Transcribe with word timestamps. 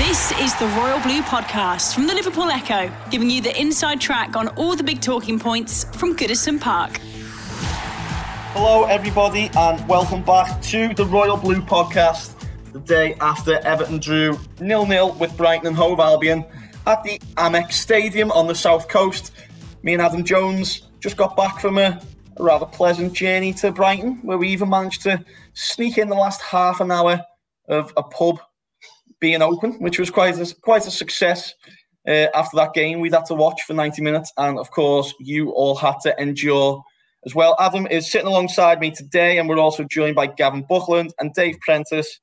This 0.00 0.32
is 0.40 0.58
the 0.58 0.66
Royal 0.78 0.98
Blue 1.00 1.20
Podcast 1.20 1.92
from 1.92 2.06
the 2.06 2.14
Liverpool 2.14 2.48
Echo, 2.50 2.90
giving 3.10 3.28
you 3.28 3.42
the 3.42 3.54
inside 3.60 4.00
track 4.00 4.34
on 4.34 4.48
all 4.56 4.74
the 4.74 4.82
big 4.82 5.02
talking 5.02 5.38
points 5.38 5.84
from 5.98 6.16
Goodison 6.16 6.58
Park. 6.58 6.96
Hello, 8.54 8.84
everybody, 8.84 9.50
and 9.54 9.86
welcome 9.86 10.24
back 10.24 10.62
to 10.62 10.94
the 10.94 11.04
Royal 11.04 11.36
Blue 11.36 11.60
Podcast. 11.60 12.34
The 12.72 12.80
day 12.80 13.14
after 13.20 13.58
Everton 13.58 13.98
drew 13.98 14.40
nil-nil 14.58 15.12
with 15.20 15.36
Brighton 15.36 15.66
and 15.66 15.76
Hove 15.76 16.00
Albion 16.00 16.46
at 16.86 17.04
the 17.04 17.18
Amex 17.36 17.72
Stadium 17.72 18.32
on 18.32 18.46
the 18.46 18.54
south 18.54 18.88
coast. 18.88 19.32
Me 19.82 19.92
and 19.92 20.00
Adam 20.00 20.24
Jones 20.24 20.88
just 21.00 21.18
got 21.18 21.36
back 21.36 21.60
from 21.60 21.76
a 21.76 22.00
rather 22.38 22.64
pleasant 22.64 23.12
journey 23.12 23.52
to 23.52 23.70
Brighton, 23.70 24.14
where 24.22 24.38
we 24.38 24.48
even 24.48 24.70
managed 24.70 25.02
to 25.02 25.22
sneak 25.52 25.98
in 25.98 26.08
the 26.08 26.16
last 26.16 26.40
half 26.40 26.80
an 26.80 26.90
hour 26.90 27.22
of 27.68 27.92
a 27.98 28.02
pub 28.02 28.40
being 29.20 29.42
open, 29.42 29.72
which 29.74 29.98
was 29.98 30.10
quite 30.10 30.38
a, 30.38 30.54
quite 30.62 30.86
a 30.86 30.90
success. 30.90 31.54
Uh, 32.08 32.26
after 32.34 32.56
that 32.56 32.72
game, 32.72 33.00
we'd 33.00 33.12
had 33.12 33.26
to 33.26 33.34
watch 33.34 33.60
for 33.66 33.74
90 33.74 34.02
minutes, 34.02 34.32
and 34.36 34.58
of 34.58 34.70
course, 34.70 35.14
you 35.20 35.50
all 35.50 35.76
had 35.76 36.00
to 36.02 36.18
endure 36.20 36.82
as 37.26 37.34
well. 37.34 37.54
Adam 37.60 37.86
is 37.88 38.10
sitting 38.10 38.26
alongside 38.26 38.80
me 38.80 38.90
today, 38.90 39.38
and 39.38 39.48
we're 39.48 39.58
also 39.58 39.84
joined 39.84 40.16
by 40.16 40.26
Gavin 40.26 40.64
Buckland 40.68 41.12
and 41.18 41.34
Dave 41.34 41.58
Prentice 41.60 42.18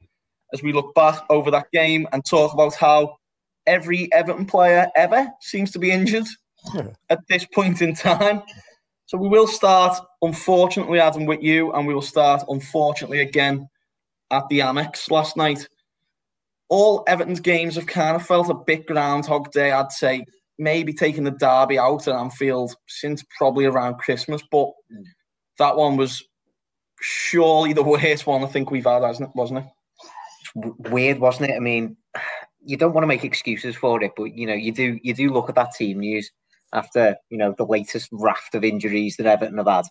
as 0.53 0.63
we 0.63 0.73
look 0.73 0.95
back 0.95 1.23
over 1.29 1.51
that 1.51 1.71
game 1.71 2.07
and 2.11 2.25
talk 2.25 2.53
about 2.53 2.73
how 2.73 3.17
every 3.67 4.11
Everton 4.13 4.45
player 4.45 4.87
ever 4.95 5.29
seems 5.41 5.71
to 5.71 5.79
be 5.79 5.91
injured 5.91 6.27
at 7.09 7.19
this 7.29 7.45
point 7.53 7.81
in 7.81 7.93
time. 7.93 8.41
So 9.05 9.17
we 9.17 9.29
will 9.29 9.47
start, 9.47 9.97
unfortunately, 10.21 10.99
Adam, 10.99 11.25
with 11.25 11.41
you, 11.41 11.71
and 11.73 11.85
we 11.85 11.93
will 11.93 12.01
start, 12.01 12.43
unfortunately, 12.49 13.21
again 13.21 13.69
at 14.31 14.47
the 14.49 14.59
Amex 14.59 15.09
last 15.09 15.37
night 15.37 15.67
all 16.69 17.03
Everton's 17.07 17.39
games 17.39 17.75
have 17.75 17.87
kind 17.87 18.15
of 18.15 18.25
felt 18.25 18.49
a 18.49 18.53
bit 18.53 18.85
Groundhog 18.85 19.51
Day, 19.51 19.71
I'd 19.71 19.91
say. 19.91 20.25
Maybe 20.59 20.91
taking 20.91 21.23
the 21.23 21.31
derby 21.31 21.77
out 21.77 22.07
at 22.07 22.15
Anfield 22.15 22.75
since 22.87 23.23
probably 23.37 23.65
around 23.65 23.99
Christmas, 23.99 24.41
but 24.51 24.71
that 25.59 25.75
one 25.75 25.97
was 25.97 26.23
surely 26.99 27.73
the 27.73 27.83
worst 27.83 28.25
one 28.25 28.43
I 28.43 28.47
think 28.47 28.71
we've 28.71 28.85
had, 28.85 29.03
hasn't 29.03 29.29
it? 29.29 29.35
Wasn't 29.35 29.59
it? 29.59 29.65
Weird, 30.89 31.19
wasn't 31.19 31.51
it? 31.51 31.55
I 31.55 31.59
mean, 31.59 31.95
you 32.65 32.75
don't 32.75 32.93
want 32.93 33.03
to 33.03 33.07
make 33.07 33.23
excuses 33.23 33.75
for 33.75 34.01
it, 34.03 34.13
but 34.17 34.35
you 34.35 34.47
know, 34.47 34.53
you 34.53 34.71
do. 34.71 34.99
You 35.03 35.13
do 35.13 35.31
look 35.31 35.49
at 35.49 35.55
that 35.55 35.73
team 35.73 35.99
news 35.99 36.31
after 36.73 37.15
you 37.29 37.37
know 37.37 37.53
the 37.57 37.65
latest 37.65 38.09
raft 38.11 38.55
of 38.55 38.63
injuries 38.63 39.15
that 39.17 39.27
Everton 39.27 39.57
have 39.57 39.67
had, 39.67 39.85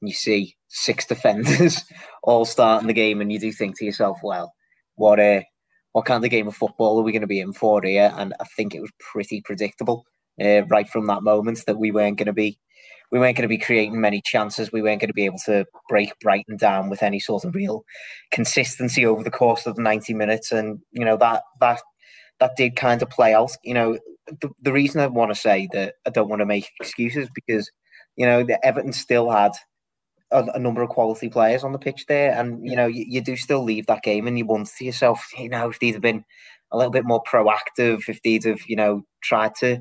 and 0.00 0.08
you 0.08 0.14
see 0.14 0.56
six 0.68 1.04
defenders 1.04 1.84
all 2.22 2.44
starting 2.44 2.86
the 2.86 2.94
game, 2.94 3.20
and 3.20 3.32
you 3.32 3.40
do 3.40 3.52
think 3.52 3.76
to 3.78 3.84
yourself, 3.84 4.18
well, 4.22 4.54
what 4.94 5.18
a 5.18 5.44
what 5.92 6.06
kind 6.06 6.24
of 6.24 6.30
game 6.30 6.48
of 6.48 6.56
football 6.56 6.98
are 6.98 7.02
we 7.02 7.12
going 7.12 7.22
to 7.22 7.26
be 7.26 7.40
in 7.40 7.52
for 7.52 7.82
here? 7.82 8.12
And 8.16 8.34
I 8.40 8.44
think 8.44 8.74
it 8.74 8.80
was 8.80 8.90
pretty 8.98 9.42
predictable 9.42 10.04
uh, 10.42 10.64
right 10.66 10.88
from 10.88 11.06
that 11.06 11.22
moment 11.22 11.64
that 11.66 11.78
we 11.78 11.90
weren't 11.90 12.18
going 12.18 12.26
to 12.26 12.32
be 12.32 12.58
we 13.10 13.18
weren't 13.18 13.36
going 13.36 13.42
to 13.42 13.48
be 13.48 13.58
creating 13.58 14.00
many 14.00 14.22
chances. 14.22 14.72
We 14.72 14.80
weren't 14.80 15.02
going 15.02 15.10
to 15.10 15.14
be 15.14 15.26
able 15.26 15.38
to 15.44 15.66
break 15.86 16.18
Brighton 16.20 16.56
down 16.56 16.88
with 16.88 17.02
any 17.02 17.20
sort 17.20 17.44
of 17.44 17.54
real 17.54 17.84
consistency 18.30 19.04
over 19.04 19.22
the 19.22 19.30
course 19.30 19.66
of 19.66 19.76
the 19.76 19.82
ninety 19.82 20.14
minutes. 20.14 20.50
And 20.50 20.80
you 20.92 21.04
know 21.04 21.18
that 21.18 21.42
that 21.60 21.82
that 22.40 22.56
did 22.56 22.74
kind 22.74 23.02
of 23.02 23.10
play 23.10 23.34
out. 23.34 23.52
You 23.62 23.74
know 23.74 23.98
the, 24.40 24.50
the 24.62 24.72
reason 24.72 25.00
I 25.00 25.06
want 25.08 25.30
to 25.30 25.38
say 25.38 25.68
that 25.72 25.96
I 26.06 26.10
don't 26.10 26.28
want 26.28 26.40
to 26.40 26.46
make 26.46 26.70
excuses 26.80 27.28
because 27.34 27.70
you 28.16 28.24
know 28.24 28.42
the 28.42 28.64
Everton 28.64 28.94
still 28.94 29.30
had 29.30 29.52
a, 30.32 30.44
a, 30.54 30.58
number 30.58 30.82
of 30.82 30.88
quality 30.88 31.28
players 31.28 31.64
on 31.64 31.72
the 31.72 31.78
pitch 31.78 32.06
there, 32.06 32.32
and 32.32 32.68
you 32.68 32.76
know 32.76 32.86
you, 32.86 33.04
you, 33.08 33.20
do 33.20 33.36
still 33.36 33.62
leave 33.62 33.86
that 33.86 34.02
game, 34.02 34.26
and 34.26 34.38
you 34.38 34.46
wonder 34.46 34.70
to 34.78 34.84
yourself, 34.84 35.30
you 35.38 35.48
know, 35.48 35.70
if 35.70 35.78
they'd 35.78 35.92
have 35.92 36.02
been 36.02 36.24
a 36.70 36.76
little 36.76 36.90
bit 36.90 37.04
more 37.04 37.22
proactive, 37.24 38.08
if 38.08 38.20
they'd 38.22 38.44
have 38.44 38.60
you 38.66 38.76
know 38.76 39.04
tried 39.22 39.54
to 39.56 39.80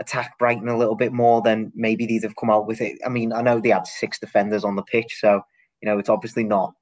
attack 0.00 0.38
Brighton 0.38 0.68
a 0.68 0.78
little 0.78 0.96
bit 0.96 1.12
more, 1.12 1.42
then 1.42 1.70
maybe 1.74 2.06
they'd 2.06 2.22
have 2.22 2.36
come 2.36 2.50
out 2.50 2.66
with 2.66 2.80
it. 2.80 2.98
I 3.04 3.08
mean, 3.08 3.32
I 3.32 3.42
know 3.42 3.60
they 3.60 3.68
had 3.68 3.86
six 3.86 4.18
defenders 4.18 4.64
on 4.64 4.76
the 4.76 4.82
pitch, 4.82 5.18
so 5.20 5.42
you 5.80 5.86
know 5.88 5.98
it's 5.98 6.08
obviously 6.08 6.44
not 6.44 6.72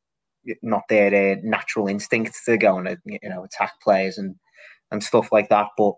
not 0.63 0.83
their 0.89 1.33
uh, 1.33 1.37
natural 1.43 1.89
instinct 1.89 2.35
to 2.47 2.57
go 2.57 2.79
and 2.79 2.97
you 3.05 3.19
know 3.29 3.45
attack 3.45 3.73
players 3.83 4.19
and 4.19 4.37
and 4.91 5.03
stuff 5.03 5.31
like 5.33 5.49
that, 5.51 5.69
but 5.77 5.95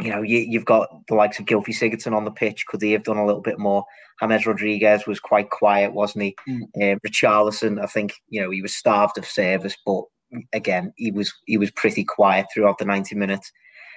you 0.00 0.10
know, 0.10 0.22
you, 0.22 0.58
have 0.58 0.66
got 0.66 0.88
the 1.08 1.14
likes 1.14 1.38
of 1.38 1.46
Gylfi 1.46 1.68
Sigurdsson 1.68 2.14
on 2.14 2.24
the 2.24 2.30
pitch. 2.30 2.66
Could 2.66 2.82
he 2.82 2.92
have 2.92 3.04
done 3.04 3.16
a 3.16 3.24
little 3.24 3.40
bit 3.40 3.58
more? 3.58 3.84
James 4.20 4.46
Rodriguez 4.46 5.06
was 5.06 5.20
quite 5.20 5.50
quiet, 5.50 5.94
wasn't 5.94 6.24
he? 6.24 6.36
Mm. 6.48 6.62
Uh, 6.76 6.98
Richarlison, 7.06 7.82
I 7.82 7.86
think, 7.86 8.14
you 8.28 8.40
know, 8.40 8.50
he 8.50 8.60
was 8.60 8.74
starved 8.74 9.16
of 9.16 9.26
service, 9.26 9.76
but 9.86 10.04
again, 10.52 10.92
he 10.96 11.10
was 11.10 11.32
he 11.46 11.56
was 11.56 11.70
pretty 11.70 12.04
quiet 12.04 12.46
throughout 12.52 12.78
the 12.78 12.84
ninety 12.84 13.14
minutes. 13.14 13.52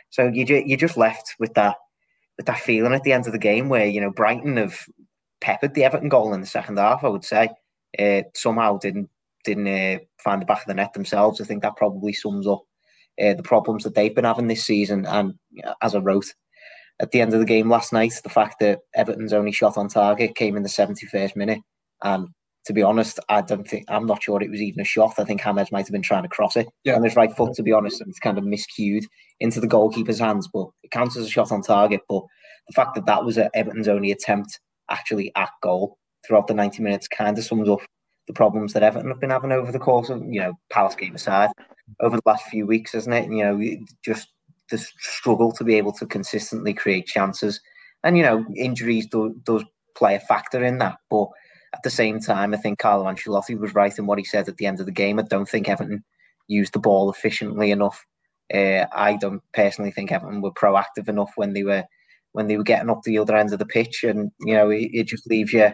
So 0.09 0.27
you 0.27 0.45
you 0.65 0.77
just 0.77 0.97
left 0.97 1.35
with 1.39 1.53
that 1.55 1.75
with 2.37 2.45
that 2.45 2.59
feeling 2.59 2.93
at 2.93 3.03
the 3.03 3.13
end 3.13 3.27
of 3.27 3.33
the 3.33 3.39
game 3.39 3.69
where 3.69 3.85
you 3.85 4.01
know 4.01 4.11
Brighton 4.11 4.57
have 4.57 4.85
peppered 5.41 5.73
the 5.73 5.83
Everton 5.83 6.09
goal 6.09 6.33
in 6.33 6.41
the 6.41 6.47
second 6.47 6.77
half. 6.77 7.03
I 7.03 7.09
would 7.09 7.25
say 7.25 7.49
uh, 7.97 8.23
somehow 8.35 8.77
didn't 8.77 9.09
didn't 9.43 9.67
uh, 9.67 9.99
find 10.17 10.41
the 10.41 10.45
back 10.45 10.61
of 10.61 10.67
the 10.67 10.73
net 10.73 10.93
themselves. 10.93 11.41
I 11.41 11.45
think 11.45 11.61
that 11.61 11.77
probably 11.77 12.13
sums 12.13 12.47
up 12.47 12.63
uh, 13.21 13.33
the 13.33 13.43
problems 13.43 13.83
that 13.83 13.95
they've 13.95 14.15
been 14.15 14.25
having 14.25 14.47
this 14.47 14.65
season. 14.65 15.05
And 15.05 15.33
you 15.51 15.63
know, 15.63 15.75
as 15.81 15.95
I 15.95 15.99
wrote 15.99 16.33
at 16.99 17.11
the 17.11 17.21
end 17.21 17.33
of 17.33 17.39
the 17.39 17.45
game 17.45 17.69
last 17.69 17.93
night, 17.93 18.13
the 18.23 18.29
fact 18.29 18.59
that 18.59 18.79
Everton's 18.95 19.33
only 19.33 19.51
shot 19.51 19.77
on 19.77 19.87
target 19.87 20.35
came 20.35 20.57
in 20.57 20.63
the 20.63 20.69
71st 20.69 21.35
minute. 21.35 21.59
And 22.03 22.27
to 22.65 22.73
be 22.73 22.83
honest, 22.83 23.19
I 23.29 23.41
don't 23.41 23.67
think 23.67 23.85
I'm 23.87 24.05
not 24.05 24.21
sure 24.21 24.41
it 24.41 24.51
was 24.51 24.61
even 24.61 24.81
a 24.81 24.85
shot. 24.85 25.13
I 25.17 25.23
think 25.23 25.41
James 25.41 25.71
might 25.71 25.85
have 25.85 25.91
been 25.91 26.01
trying 26.01 26.23
to 26.23 26.29
cross 26.29 26.55
it 26.55 26.67
yeah. 26.83 26.95
on 26.95 27.03
his 27.03 27.15
right 27.15 27.35
foot, 27.35 27.53
to 27.55 27.63
be 27.63 27.71
honest, 27.71 28.01
and 28.01 28.09
it's 28.09 28.19
kind 28.19 28.37
of 28.37 28.43
miscued 28.43 29.05
into 29.39 29.59
the 29.59 29.67
goalkeeper's 29.67 30.19
hands. 30.19 30.47
But 30.51 30.67
it 30.83 30.91
counts 30.91 31.17
as 31.17 31.25
a 31.25 31.29
shot 31.29 31.51
on 31.51 31.61
target. 31.61 32.01
But 32.07 32.23
the 32.67 32.73
fact 32.73 32.95
that 32.95 33.05
that 33.05 33.25
was 33.25 33.37
Everton's 33.37 33.87
only 33.87 34.11
attempt 34.11 34.59
actually 34.89 35.31
at 35.35 35.49
goal 35.61 35.97
throughout 36.27 36.47
the 36.47 36.53
90 36.53 36.83
minutes 36.83 37.07
kind 37.07 37.37
of 37.37 37.43
sums 37.43 37.69
up 37.69 37.79
the 38.29 38.33
problems 38.33 38.73
that 38.73 38.83
Everton 38.83 39.09
have 39.09 39.19
been 39.19 39.31
having 39.31 39.51
over 39.51 39.71
the 39.71 39.79
course 39.79 40.09
of, 40.09 40.23
you 40.23 40.39
know, 40.39 40.53
Palace 40.69 40.93
game 40.93 41.15
aside, 41.15 41.49
over 41.99 42.15
the 42.15 42.21
last 42.27 42.45
few 42.45 42.67
weeks, 42.67 42.93
isn't 42.93 43.11
it? 43.11 43.25
You 43.31 43.43
know, 43.43 43.59
just 44.05 44.29
the 44.69 44.77
struggle 44.77 45.51
to 45.53 45.63
be 45.63 45.73
able 45.75 45.93
to 45.93 46.05
consistently 46.05 46.71
create 46.71 47.07
chances. 47.07 47.59
And, 48.03 48.15
you 48.15 48.21
know, 48.21 48.45
injuries 48.55 49.07
do, 49.07 49.35
does 49.45 49.65
play 49.97 50.13
a 50.13 50.19
factor 50.19 50.63
in 50.63 50.77
that. 50.77 50.97
But 51.09 51.29
at 51.73 51.81
the 51.83 51.89
same 51.89 52.19
time, 52.19 52.53
I 52.53 52.57
think 52.57 52.77
Carlo 52.77 53.05
Ancelotti 53.05 53.59
was 53.59 53.73
right 53.73 53.97
in 53.97 54.05
what 54.05 54.19
he 54.19 54.23
said 54.23 54.47
at 54.47 54.57
the 54.57 54.67
end 54.67 54.79
of 54.79 54.85
the 54.85 54.91
game. 54.91 55.17
I 55.17 55.23
don't 55.23 55.49
think 55.49 55.67
Everton 55.67 56.03
used 56.47 56.73
the 56.73 56.79
ball 56.79 57.09
efficiently 57.09 57.71
enough. 57.71 58.05
Uh, 58.53 58.85
I 58.93 59.17
don't 59.19 59.41
personally 59.53 59.91
think 59.91 60.11
Everton 60.11 60.41
were 60.41 60.51
proactive 60.51 61.07
enough 61.07 61.31
when 61.35 61.53
they 61.53 61.63
were 61.63 61.83
when 62.33 62.45
they 62.45 62.57
were 62.57 62.63
getting 62.63 62.91
up 62.91 63.01
the 63.03 63.17
other 63.17 63.35
end 63.35 63.53
of 63.53 63.59
the 63.59 63.65
pitch, 63.65 64.03
and 64.03 64.31
you 64.41 64.53
know 64.53 64.69
it, 64.69 64.89
it 64.93 65.07
just 65.07 65.27
leaves 65.27 65.51
you 65.51 65.71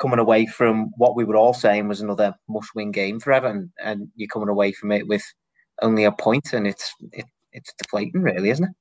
coming 0.00 0.18
away 0.18 0.46
from 0.46 0.90
what 0.96 1.16
we 1.16 1.24
were 1.24 1.36
all 1.36 1.54
saying 1.54 1.88
was 1.88 2.00
another 2.00 2.34
must-win 2.48 2.90
game 2.90 3.20
for 3.20 3.32
Everton, 3.32 3.72
and 3.82 4.08
you're 4.16 4.28
coming 4.28 4.48
away 4.48 4.72
from 4.72 4.92
it 4.92 5.06
with 5.06 5.22
only 5.82 6.04
a 6.04 6.12
point, 6.12 6.52
and 6.52 6.66
it's 6.66 6.92
it, 7.12 7.26
it's 7.52 7.72
deflating, 7.74 8.22
really, 8.22 8.50
isn't 8.50 8.64
it? 8.64 8.74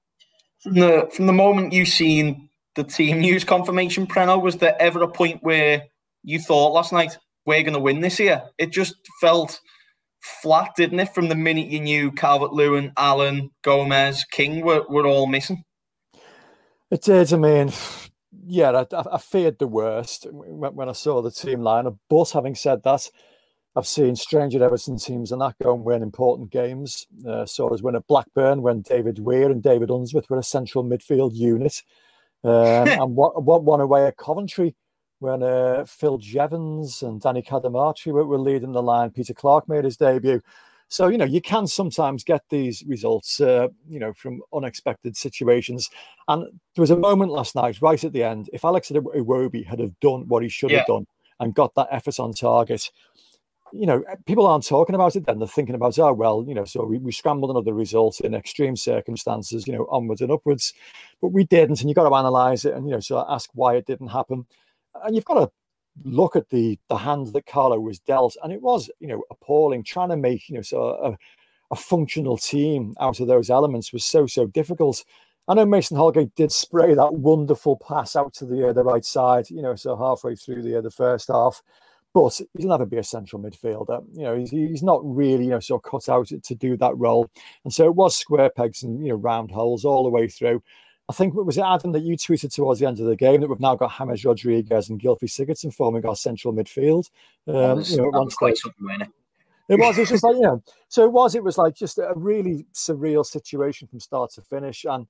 From 0.62 0.74
the 0.76 1.10
from 1.14 1.26
the 1.26 1.34
moment 1.34 1.74
you 1.74 1.86
seen 1.86 2.50
the 2.76 2.84
team 2.84 3.20
news 3.20 3.44
confirmation, 3.44 4.08
Preno, 4.08 4.42
was 4.42 4.58
there 4.58 4.76
ever 4.80 5.04
a 5.04 5.08
point 5.08 5.44
where 5.44 5.84
you 6.24 6.40
thought 6.40 6.74
last 6.74 6.94
night 6.94 7.18
we're 7.46 7.62
going 7.64 7.74
to 7.74 7.80
win 7.80 8.02
this 8.02 8.20
year? 8.20 8.44
It 8.58 8.72
just 8.72 8.96
felt 9.22 9.60
flat, 10.42 10.72
didn't 10.78 11.00
it? 11.00 11.14
From 11.14 11.28
the 11.28 11.36
minute 11.36 11.68
you 11.68 11.82
knew 11.82 12.12
Calvert 12.12 12.54
Lewin, 12.54 12.94
Allan, 12.98 13.52
Gomes, 13.64 14.24
King 14.32 14.62
were, 14.62 14.84
were 14.90 15.06
all 15.06 15.28
missing. 15.28 15.64
It 16.90 17.02
did. 17.02 17.34
I 17.34 17.38
mean, 17.38 17.72
yeah, 18.46 18.84
I, 18.92 19.04
I, 19.14 19.18
feared 19.18 19.60
the 19.60 19.68
worst 19.68 20.28
when, 20.32 20.76
when 20.76 20.90
I 20.90 20.94
saw 20.94 21.22
the 21.22 21.32
team 21.32 21.60
lineup. 21.60 21.98
But 22.10 22.32
having 22.32 22.56
said 22.56 22.84
that, 22.84 23.10
I've 23.76 23.88
seen 23.88 24.16
stranger 24.16 24.64
Everton 24.64 24.98
teams 24.98 25.32
and 25.32 25.42
that 25.42 25.56
go 25.62 25.74
and 25.74 25.84
win 25.84 26.04
important 26.04 26.52
games. 26.52 27.08
Uh, 27.28 27.46
saw 27.46 27.74
us 27.74 27.82
win 27.82 27.96
at 27.96 28.08
Blackburn 28.08 28.62
when 28.62 28.82
David 28.82 29.20
Weir 29.20 29.50
and 29.50 29.64
David 29.64 29.90
Unsworth 29.90 30.30
were 30.30 30.38
a 30.38 30.44
central 30.44 30.84
midfield 30.84 31.34
unit. 31.34 31.82
Um, 32.44 32.52
and 32.54 33.16
what, 33.16 33.44
what 33.44 33.64
one 33.64 33.82
away 33.82 34.06
at 34.06 34.18
Coventry 34.18 34.76
when 35.20 35.42
uh, 35.42 35.86
Phil 35.86 36.18
Jevons 36.18 37.02
and 37.02 37.22
Danny 37.22 37.42
Cadamarteri 37.42 38.12
were, 38.12 38.26
were 38.26 38.40
leading 38.40 38.74
the 38.74 38.84
line. 38.84 39.10
Peter 39.10 39.34
Clarke 39.34 39.68
made 39.68 39.86
his 39.86 39.98
debut. 39.98 40.42
So, 40.94 41.08
you 41.08 41.18
know, 41.18 41.26
you 41.26 41.42
can 41.42 41.66
sometimes 41.66 42.24
get 42.24 42.44
these 42.52 42.84
results, 42.86 43.42
uh, 43.42 43.70
you 43.90 43.98
know, 43.98 44.14
from 44.14 44.44
unexpected 44.54 45.18
situations. 45.18 45.90
And 46.28 46.44
there 46.44 46.84
was 46.84 46.92
a 46.92 46.96
moment 46.96 47.32
last 47.32 47.56
night, 47.56 47.82
right 47.82 48.04
at 48.04 48.14
the 48.14 48.22
end, 48.22 48.48
if 48.54 48.64
Alex 48.64 48.92
Iwobi 48.92 49.66
had 49.66 49.80
have 49.80 50.00
done 50.02 50.28
what 50.28 50.44
he 50.44 50.50
should 50.50 50.70
yeah. 50.70 50.78
have 50.78 50.86
done 50.86 51.08
and 51.40 51.56
got 51.56 51.74
that 51.74 51.88
effort 51.90 52.20
on 52.20 52.32
target, 52.32 52.92
you 53.72 53.88
know, 53.88 54.04
people 54.28 54.46
aren't 54.46 54.68
talking 54.68 54.94
about 54.94 55.16
it 55.16 55.26
then. 55.26 55.40
They're 55.40 55.48
thinking 55.48 55.74
about, 55.74 55.98
oh, 55.98 56.14
well, 56.14 56.46
you 56.48 56.54
know, 56.54 56.64
so 56.64 56.86
we, 56.86 57.00
we 57.00 57.12
scrambled 57.12 57.50
another 57.50 57.74
result 57.74 58.20
in 58.20 58.36
extreme 58.36 58.76
circumstances, 58.76 59.66
you 59.66 59.74
know, 59.74 59.88
onwards 59.90 60.22
and 60.22 60.32
upwards. 60.32 60.76
But 61.24 61.30
we 61.30 61.44
didn't. 61.44 61.82
And 61.82 61.90
you've 61.90 61.96
got 61.96 62.08
to 62.08 62.16
analyze 62.16 62.66
it 62.66 62.76
and, 62.76 62.86
you 62.86 62.94
know, 62.94 63.00
so 63.00 63.26
ask 63.28 63.50
why 63.56 63.78
it 63.78 63.88
didn't 63.88 64.10
happen. 64.10 64.46
And 65.04 65.16
you've 65.16 65.26
got 65.26 65.40
to 65.44 65.52
look 66.04 66.36
at 66.36 66.50
the 66.50 66.78
the 66.90 66.98
hand 66.98 67.28
that 67.28 67.46
Carlo 67.46 67.80
was 67.80 68.00
dealt, 68.00 68.36
and 68.44 68.52
it 68.52 68.62
was 68.62 68.90
you 69.00 69.08
know 69.08 69.24
appalling. 69.32 69.84
Trying 69.84 70.10
to 70.10 70.18
make 70.18 70.50
you 70.50 70.56
know 70.56 70.62
so 70.62 70.84
a, 70.84 71.18
a 71.72 71.76
functional 71.76 72.38
team 72.38 72.96
out 73.00 73.20
of 73.20 73.28
those 73.28 73.50
elements 73.50 73.94
was 73.94 74.06
so 74.06 74.26
so 74.26 74.48
difficult. 74.48 75.04
I 75.48 75.56
know 75.56 75.66
Mason 75.66 75.98
Holgate 75.98 76.34
did 76.36 76.52
spray 76.54 76.94
that 76.94 77.14
wonderful 77.16 77.76
pass 77.78 78.16
out 78.16 78.34
to 78.36 78.46
the 78.46 78.70
uh, 78.70 78.74
the 78.74 78.84
right 78.84 79.04
side, 79.04 79.50
you 79.50 79.62
know, 79.62 79.76
so 79.76 79.96
halfway 79.96 80.36
through 80.36 80.64
the 80.64 80.78
uh, 80.78 80.82
the 80.82 80.92
first 80.92 81.28
half. 81.28 81.62
But 82.14 82.40
he'll 82.58 82.70
never 82.70 82.86
be 82.86 82.98
a 82.98 83.04
central 83.04 83.42
midfielder. 83.42 84.06
You 84.14 84.24
know, 84.24 84.38
he's, 84.38 84.52
he's 84.52 84.84
not 84.84 85.02
really, 85.04 85.46
you 85.46 85.50
know, 85.50 85.60
sort 85.60 85.84
of 85.84 85.90
cut 85.90 86.10
out 86.10 86.28
to 86.28 86.56
do 86.56 86.78
that 86.78 86.96
role. 86.96 87.28
And 87.64 87.74
so 87.74 87.86
it 87.86 87.96
was 87.96 88.16
square 88.16 88.52
pegs 88.52 88.84
and, 88.84 89.02
you 89.04 89.10
know, 89.10 89.16
round 89.16 89.50
holes 89.50 89.84
all 89.84 90.04
the 90.04 90.12
way 90.12 90.28
through. 90.28 90.62
I 91.10 91.14
think 91.14 91.36
it 91.36 91.44
was 91.44 91.58
Adam 91.58 91.92
that 91.92 92.04
you 92.04 92.16
tweeted 92.16 92.54
towards 92.54 92.80
the 92.80 92.88
end 92.88 93.00
of 93.00 93.08
the 93.08 93.16
game 93.16 93.42
that 93.42 93.50
we've 93.50 93.60
now 93.60 93.76
got 93.76 93.92
James 93.92 94.24
Rodriguez 94.24 94.90
and 94.90 95.02
Gylfi 95.02 95.24
Sigurdsson 95.24 95.74
forming 95.74 96.06
our 96.06 96.16
central 96.16 96.54
midfield. 96.54 97.10
Um, 97.48 97.78
was, 97.78 97.92
you 97.92 97.98
know, 97.98 98.10
was 98.10 98.36
quite 98.36 98.58
something, 98.58 99.02
it? 99.02 99.10
It 99.70 99.80
was. 99.80 99.96
Just 99.96 100.24
like 100.24 100.38
yeah. 100.40 100.56
So 100.88 101.04
it 101.04 101.12
was. 101.12 101.36
It 101.36 101.44
was 101.44 101.58
like 101.58 101.76
just 101.76 101.98
a 101.98 102.14
really 102.16 102.66
surreal 102.74 103.26
situation 103.26 103.88
from 103.88 104.00
start 104.00 104.32
to 104.32 104.42
finish, 104.42 104.86
and 104.86 105.08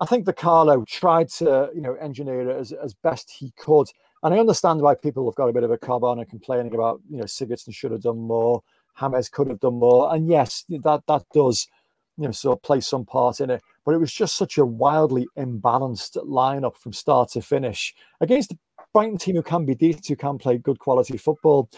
I 0.00 0.06
think 0.06 0.26
the 0.26 0.32
Carlo 0.32 0.84
tried 0.86 1.28
to 1.30 1.70
you 1.74 1.80
know 1.80 1.94
engineer 1.94 2.48
it 2.50 2.56
as, 2.56 2.72
as 2.72 2.94
best 2.94 3.30
he 3.30 3.52
could. 3.56 3.88
And 4.22 4.34
I 4.34 4.38
understand 4.38 4.80
why 4.80 4.94
people 4.94 5.24
have 5.26 5.34
got 5.34 5.48
a 5.48 5.52
bit 5.52 5.64
of 5.64 5.70
a 5.70 5.78
cob 5.78 6.04
on 6.04 6.18
and 6.18 6.28
complaining 6.28 6.74
about 6.74 7.00
you 7.08 7.18
know 7.18 7.24
Sigurdsson 7.24 7.74
should 7.74 7.92
have 7.92 8.02
done 8.02 8.18
more, 8.18 8.62
James 9.00 9.28
could 9.28 9.48
have 9.48 9.60
done 9.60 9.78
more, 9.78 10.14
and 10.14 10.28
yes, 10.28 10.64
that 10.68 11.02
that 11.06 11.24
does 11.32 11.68
you 12.16 12.24
know 12.24 12.32
sort 12.32 12.58
of 12.58 12.62
play 12.62 12.80
some 12.80 13.04
part 13.04 13.40
in 13.40 13.50
it. 13.50 13.62
But 13.84 13.94
it 13.94 13.98
was 13.98 14.12
just 14.12 14.36
such 14.36 14.58
a 14.58 14.66
wildly 14.66 15.26
imbalanced 15.36 16.16
lineup 16.24 16.76
from 16.76 16.92
start 16.92 17.30
to 17.30 17.42
finish 17.42 17.94
against 18.20 18.52
a 18.52 18.58
Brighton 18.92 19.18
team 19.18 19.36
who 19.36 19.42
can 19.42 19.64
be 19.64 19.74
decent, 19.74 20.06
who 20.06 20.16
can 20.16 20.38
play 20.38 20.58
good 20.58 20.78
quality 20.78 21.16
football. 21.16 21.68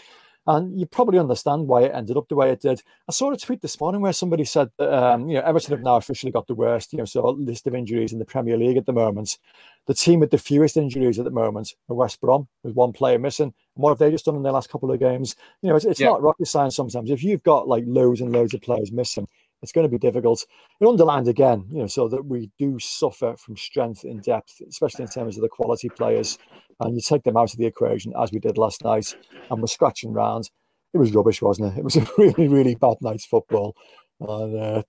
And 0.47 0.79
you 0.79 0.85
probably 0.85 1.19
understand 1.19 1.69
why 1.69 1.85
it 1.85 1.95
ended 1.95 2.19
up 2.19 2.29
the 2.29 2.35
way 2.35 2.51
it 2.51 2.61
did. 2.61 2.83
I 3.09 3.13
saw 3.13 3.33
a 3.33 3.37
tweet 3.37 3.63
this 3.63 3.81
morning 3.81 4.03
where 4.03 4.13
somebody 4.13 4.45
said 4.45 4.69
that 4.77 4.93
um, 4.93 5.27
you 5.27 5.37
know 5.37 5.41
Everton 5.41 5.73
have 5.73 5.83
now 5.83 5.97
officially 5.97 6.33
got 6.33 6.47
the 6.47 6.55
worst, 6.55 6.93
you 6.93 6.99
know, 6.99 7.07
so 7.07 7.31
list 7.31 7.67
of 7.67 7.75
injuries 7.75 8.13
in 8.13 8.19
the 8.19 8.27
Premier 8.27 8.59
League 8.59 8.77
at 8.77 8.85
the 8.85 8.93
moment. 8.93 9.39
The 9.87 9.95
team 9.95 10.21
with 10.21 10.31
the 10.31 10.39
fewest 10.39 10.77
injuries 10.77 11.19
at 11.19 11.25
the 11.25 11.31
moment 11.31 11.75
are 11.89 11.97
West 11.97 12.21
Brom, 12.21 12.47
with 12.63 12.75
one 12.75 12.93
player 12.93 13.19
missing. 13.19 13.55
And 13.75 13.83
what 13.83 13.91
have 13.91 13.99
they 13.99 14.11
just 14.11 14.27
done 14.27 14.37
in 14.37 14.43
their 14.43 14.53
last 14.53 14.69
couple 14.69 14.93
of 14.93 15.01
games? 15.01 15.35
You 15.63 15.71
know, 15.71 15.77
it's, 15.77 15.87
it's 15.87 16.01
yeah. 16.01 16.09
not 16.09 16.23
rocket 16.23 16.47
science 16.47 16.77
sometimes. 16.77 17.11
If 17.11 17.25
you've 17.25 17.43
got 17.43 17.67
like 17.67 17.85
loads 17.87 18.21
and 18.21 18.31
loads 18.31 18.53
of 18.53 18.61
players 18.61 18.93
missing, 18.93 19.27
it's 19.65 19.73
going 19.73 19.87
to 19.87 19.91
be 19.91 19.99
difficult. 19.99 20.45
It 20.79 20.87
underlined 20.87 21.27
again, 21.27 21.65
you 21.71 21.79
know, 21.79 21.87
so 21.87 22.07
that 22.09 22.27
we 22.27 22.51
do 22.59 22.79
suffer 22.79 23.35
from 23.37 23.57
strength 23.57 24.05
in 24.05 24.21
depth, 24.21 24.61
especially 24.69 25.05
in 25.05 25.09
terms 25.11 25.37
of 25.37 25.43
the 25.43 25.49
quality 25.49 25.89
players. 25.89 26.39
And 26.81 26.95
you 26.95 27.01
take 27.01 27.23
them 27.23 27.37
out 27.37 27.53
of 27.53 27.59
the 27.59 27.67
equation 27.67 28.13
as 28.21 28.31
we 28.31 28.39
did 28.39 28.59
last 28.59 28.85
night, 28.85 29.17
and 29.51 29.61
we're 29.61 29.67
scratching 29.67 30.13
round. 30.13 30.51
It 30.93 30.99
was 30.99 31.15
rubbish, 31.15 31.41
wasn't 31.41 31.73
it? 31.73 31.79
It 31.79 31.85
was 31.85 31.97
a 31.97 32.07
really, 32.19 32.47
really 32.47 32.75
bad 32.75 32.99
night's 33.01 33.25
football. 33.25 33.75
And 34.21 34.61
uh, 34.61 34.83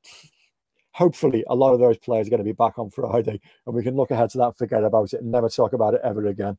hopefully, 0.92 1.46
a 1.48 1.56
lot 1.56 1.74
of 1.74 1.80
those 1.80 1.98
players 1.98 2.28
are 2.28 2.32
going 2.32 2.40
to 2.40 2.44
be 2.44 2.52
back 2.52 2.78
on 2.78 2.90
Friday, 2.90 3.40
and 3.66 3.76
we 3.76 3.82
can 3.82 3.96
look 3.96 4.12
ahead 4.12 4.30
to 4.32 4.38
that, 4.40 4.58
forget 4.58 4.84
about 4.84 5.14
it, 5.14 5.22
and 5.22 5.32
never 5.32 5.48
talk 5.48 5.72
about 5.74 5.94
it 5.94 6.02
ever 6.04 6.26
again. 6.28 6.58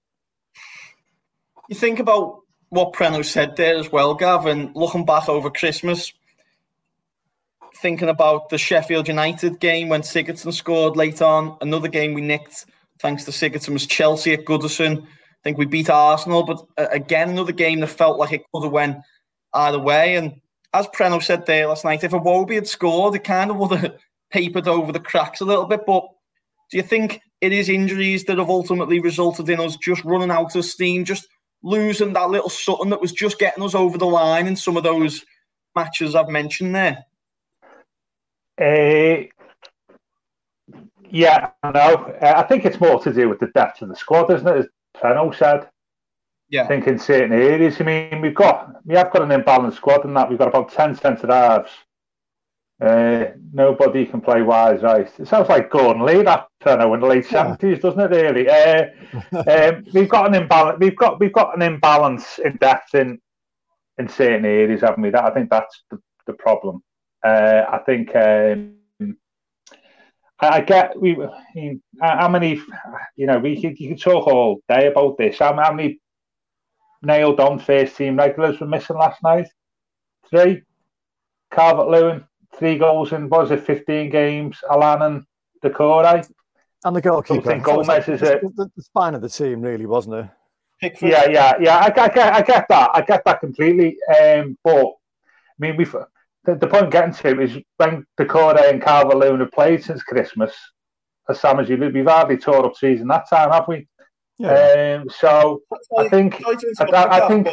You 1.69 1.77
think 1.77 1.99
about 1.99 2.41
what 2.71 2.95
Preno 2.95 3.23
said 3.23 3.57
there 3.57 3.77
as 3.77 3.93
well, 3.93 4.15
Gavin, 4.15 4.73
looking 4.75 5.05
back 5.05 5.29
over 5.29 5.51
Christmas 5.51 6.13
thinking 7.77 8.09
about 8.09 8.49
the 8.49 8.59
Sheffield 8.59 9.09
United 9.09 9.61
game 9.61 9.89
when 9.89 10.03
Sigurdsson 10.03 10.53
scored 10.53 10.97
late 10.97 11.23
on. 11.23 11.57
Another 11.61 11.89
game 11.89 12.15
we 12.15 12.21
nicked 12.21 12.67
thanks 13.01 13.25
to 13.25 13.31
Sigurdsson 13.31 13.73
was 13.73 13.87
Chelsea 13.87 14.33
at 14.33 14.45
Goodison. 14.45 15.03
I 15.03 15.09
think 15.45 15.59
we 15.59 15.67
beat 15.67 15.91
Arsenal, 15.91 16.43
but 16.43 16.65
uh, 16.77 16.89
again, 16.91 17.31
another 17.31 17.53
game 17.53 17.81
that 17.81 17.89
felt 17.89 18.19
like 18.19 18.33
it 18.33 18.45
could 18.53 18.65
have 18.65 18.73
went 18.73 18.99
either 19.55 19.79
way. 19.79 20.17
And 20.17 20.41
as 20.75 20.87
Preno 20.89 21.23
said 21.23 21.47
there 21.47 21.69
last 21.69 21.85
night, 21.85 22.05
if 22.05 22.13
Iwobi 22.13 22.55
had 22.55 22.67
scored, 22.67 23.15
it 23.15 23.25
kind 23.25 23.51
of 23.51 23.57
would 23.59 23.79
have 23.79 23.97
papered 24.31 24.69
over 24.69 24.93
the 24.93 25.01
cracks 25.01 25.41
a 25.41 25.45
little 25.45 25.67
bit. 25.67 25.87
But 25.87 26.05
do 26.71 26.77
you 26.77 26.83
think 26.83 27.21
it 27.41 27.53
is 27.53 27.69
injuries 27.69 28.25
that 28.25 28.39
have 28.39 28.51
ultimately 28.51 28.99
resulted 29.01 29.49
in 29.49 29.61
us 29.61 29.77
just 29.77 30.05
running 30.05 30.31
out 30.31 30.57
of 30.57 30.65
steam, 30.65 31.05
just 31.05 31.29
losing 31.63 32.13
that 32.15 32.31
little 32.31 32.51
something 32.51 32.91
that 32.91 33.01
was 33.01 33.13
just 33.13 33.39
getting 33.39 33.63
us 33.63 33.75
over 33.75 33.99
the 33.99 34.07
line 34.07 34.47
in 34.47 34.57
some 34.57 34.77
of 34.77 34.83
those 34.83 35.25
matches 35.75 36.15
I've 36.15 36.29
mentioned 36.29 36.75
there? 36.75 37.05
Uh, 38.61 39.27
yeah, 41.11 41.51
I 41.63 41.71
know. 41.71 42.15
Uh, 42.21 42.35
I 42.37 42.43
think 42.43 42.65
it's 42.65 42.81
more 42.81 43.01
to 43.03 43.13
do 43.13 43.29
with 43.29 43.41
the 43.41 43.49
depth 43.49 43.83
of 43.83 43.89
the 43.89 43.97
squad, 43.97 44.31
isn't 44.33 44.47
it? 44.47 44.59
As 44.59 44.67
Preno 44.97 45.35
said. 45.35 45.69
Yeah. 46.49 46.63
I 46.63 46.67
think 46.69 46.87
in 46.87 46.99
certain 46.99 47.33
areas, 47.33 47.81
I 47.81 47.85
mean, 47.85 48.21
we've 48.21 48.35
got 48.35 48.87
we 48.87 48.95
have 48.95 49.13
got 49.13 49.23
an 49.23 49.43
imbalanced 49.43 49.75
squad 49.75 50.05
in 50.05 50.15
that 50.15 50.29
we've 50.29 50.39
got 50.39 50.49
about 50.49 50.73
ten 50.73 50.95
centre 50.95 51.27
halves. 51.27 51.71
Uh, 52.81 53.33
nobody 53.53 54.05
can 54.05 54.21
play 54.21 54.43
wise 54.43 54.83
right. 54.83 55.11
It 55.19 55.27
sounds 55.27 55.49
like 55.49 55.71
Gordon 55.71 56.05
Lee 56.05 56.23
that 56.23 56.47
Preno 56.63 56.95
in 56.95 57.01
the 57.01 57.07
late 57.07 57.25
seventies, 57.25 57.79
yeah. 57.79 57.83
doesn't 57.83 58.01
it? 58.01 58.11
Really. 58.11 58.49
Uh, 58.49 58.87
um, 59.73 59.85
we've 59.93 60.09
got 60.09 60.27
an 60.27 60.35
imbalance. 60.35 60.79
We've 60.79 60.97
got 60.97 61.19
we've 61.19 61.33
got 61.33 61.57
an 61.57 61.63
imbalance 61.63 62.39
in 62.39 62.57
depth 62.57 62.95
in 62.95 63.19
in 63.99 64.09
certain 64.09 64.45
areas, 64.45 64.83
haven't 64.83 65.03
we? 65.03 65.11
That 65.11 65.25
I 65.25 65.31
think 65.31 65.51
that's 65.51 65.83
the, 65.91 65.99
the 66.27 66.35
problem. 66.35 66.83
Uh, 67.25 67.65
I 67.71 67.79
think 67.79 68.15
um, 68.15 68.75
I, 70.41 70.61
get 70.61 71.01
we. 71.01 71.17
How 72.01 72.29
many? 72.29 72.61
You 73.17 73.27
know, 73.27 73.39
we 73.39 73.61
could, 73.61 73.79
you 73.79 73.91
could 73.91 74.01
talk 74.01 74.27
all 74.27 74.61
day 74.69 74.87
about 74.89 75.19
this. 75.19 75.39
How, 75.39 75.55
how 75.55 75.73
many 75.73 76.01
nailed 77.03 77.41
on 77.41 77.59
first 77.59 77.97
team 77.97 78.17
regulars 78.17 78.61
were 78.61 78.67
missing 78.67 78.97
last 78.97 79.23
night? 79.23 79.49
Three. 80.31 80.63
Calvert 81.53 81.89
Lewin, 81.89 82.25
three 82.59 82.77
goals 82.77 83.13
in 83.13 83.29
was 83.29 83.51
it 83.51 83.65
fifteen 83.65 84.11
games? 84.11 84.59
Allan 84.69 85.03
and 85.03 85.25
Doucouré. 85.65 86.29
And 86.85 86.95
the 86.95 87.01
goalkeeper. 87.01 87.53
I 87.53 87.59
Gomes 87.59 87.89
is 87.89 88.23
it. 88.23 88.43
The, 88.43 88.71
the 88.77 88.83
spine 88.83 89.15
of 89.15 89.23
the 89.23 89.29
team, 89.29 89.61
really, 89.61 89.87
wasn't 89.87 90.17
it? 90.17 90.27
Pickford. 90.81 91.09
Yeah, 91.09 91.29
yeah, 91.29 91.55
yeah. 91.59 91.77
I, 91.79 91.87
I, 91.87 92.09
get, 92.09 92.35
I 92.35 92.43
get 92.43 92.67
that. 92.69 92.91
I 92.95 93.01
get 93.01 93.25
that 93.25 93.41
completely. 93.41 93.97
Um, 94.21 94.59
but 94.63 94.87
I 94.87 95.59
mean, 95.59 95.77
we've 95.77 95.97
the, 96.47 96.55
the 96.55 96.67
point 96.67 96.85
I'm 96.85 96.91
getting 96.91 97.15
to 97.15 97.41
is 97.41 97.59
when 97.77 98.07
Doucouré 98.19 98.71
and 98.71 98.83
Calvert 98.83 99.17
Lewin 99.17 99.41
have 99.41 99.53
played 99.53 99.83
since 99.83 100.03
Christmas, 100.03 100.55
as 101.29 101.41
Sam 101.41 101.61
as 101.61 101.69
you 101.69 101.77
we've 101.77 102.07
hardly 102.07 102.37
tore 102.37 102.65
up 102.65 102.77
season 102.77 103.09
that 103.09 103.29
time, 103.29 103.51
have 103.51 103.69
we? 103.69 103.87
Yeah. 104.39 105.01
Um, 105.01 105.11
so 105.11 105.63
I 105.99 106.09
think 106.09 106.43
I, 106.47 106.57
I, 106.85 107.25
I 107.25 107.29
think. 107.29 107.49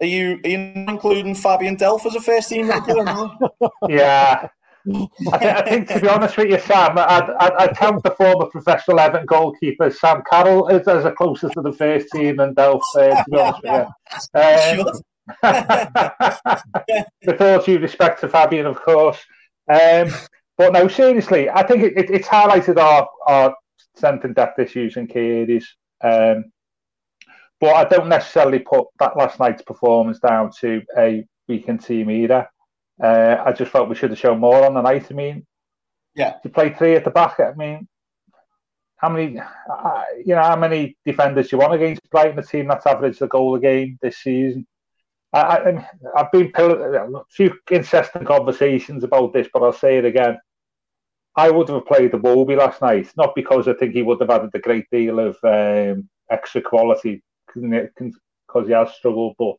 Are 0.00 0.06
you, 0.06 0.38
are 0.44 0.48
you 0.48 0.58
including 0.86 1.34
Fabian 1.34 1.76
Delph 1.76 2.06
as 2.06 2.14
a 2.14 2.20
first 2.20 2.50
team 2.50 2.68
regular 2.68 3.04
now? 3.04 3.36
yeah. 3.88 4.48
I, 5.32 5.38
th- 5.38 5.54
I, 5.54 5.62
think, 5.62 5.88
to 5.88 6.00
be 6.00 6.08
honest 6.08 6.36
with 6.36 6.50
you, 6.50 6.58
Sam, 6.60 6.96
I'd, 6.96 7.28
I'd, 7.40 7.52
I'd 7.54 7.76
count 7.76 8.04
the 8.04 8.12
former 8.12 8.46
professional 8.46 9.00
Everton 9.00 9.26
goalkeeper 9.26 9.90
Sam 9.90 10.22
Carroll 10.30 10.68
as, 10.70 10.86
as 10.86 11.04
a 11.04 11.10
closest 11.10 11.54
to 11.54 11.62
the 11.62 11.72
first 11.72 12.08
team 12.14 12.36
than 12.36 12.54
Delph, 12.54 12.80
uh, 12.96 13.08
to 13.08 13.24
be 13.30 13.38
honest 13.38 13.62
with 13.62 13.86
you. 14.34 14.80
Um, 14.86 15.02
With 17.26 17.40
all 17.40 17.62
due 17.62 17.78
respect 17.78 18.20
to 18.20 18.28
Fabian, 18.28 18.66
of 18.66 18.80
course. 18.80 19.18
Um, 19.70 20.10
but 20.56 20.72
no, 20.72 20.88
seriously, 20.88 21.48
I 21.50 21.62
think 21.66 21.82
it, 21.82 21.96
it, 21.96 22.10
it's 22.10 22.28
highlighted 22.28 22.78
our, 22.78 23.08
our 23.26 23.54
strength 23.96 24.24
and 24.24 24.34
depth 24.34 24.58
issues 24.58 24.96
in 24.96 25.06
key 25.06 25.18
areas. 25.18 25.66
Um, 26.02 26.46
but 27.60 27.74
I 27.74 27.84
don't 27.84 28.08
necessarily 28.08 28.60
put 28.60 28.86
that 28.98 29.16
last 29.16 29.38
night's 29.38 29.62
performance 29.62 30.20
down 30.20 30.50
to 30.60 30.82
a 30.96 31.24
weakened 31.48 31.84
team 31.84 32.10
either. 32.10 32.48
Uh, 33.02 33.36
I 33.44 33.52
just 33.52 33.70
felt 33.70 33.88
we 33.88 33.94
should 33.94 34.10
have 34.10 34.18
shown 34.18 34.38
more 34.40 34.64
on 34.64 34.74
the 34.74 34.82
night. 34.82 35.06
I 35.10 35.14
mean, 35.14 35.46
yeah, 36.14 36.34
to 36.42 36.48
play 36.48 36.70
three 36.70 36.94
at 36.94 37.04
the 37.04 37.10
back. 37.10 37.38
I 37.40 37.52
mean, 37.54 37.86
how 38.96 39.08
many, 39.08 39.38
uh, 39.38 40.02
you 40.24 40.34
know, 40.34 40.42
how 40.42 40.56
many 40.56 40.96
defenders 41.04 41.48
do 41.48 41.56
you 41.56 41.60
want 41.60 41.74
against 41.74 42.08
Brighton, 42.10 42.38
a 42.38 42.42
team 42.42 42.66
that's 42.66 42.86
averaged 42.86 43.22
a 43.22 43.28
goal 43.28 43.54
a 43.54 43.60
game 43.60 43.98
this 44.02 44.18
season? 44.18 44.66
I, 45.32 45.84
have 46.16 46.32
been 46.32 46.50
a 46.56 47.20
few 47.30 47.54
incessant 47.70 48.26
conversations 48.26 49.04
about 49.04 49.32
this, 49.32 49.48
but 49.52 49.62
I'll 49.62 49.72
say 49.72 49.98
it 49.98 50.04
again. 50.04 50.38
I 51.36 51.50
would 51.50 51.68
have 51.68 51.86
played 51.86 52.12
the 52.12 52.18
Iwobi 52.18 52.56
last 52.56 52.80
night, 52.80 53.12
not 53.16 53.34
because 53.34 53.68
I 53.68 53.74
think 53.74 53.92
he 53.92 54.02
would 54.02 54.20
have 54.20 54.30
added 54.30 54.50
a 54.54 54.58
great 54.58 54.86
deal 54.90 55.20
of 55.20 55.36
um, 55.44 56.08
extra 56.30 56.62
quality 56.62 57.22
because 57.46 58.66
he 58.66 58.72
has 58.72 58.94
struggled, 58.94 59.36
but 59.38 59.56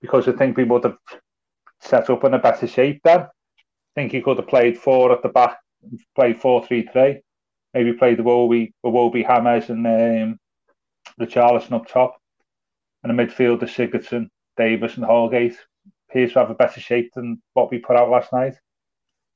because 0.00 0.26
I 0.28 0.32
think 0.32 0.56
we 0.56 0.64
would 0.64 0.84
have 0.84 0.96
set 1.80 2.10
up 2.10 2.24
in 2.24 2.34
a 2.34 2.38
better 2.38 2.66
shape 2.66 3.00
then. 3.04 3.20
I 3.20 3.28
think 3.94 4.12
he 4.12 4.22
could 4.22 4.38
have 4.38 4.48
played 4.48 4.78
four 4.78 5.12
at 5.12 5.22
the 5.22 5.28
back, 5.28 5.58
played 6.14 6.40
four 6.40 6.64
three 6.66 6.88
three, 6.90 7.20
maybe 7.74 7.92
played 7.92 8.18
the 8.18 8.22
Iwobi, 8.22 8.72
Iwobi 8.84 9.26
James 9.26 9.68
and 9.68 9.86
um, 9.86 10.38
Richarlison 11.20 11.72
up 11.72 11.86
top, 11.86 12.16
and 13.02 13.12
a 13.12 13.26
midfielder 13.26 13.64
Sigurdsson, 13.64 14.28
Davies, 14.56 14.96
and 14.96 15.04
Holgate 15.04 15.56
appears 16.08 16.32
to 16.32 16.40
have 16.40 16.50
a 16.50 16.54
better 16.54 16.80
shape 16.80 17.12
than 17.14 17.42
what 17.54 17.70
we 17.70 17.78
put 17.78 17.96
out 17.96 18.10
last 18.10 18.32
night. 18.32 18.54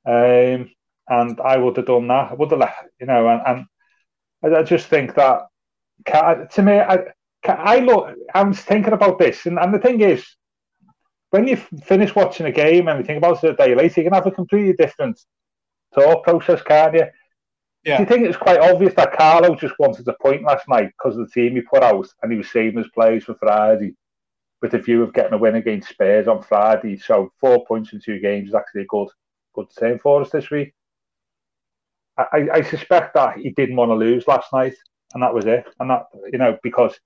Um, 0.06 0.70
and 1.08 1.40
I 1.40 1.56
would 1.56 1.76
have 1.76 1.86
done 1.86 2.08
that. 2.08 2.32
I 2.32 2.34
would 2.34 2.50
have 2.50 2.60
left, 2.60 2.84
you 3.00 3.06
know, 3.06 3.28
and, 3.28 3.66
and 4.42 4.56
I 4.56 4.62
just 4.62 4.86
think 4.88 5.14
that 5.14 5.42
to 6.06 6.62
me, 6.62 6.78
I, 6.78 6.98
I 7.44 7.78
look, 7.80 8.14
I 8.34 8.42
was 8.42 8.60
thinking 8.60 8.92
about 8.92 9.18
this, 9.18 9.46
and, 9.46 9.58
and 9.58 9.72
the 9.72 9.78
thing 9.78 10.00
is, 10.00 10.24
when 11.30 11.48
you 11.48 11.56
finish 11.56 12.14
watching 12.14 12.46
a 12.46 12.52
game 12.52 12.88
and 12.88 12.98
you 12.98 13.04
think 13.04 13.18
about 13.18 13.42
it 13.42 13.50
a 13.50 13.56
day 13.56 13.74
later, 13.74 14.00
you 14.00 14.06
can 14.06 14.14
have 14.14 14.26
a 14.26 14.30
completely 14.30 14.74
different 14.74 15.20
thought 15.94 16.22
process, 16.22 16.62
can't 16.62 16.94
you? 16.94 17.06
Yeah. 17.84 17.96
Do 17.96 18.02
you 18.02 18.08
think 18.08 18.26
it's 18.26 18.36
quite 18.36 18.60
obvious 18.60 18.94
that 18.94 19.12
Carlo 19.12 19.54
just 19.54 19.78
wanted 19.78 20.08
a 20.08 20.14
point 20.20 20.42
last 20.42 20.68
night 20.68 20.92
because 20.96 21.16
of 21.16 21.26
the 21.26 21.32
team 21.32 21.54
he 21.54 21.62
put 21.62 21.82
out 21.82 22.06
and 22.22 22.32
he 22.32 22.38
was 22.38 22.50
saving 22.50 22.78
his 22.78 22.90
players 22.92 23.24
for 23.24 23.34
Friday 23.34 23.94
with 24.66 24.80
the 24.80 24.84
view 24.84 25.02
of 25.02 25.12
getting 25.12 25.32
a 25.32 25.38
win 25.38 25.54
against 25.54 25.88
Spurs 25.88 26.26
on 26.26 26.42
Friday? 26.42 26.98
So 26.98 27.32
four 27.40 27.64
points 27.66 27.92
in 27.92 28.00
two 28.00 28.18
games 28.18 28.48
is 28.48 28.54
actually 28.54 28.82
a 28.82 28.86
good 28.86 29.08
good 29.54 29.66
turn 29.78 29.98
for 29.98 30.20
us 30.20 30.30
this 30.30 30.50
week. 30.50 30.74
I, 32.18 32.48
I 32.52 32.62
suspect 32.62 33.14
that 33.14 33.38
he 33.38 33.50
didn't 33.50 33.76
want 33.76 33.90
to 33.90 33.94
lose 33.94 34.26
last 34.26 34.52
night, 34.52 34.74
and 35.14 35.22
that 35.22 35.34
was 35.34 35.44
it. 35.46 35.66
And 35.78 35.90
that 35.90 36.06
you 36.32 36.38
know 36.38 36.58
because 36.62 36.98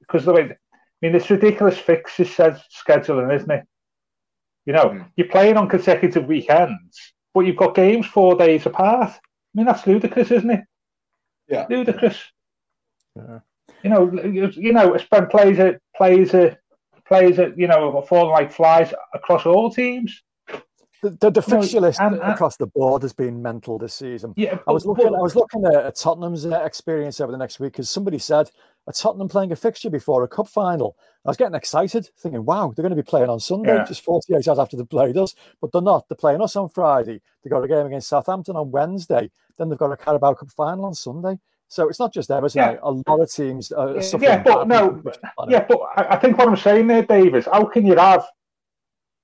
because 0.00 0.24
the 0.24 0.32
way 0.32 0.42
I 0.42 0.56
mean 1.00 1.14
it's 1.14 1.30
ridiculous 1.30 1.78
fixes 1.78 2.28
scheduling, 2.28 3.34
isn't 3.34 3.50
it? 3.50 3.64
You 4.66 4.74
know, 4.74 4.90
mm. 4.90 5.06
you're 5.16 5.28
playing 5.28 5.56
on 5.56 5.68
consecutive 5.68 6.26
weekends, 6.26 7.14
but 7.32 7.40
you've 7.40 7.56
got 7.56 7.74
games 7.74 8.06
four 8.06 8.36
days 8.36 8.66
apart. 8.66 9.12
I 9.12 9.18
mean 9.54 9.66
that's 9.66 9.86
ludicrous, 9.86 10.30
isn't 10.30 10.50
it? 10.50 10.64
Yeah, 11.48 11.66
ludicrous. 11.70 12.22
Yeah. 13.16 13.38
You 13.82 13.90
know, 13.90 14.12
you 14.56 14.72
know, 14.72 14.96
spend 14.96 15.30
plays 15.30 15.58
it 15.58 15.80
plays 15.96 16.34
it 16.34 16.58
plays 17.06 17.38
it. 17.38 17.54
You 17.56 17.68
know, 17.68 18.02
falling 18.02 18.30
like 18.30 18.52
flies 18.52 18.92
across 19.14 19.46
all 19.46 19.70
teams. 19.70 20.22
The, 21.00 21.10
the, 21.10 21.30
the 21.30 21.42
fixture 21.42 21.80
list 21.80 22.00
and, 22.00 22.16
and, 22.16 22.32
across 22.32 22.56
the 22.56 22.66
board 22.66 23.02
has 23.02 23.12
been 23.12 23.40
mental 23.40 23.78
this 23.78 23.94
season. 23.94 24.34
Yeah, 24.36 24.58
I 24.66 24.72
was 24.72 24.84
looking. 24.84 25.06
I 25.06 25.20
was 25.20 25.36
looking 25.36 25.64
at, 25.64 25.94
Tottenham's 25.94 26.44
uh, 26.44 26.60
experience 26.64 27.20
over 27.20 27.30
the 27.30 27.38
next 27.38 27.60
week 27.60 27.74
because 27.74 27.88
somebody 27.88 28.18
said 28.18 28.50
a 28.88 28.92
Tottenham 28.92 29.28
playing 29.28 29.52
a 29.52 29.56
fixture 29.56 29.90
before 29.90 30.24
a 30.24 30.28
cup 30.28 30.48
final. 30.48 30.96
I 31.24 31.30
was 31.30 31.36
getting 31.36 31.54
excited, 31.54 32.10
thinking, 32.18 32.44
"Wow, 32.44 32.72
they're 32.74 32.82
going 32.82 32.96
to 32.96 33.00
be 33.00 33.08
playing 33.08 33.30
on 33.30 33.38
Sunday, 33.38 33.76
yeah. 33.76 33.84
just 33.84 34.02
48 34.02 34.48
hours 34.48 34.58
after 34.58 34.76
they 34.76 34.84
played 34.84 35.16
us." 35.16 35.36
But 35.60 35.70
they're 35.70 35.82
not. 35.82 36.08
They're 36.08 36.16
playing 36.16 36.42
us 36.42 36.56
on 36.56 36.68
Friday. 36.68 37.20
They 37.44 37.50
have 37.50 37.52
got 37.52 37.64
a 37.64 37.68
game 37.68 37.86
against 37.86 38.08
Southampton 38.08 38.56
on 38.56 38.72
Wednesday. 38.72 39.30
Then 39.56 39.68
they've 39.68 39.78
got 39.78 39.92
a 39.92 39.96
Carabao 39.96 40.34
Cup 40.34 40.50
final 40.50 40.86
on 40.86 40.94
Sunday. 40.94 41.38
So 41.68 41.88
it's 41.88 42.00
not 42.00 42.12
just 42.12 42.30
Everton. 42.30 42.58
Yeah. 42.58 42.78
A 42.82 42.90
lot 42.90 43.20
of 43.20 43.30
teams 43.30 43.70
are 43.72 44.00
suffering. 44.00 44.30
Yeah, 44.30 44.42
but 44.42 44.66
no, 44.68 45.02
yeah, 45.48 45.66
but 45.68 45.78
I 45.96 46.16
think 46.16 46.38
what 46.38 46.48
I'm 46.48 46.56
saying 46.56 46.86
there, 46.86 47.02
Dave, 47.02 47.34
is 47.34 47.44
how 47.44 47.64
can 47.64 47.86
you 47.86 47.96
have 47.96 48.26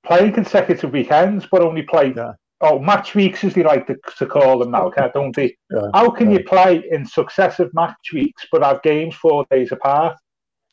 playing 0.04 0.32
consecutive 0.32 0.92
weekends, 0.92 1.46
but 1.50 1.62
only 1.62 1.82
play. 1.82 2.12
Yeah. 2.16 2.32
Oh, 2.60 2.78
match 2.78 3.14
weeks, 3.14 3.44
as 3.44 3.54
they 3.54 3.62
like 3.62 3.86
to, 3.88 3.96
to 4.18 4.26
call 4.26 4.58
them 4.58 4.70
now, 4.70 4.90
don't 5.12 5.34
they? 5.34 5.56
Yeah. 5.70 5.88
How 5.92 6.08
can 6.10 6.30
yeah. 6.30 6.38
you 6.38 6.44
play 6.44 6.84
in 6.90 7.04
successive 7.04 7.72
match 7.74 8.12
weeks 8.12 8.46
but 8.50 8.62
have 8.62 8.82
games 8.82 9.14
four 9.14 9.44
days 9.50 9.72
apart? 9.72 10.16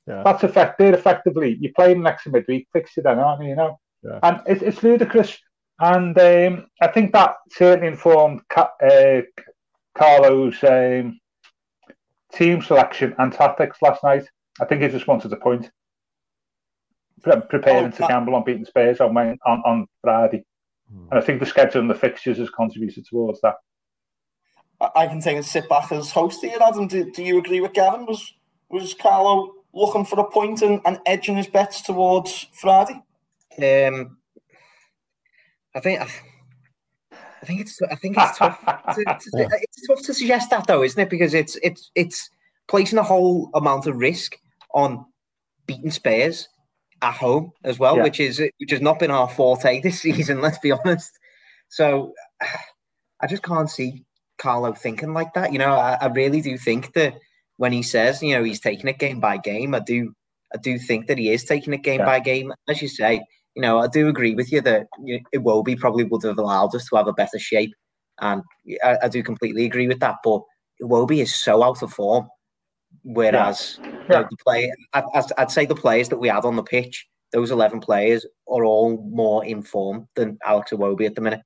Yeah. 0.08 0.22
That's 0.24 0.44
affected 0.44 0.94
Effectively, 0.94 1.58
you're 1.60 1.74
playing 1.75 2.01
next 2.04 2.28
midweek 2.28 2.68
fixture 2.74 3.01
then, 3.01 3.20
aren't 3.20 3.44
you? 3.44 3.50
You 3.50 3.56
know, 3.56 3.80
yeah. 4.04 4.20
and 4.24 4.42
it, 4.48 4.62
it's 4.62 4.84
ludicrous. 4.84 5.38
And 5.80 6.18
um, 6.20 6.68
I 6.82 6.88
think 6.88 7.12
that 7.13 7.36
certainly 7.50 7.88
informed 7.88 8.42
uh, 8.56 9.22
Carlo's 9.98 10.63
um, 10.63 11.20
team 12.33 12.61
selection 12.61 13.15
and 13.17 13.31
tactics 13.31 13.81
last 13.81 14.03
night. 14.03 14.25
I 14.59 14.65
think 14.65 14.81
he 14.81 14.88
just 14.88 15.07
wanted 15.07 15.31
a 15.33 15.38
point 15.38 15.69
preparing 17.21 17.85
oh, 17.85 17.91
to 17.91 18.07
gamble 18.07 18.35
on 18.35 18.43
beating 18.43 18.65
Spurs 18.65 19.00
on 19.00 19.15
on, 19.17 19.38
on 19.65 19.88
Friday. 20.01 20.43
Hmm. 20.91 21.07
And 21.11 21.19
I 21.19 21.21
think 21.21 21.39
the 21.39 21.45
schedule 21.45 21.81
and 21.81 21.89
the 21.89 21.95
fixtures 21.95 22.38
has 22.38 22.50
contributed 22.50 23.05
towards 23.05 23.41
that. 23.41 23.55
I 24.95 25.05
can 25.05 25.21
take 25.21 25.38
a 25.38 25.43
sit 25.43 25.69
back 25.69 25.91
as 25.91 26.11
host 26.11 26.41
here, 26.41 26.57
Adam. 26.59 26.88
Do, 26.88 27.11
do 27.11 27.23
you 27.23 27.38
agree 27.38 27.61
with 27.61 27.73
Gavin? 27.73 28.05
Was 28.05 28.33
was 28.69 28.93
Carlo 28.93 29.53
looking 29.73 30.05
for 30.05 30.19
a 30.19 30.29
point 30.29 30.61
and, 30.61 30.81
and 30.85 31.00
edging 31.05 31.38
his 31.38 31.47
bets 31.47 31.81
towards 31.81 32.47
Friday? 32.53 33.01
Um, 33.59 34.17
I 35.75 35.79
think. 35.79 36.01
I 36.01 36.07
think 37.45 37.62
it's 37.62 37.81
I 37.81 37.95
think 37.95 38.17
it's 38.17 38.38
tough. 38.38 38.60
to, 38.95 39.03
to, 39.03 39.10
uh, 39.45 39.50
it's 39.51 39.88
tough 39.88 40.01
to 40.03 40.13
suggest 40.13 40.50
that 40.51 40.67
though, 40.67 40.83
isn't 40.83 41.00
it? 41.00 41.10
Because 41.10 41.33
it's 41.33 41.57
it's 41.63 41.91
it's 41.95 42.29
placing 42.67 43.00
a 43.00 43.03
whole 43.03 43.50
amount 43.53 43.88
of 43.88 43.95
risk 43.95 44.38
on 44.74 45.05
beating 45.65 45.91
Spurs 45.91 46.48
at 47.01 47.13
home 47.13 47.51
as 47.63 47.79
well, 47.79 47.98
yeah. 47.98 48.03
which 48.03 48.19
is 48.19 48.39
which 48.39 48.71
has 48.71 48.81
not 48.81 49.00
been 49.00 49.12
our 49.12 49.29
forte 49.29 49.81
this 49.81 50.01
season. 50.01 50.41
Let's 50.41 50.60
be 50.60 50.71
honest. 50.71 51.17
So 51.69 52.13
I 53.21 53.27
just 53.27 53.43
can't 53.43 53.69
see 53.69 54.03
Carlo 54.38 54.74
thinking 54.74 55.13
like 55.13 55.33
that. 55.33 55.53
You 55.53 55.60
know, 55.60 55.74
I, 55.74 55.98
I, 56.01 56.07
really 56.07 56.41
do 56.41 56.57
think 56.57 56.93
that 56.93 57.15
when 57.57 57.71
he 57.71 57.83
says, 57.83 58.21
you 58.21 58.33
know, 58.33 58.43
he's 58.43 58.60
taking 58.60 58.88
it 58.88 58.98
game 58.98 59.19
by 59.19 59.38
game, 59.38 59.75
I 59.75 59.79
do, 59.79 60.13
I 60.53 60.57
do 60.57 60.79
think 60.79 61.07
that 61.07 61.19
he 61.19 61.31
is 61.31 61.43
taking 61.43 61.74
it 61.74 61.83
game 61.83 62.00
yeah. 62.00 62.05
by 62.05 62.19
game. 62.19 62.51
As 62.67 62.81
you 62.81 62.88
say, 62.88 63.24
you 63.55 63.62
know, 63.62 63.79
I 63.79 63.88
do 63.88 64.08
agree 64.08 64.36
with 64.36 64.51
you 64.51 64.62
that 64.62 64.88
you 65.03 65.17
know, 65.17 65.24
it 65.31 65.39
will 65.39 65.63
be 65.63 65.75
probably 65.75 66.03
would 66.03 66.24
have 66.24 66.38
allowed 66.38 66.75
us 66.75 66.88
to 66.89 66.96
have 66.96 67.08
a 67.08 67.13
better 67.13 67.39
shape, 67.39 67.74
and 68.20 68.43
I, 68.84 68.98
I 69.03 69.08
do 69.10 69.24
completely 69.24 69.65
agree 69.65 69.88
with 69.88 70.00
that. 70.00 70.17
But 70.24 70.41
Iwobi 70.81 71.22
is 71.22 71.36
so 71.36 71.63
out 71.63 71.81
of 71.81 71.93
form 71.93 72.27
Whereas 73.03 73.79
yeah. 73.81 73.88
You 73.88 74.08
know, 74.10 74.27
the 74.29 74.38
play, 74.46 74.72
I'd, 74.93 75.03
I'd 75.38 75.51
say 75.51 75.65
the 75.65 75.75
players 75.75 76.10
that 76.10 76.20
we 76.20 76.27
had 76.27 76.46
on 76.46 76.55
the 76.55 76.63
pitch, 76.63 77.08
those 77.31 77.51
eleven 77.51 77.79
players, 77.79 78.25
are 78.48 78.65
all 78.65 78.98
more 79.10 79.43
informed 79.46 80.08
than 80.15 80.38
Alex 80.46 80.72
Iwobi 80.72 81.05
at 81.05 81.15
the 81.15 81.22
minute, 81.22 81.41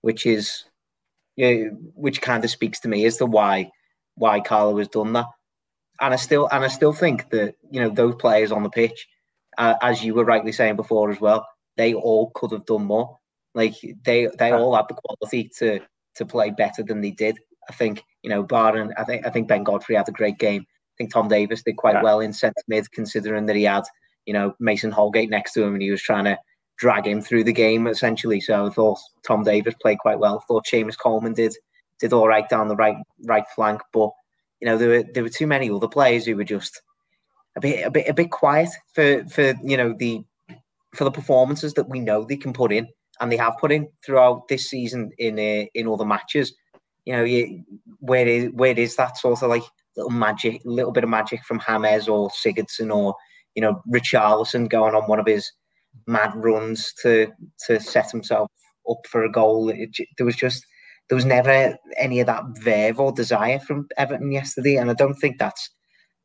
which 0.00 0.26
is, 0.26 0.64
you 1.36 1.46
know, 1.46 1.76
which 1.94 2.22
kind 2.22 2.44
of 2.44 2.50
speaks 2.50 2.80
to 2.80 2.88
me 2.88 3.04
as 3.04 3.18
to 3.18 3.26
why 3.26 3.70
why 4.16 4.40
Carlo 4.40 4.78
has 4.78 4.88
done 4.88 5.12
that. 5.12 5.26
And 6.00 6.14
I 6.14 6.16
still 6.16 6.48
and 6.50 6.64
I 6.64 6.68
still 6.68 6.92
think 6.92 7.30
that 7.30 7.54
you 7.70 7.80
know 7.80 7.90
those 7.90 8.14
players 8.16 8.50
on 8.50 8.62
the 8.62 8.70
pitch, 8.70 9.06
uh, 9.58 9.74
as 9.82 10.04
you 10.04 10.14
were 10.14 10.24
rightly 10.24 10.52
saying 10.52 10.76
before 10.76 11.10
as 11.10 11.20
well, 11.20 11.46
they 11.76 11.94
all 11.94 12.30
could 12.34 12.52
have 12.52 12.66
done 12.66 12.84
more. 12.84 13.18
Like 13.54 13.74
they 14.04 14.28
they 14.38 14.52
all 14.52 14.74
had 14.74 14.86
the 14.88 14.94
quality 14.94 15.50
to 15.58 15.80
to 16.16 16.26
play 16.26 16.50
better 16.50 16.82
than 16.82 17.00
they 17.00 17.10
did. 17.10 17.38
I 17.68 17.72
think 17.72 18.04
you 18.22 18.30
know, 18.30 18.42
Barton. 18.42 18.92
I 18.96 19.04
think 19.04 19.26
I 19.26 19.30
think 19.30 19.48
Ben 19.48 19.64
Godfrey 19.64 19.96
had 19.96 20.08
a 20.08 20.12
great 20.12 20.38
game 20.38 20.66
I 21.00 21.04
think 21.04 21.12
Tom 21.12 21.28
Davies 21.28 21.62
did 21.62 21.76
quite 21.76 21.94
yeah. 21.94 22.02
well 22.02 22.20
in 22.20 22.32
centre 22.32 22.62
mid, 22.68 22.90
considering 22.92 23.46
that 23.46 23.56
he 23.56 23.62
had, 23.62 23.84
you 24.26 24.34
know, 24.34 24.54
Mason 24.60 24.90
Holgate 24.90 25.30
next 25.30 25.54
to 25.54 25.62
him 25.62 25.72
and 25.72 25.82
he 25.82 25.90
was 25.90 26.02
trying 26.02 26.24
to 26.24 26.38
drag 26.76 27.06
him 27.06 27.22
through 27.22 27.44
the 27.44 27.52
game 27.52 27.86
essentially. 27.86 28.40
So 28.40 28.66
I 28.66 28.70
thought 28.70 28.98
Tom 29.26 29.42
Davies 29.42 29.74
played 29.80 29.98
quite 29.98 30.18
well. 30.18 30.38
I 30.38 30.44
thought 30.46 30.66
Seamus 30.66 30.98
Coleman 30.98 31.32
did 31.32 31.54
did 32.00 32.12
all 32.12 32.28
right 32.28 32.48
down 32.48 32.68
the 32.68 32.76
right 32.76 32.96
right 33.24 33.44
flank, 33.54 33.80
but 33.92 34.10
you 34.60 34.66
know 34.66 34.76
there 34.76 34.88
were 34.88 35.04
there 35.14 35.22
were 35.22 35.30
too 35.30 35.46
many 35.46 35.70
other 35.70 35.88
players 35.88 36.26
who 36.26 36.36
were 36.36 36.44
just 36.44 36.82
a 37.56 37.60
bit 37.60 37.86
a 37.86 37.90
bit 37.90 38.08
a 38.08 38.14
bit 38.14 38.30
quiet 38.30 38.68
for 38.92 39.24
for 39.26 39.54
you 39.62 39.76
know 39.76 39.94
the 39.98 40.24
for 40.94 41.04
the 41.04 41.10
performances 41.10 41.74
that 41.74 41.88
we 41.88 42.00
know 42.00 42.24
they 42.24 42.36
can 42.36 42.52
put 42.52 42.72
in 42.72 42.88
and 43.20 43.30
they 43.30 43.36
have 43.36 43.58
put 43.58 43.70
in 43.70 43.88
throughout 44.04 44.48
this 44.48 44.68
season 44.68 45.10
in 45.18 45.38
uh, 45.38 45.66
in 45.74 45.88
other 45.88 46.04
matches. 46.04 46.54
You 47.04 47.16
know, 47.16 47.24
you, 47.24 47.64
where 48.00 48.26
is 48.26 48.50
where 48.52 48.78
is 48.78 48.96
that 48.96 49.18
sort 49.18 49.42
of 49.42 49.48
like 49.48 49.62
little 49.96 50.10
magic, 50.10 50.62
little 50.64 50.92
bit 50.92 51.04
of 51.04 51.10
magic 51.10 51.44
from 51.44 51.60
James 51.66 52.08
or 52.08 52.30
Sigurdsson 52.30 52.94
or 52.94 53.14
you 53.54 53.62
know 53.62 53.82
Richarlison 53.92 54.68
going 54.68 54.94
on 54.94 55.08
one 55.08 55.20
of 55.20 55.26
his 55.26 55.50
mad 56.06 56.32
runs 56.34 56.92
to 57.02 57.28
to 57.66 57.80
set 57.80 58.10
himself 58.10 58.50
up 58.88 59.06
for 59.06 59.24
a 59.24 59.30
goal. 59.30 59.68
It, 59.68 59.96
there 60.16 60.26
was 60.26 60.36
just 60.36 60.66
there 61.08 61.16
was 61.16 61.24
never 61.24 61.76
any 61.98 62.20
of 62.20 62.26
that 62.26 62.44
verve 62.62 63.00
or 63.00 63.12
desire 63.12 63.58
from 63.58 63.88
Everton 63.96 64.32
yesterday, 64.32 64.76
and 64.76 64.90
I 64.90 64.94
don't 64.94 65.14
think 65.14 65.38
that's 65.38 65.70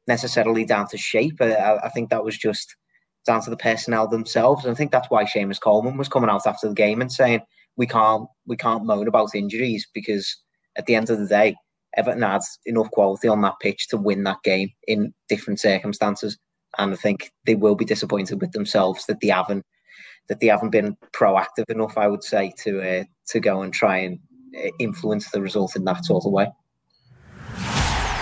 necessarily 0.07 0.65
down 0.65 0.87
to 0.89 0.97
shape. 0.97 1.41
I, 1.41 1.77
I 1.83 1.89
think 1.89 2.09
that 2.09 2.23
was 2.23 2.37
just 2.37 2.75
down 3.25 3.41
to 3.41 3.49
the 3.49 3.57
personnel 3.57 4.07
themselves, 4.07 4.63
and 4.63 4.71
I 4.71 4.75
think 4.75 4.91
that's 4.91 5.09
why 5.09 5.23
Seamus 5.25 5.59
Coleman 5.59 5.97
was 5.97 6.09
coming 6.09 6.29
out 6.29 6.45
after 6.45 6.67
the 6.67 6.75
game 6.75 7.01
and 7.01 7.11
saying 7.11 7.41
we 7.77 7.87
can't 7.87 8.27
we 8.45 8.55
can't 8.55 8.85
moan 8.85 9.07
about 9.07 9.35
injuries 9.35 9.87
because 9.93 10.37
at 10.77 10.85
the 10.85 10.95
end 10.95 11.09
of 11.09 11.19
the 11.19 11.27
day, 11.27 11.55
Everton 11.95 12.21
had 12.21 12.41
enough 12.65 12.91
quality 12.91 13.27
on 13.27 13.41
that 13.41 13.59
pitch 13.61 13.87
to 13.89 13.97
win 13.97 14.23
that 14.23 14.43
game 14.43 14.69
in 14.87 15.13
different 15.29 15.59
circumstances. 15.59 16.37
And 16.77 16.93
I 16.93 16.95
think 16.95 17.31
they 17.45 17.55
will 17.55 17.75
be 17.75 17.85
disappointed 17.85 18.41
with 18.41 18.51
themselves 18.51 19.05
that 19.05 19.21
they 19.21 19.29
haven't 19.29 19.65
that 20.27 20.39
they 20.39 20.47
haven't 20.47 20.71
been 20.71 20.97
proactive 21.13 21.69
enough, 21.69 21.97
I 21.97 22.07
would 22.07 22.23
say, 22.23 22.51
to 22.63 22.81
uh, 22.81 23.03
to 23.27 23.39
go 23.39 23.61
and 23.61 23.73
try 23.73 23.97
and 23.97 24.19
uh, 24.57 24.69
influence 24.79 25.31
the 25.31 25.41
result 25.41 25.75
in 25.75 25.85
that 25.85 26.03
sort 26.05 26.25
of 26.25 26.31
way. 26.31 26.47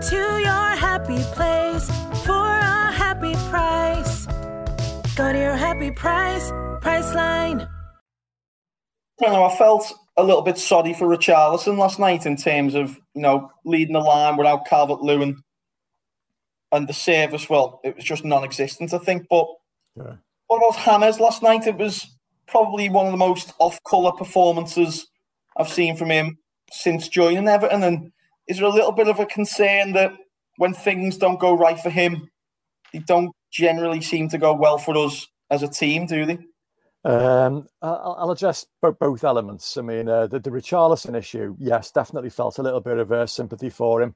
Go 0.00 0.08
to 0.08 0.40
your 0.40 0.76
happy 0.76 1.22
place 1.34 1.86
for 2.24 2.32
a 2.32 2.90
happy 2.90 3.34
price. 3.50 4.24
Go 5.14 5.30
to 5.30 5.38
your 5.38 5.56
happy 5.56 5.90
price, 5.90 6.50
Priceline. 6.80 7.68
You 9.20 9.26
know, 9.26 9.44
I 9.44 9.54
felt 9.58 9.92
a 10.16 10.22
little 10.22 10.40
bit 10.40 10.56
sorry 10.56 10.94
for 10.94 11.06
Richarlison 11.06 11.76
last 11.76 11.98
night 11.98 12.24
in 12.24 12.36
terms 12.36 12.74
of 12.74 12.98
you 13.14 13.20
know 13.20 13.50
leading 13.66 13.92
the 13.92 14.00
line 14.00 14.38
without 14.38 14.64
Calvert 14.64 15.02
Lewin 15.02 15.42
and 16.72 16.88
the 16.88 16.94
service. 16.94 17.50
Well, 17.50 17.82
it 17.84 17.94
was 17.94 18.04
just 18.04 18.24
non-existent, 18.24 18.94
I 18.94 18.98
think. 18.98 19.26
But 19.28 19.48
yeah. 19.96 20.14
what 20.46 20.56
about 20.56 20.80
Hammers 20.80 21.20
last 21.20 21.42
night? 21.42 21.66
It 21.66 21.76
was 21.76 22.06
probably 22.46 22.88
one 22.88 23.04
of 23.04 23.12
the 23.12 23.18
most 23.18 23.52
off-color 23.58 24.12
performances 24.12 25.08
I've 25.58 25.68
seen 25.68 25.94
from 25.94 26.10
him 26.10 26.38
since 26.72 27.06
joining 27.06 27.48
Everton. 27.48 27.82
And 27.82 28.12
is 28.46 28.58
there 28.58 28.66
a 28.66 28.70
little 28.70 28.92
bit 28.92 29.08
of 29.08 29.20
a 29.20 29.26
concern 29.26 29.92
that 29.92 30.12
when 30.56 30.74
things 30.74 31.16
don't 31.16 31.40
go 31.40 31.56
right 31.56 31.78
for 31.78 31.90
him, 31.90 32.30
they 32.92 32.98
don't 33.00 33.30
generally 33.50 34.00
seem 34.00 34.28
to 34.28 34.38
go 34.38 34.54
well 34.54 34.78
for 34.78 34.96
us 34.96 35.26
as 35.50 35.62
a 35.62 35.68
team, 35.68 36.06
do 36.06 36.26
they? 36.26 36.38
Um, 37.02 37.66
I'll 37.80 38.30
address 38.30 38.66
both 38.82 39.24
elements. 39.24 39.76
I 39.76 39.82
mean, 39.82 40.08
uh, 40.08 40.26
the, 40.26 40.38
the 40.38 40.50
Richarlison 40.50 41.16
issue, 41.16 41.56
yes, 41.58 41.90
definitely 41.90 42.30
felt 42.30 42.58
a 42.58 42.62
little 42.62 42.80
bit 42.80 42.98
of 42.98 43.10
uh, 43.10 43.26
sympathy 43.26 43.70
for 43.70 44.02
him. 44.02 44.14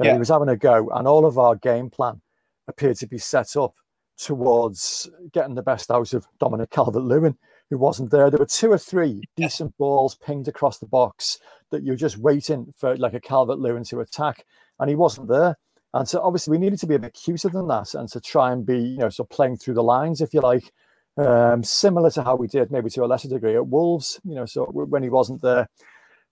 Uh, 0.00 0.04
yeah. 0.04 0.12
He 0.14 0.18
was 0.18 0.30
having 0.30 0.48
a 0.48 0.56
go, 0.56 0.88
and 0.94 1.06
all 1.06 1.26
of 1.26 1.38
our 1.38 1.56
game 1.56 1.90
plan 1.90 2.22
appeared 2.68 2.96
to 2.96 3.06
be 3.06 3.18
set 3.18 3.54
up 3.56 3.74
towards 4.16 5.10
getting 5.32 5.54
the 5.54 5.62
best 5.62 5.90
out 5.90 6.14
of 6.14 6.26
Dominic 6.38 6.70
Calvert 6.70 7.02
Lewin, 7.02 7.36
who 7.68 7.76
wasn't 7.76 8.10
there. 8.10 8.30
There 8.30 8.38
were 8.38 8.46
two 8.46 8.72
or 8.72 8.78
three 8.78 9.22
decent 9.36 9.76
balls 9.76 10.14
pinged 10.14 10.48
across 10.48 10.78
the 10.78 10.86
box 10.86 11.38
that 11.72 11.82
you're 11.82 11.96
just 11.96 12.16
waiting 12.18 12.72
for, 12.78 12.96
like 12.96 13.14
a 13.14 13.20
Calvert 13.20 13.58
Lewin 13.58 13.84
to 13.84 14.00
attack, 14.00 14.46
and 14.78 14.88
he 14.88 14.94
wasn't 14.94 15.28
there. 15.28 15.56
And 15.94 16.08
so, 16.08 16.22
obviously, 16.22 16.52
we 16.52 16.58
needed 16.58 16.78
to 16.78 16.86
be 16.86 16.94
a 16.94 17.00
bit 17.00 17.12
cuter 17.12 17.48
than 17.48 17.66
that 17.68 17.94
and 17.94 18.08
to 18.10 18.20
try 18.20 18.52
and 18.52 18.64
be, 18.64 18.78
you 18.78 18.98
know, 18.98 19.10
sort 19.10 19.28
of 19.30 19.36
playing 19.36 19.56
through 19.56 19.74
the 19.74 19.82
lines, 19.82 20.20
if 20.20 20.32
you 20.32 20.40
like 20.40 20.72
um, 21.16 21.62
similar 21.62 22.10
to 22.10 22.22
how 22.22 22.36
we 22.36 22.46
did 22.46 22.70
maybe 22.70 22.90
to 22.90 23.04
a 23.04 23.06
lesser 23.06 23.28
degree 23.28 23.54
at 23.54 23.66
Wolves, 23.66 24.20
you 24.24 24.34
know, 24.34 24.46
so 24.46 24.64
when 24.64 25.02
he 25.02 25.10
wasn't 25.10 25.42
there. 25.42 25.68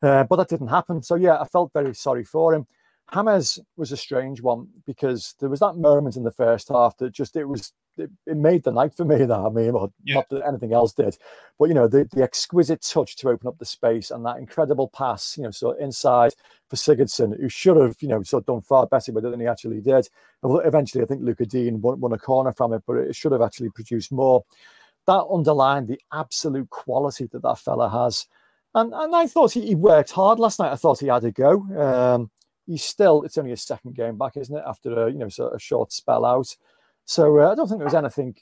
Uh, 0.03 0.25
but 0.25 0.37
that 0.37 0.49
didn't 0.49 0.69
happen. 0.69 1.03
So 1.03 1.15
yeah, 1.15 1.39
I 1.39 1.47
felt 1.47 1.73
very 1.75 1.95
sorry 1.95 2.25
for 2.25 2.55
him. 2.55 2.67
James 3.13 3.59
was 3.77 3.93
a 3.93 3.97
strange 3.97 4.41
one 4.41 4.69
because 4.87 5.35
there 5.41 5.49
was 5.49 5.61
that 5.61 5.77
moment 5.77 6.17
in 6.17 6.23
the 6.23 6.31
first 6.31 6.69
half 6.69 6.97
that 6.99 7.13
just 7.13 7.37
it 7.37 7.49
was 7.49 7.73
it, 7.97 8.11
it 8.27 8.37
made 8.37 8.63
the 8.63 8.73
night 8.73 8.95
for 8.97 9.05
me. 9.05 9.25
That 9.25 9.39
I 9.39 9.49
mean, 9.51 9.71
or 9.71 9.93
yeah. 10.05 10.17
not 10.17 10.29
that 10.31 10.47
anything 10.47 10.73
else 10.73 10.93
did, 10.93 11.17
but 11.59 11.67
you 11.67 11.75
know 11.75 11.89
the 11.89 12.09
the 12.13 12.23
exquisite 12.23 12.83
touch 12.83 13.17
to 13.17 13.29
open 13.29 13.49
up 13.49 13.59
the 13.59 13.65
space 13.65 14.11
and 14.11 14.25
that 14.25 14.39
incredible 14.39 14.89
pass, 14.89 15.37
you 15.37 15.45
know, 15.45 15.51
so 15.51 15.73
inside 15.73 16.35
for 16.69 16.77
Sigurdsson, 16.77 17.39
who 17.41 17.49
should 17.49 17.77
have 17.77 17.97
you 18.01 18.09
know 18.09 18.23
sort 18.23 18.43
of 18.43 18.47
done 18.47 18.61
far 18.61 18.87
better 18.87 19.13
with 19.13 19.25
it 19.25 19.31
than 19.31 19.41
he 19.41 19.47
actually 19.47 19.81
did. 19.81 20.09
Eventually, 20.43 21.05
I 21.05 21.07
think 21.07 21.23
Lucas 21.23 21.49
Digne 21.49 21.79
won, 21.79 22.01
won 22.01 22.13
a 22.13 22.19
corner 22.19 22.53
from 22.53 22.73
it, 22.73 22.83
but 22.87 22.97
it 22.97 23.17
should 23.17 23.33
have 23.33 23.43
actually 23.43 23.71
produced 23.71 24.13
more. 24.13 24.45
That 25.07 25.25
underlined 25.31 25.89
the 25.89 26.01
absolute 26.13 26.71
quality 26.71 27.27
that 27.33 27.43
that 27.43 27.59
fella 27.59 27.89
has. 27.89 28.27
And, 28.75 28.93
and 28.95 29.17
I 29.17 29.27
thought 29.27 29.53
he, 29.53 29.67
he 29.67 29.75
worked 29.75 30.13
hard 30.13 30.39
last 30.39 30.61
night. 30.61 30.73
I 30.73 30.77
thought 30.77 31.01
he 31.01 31.09
had 31.09 31.25
a 31.25 31.33
go. 31.33 31.55
Um, 31.77 32.31
he's 32.67 32.85
still 32.85 33.23
it's 33.23 33.39
only 33.39 33.51
his 33.51 33.63
second 33.63 33.95
game 33.95 34.17
back, 34.17 34.37
isn't 34.37 34.57
it? 34.57 34.65
After 34.67 35.07
a 35.07 35.11
you 35.11 35.19
know 35.19 35.29
sort 35.29 35.55
of 35.55 35.63
short 35.63 35.93
spell 35.93 36.25
out, 36.25 36.55
so 37.05 37.41
uh, 37.41 37.53
I 37.53 37.55
don't 37.55 37.69
think 37.69 37.79
there 37.79 37.87
was 37.87 37.95
anything 37.95 38.35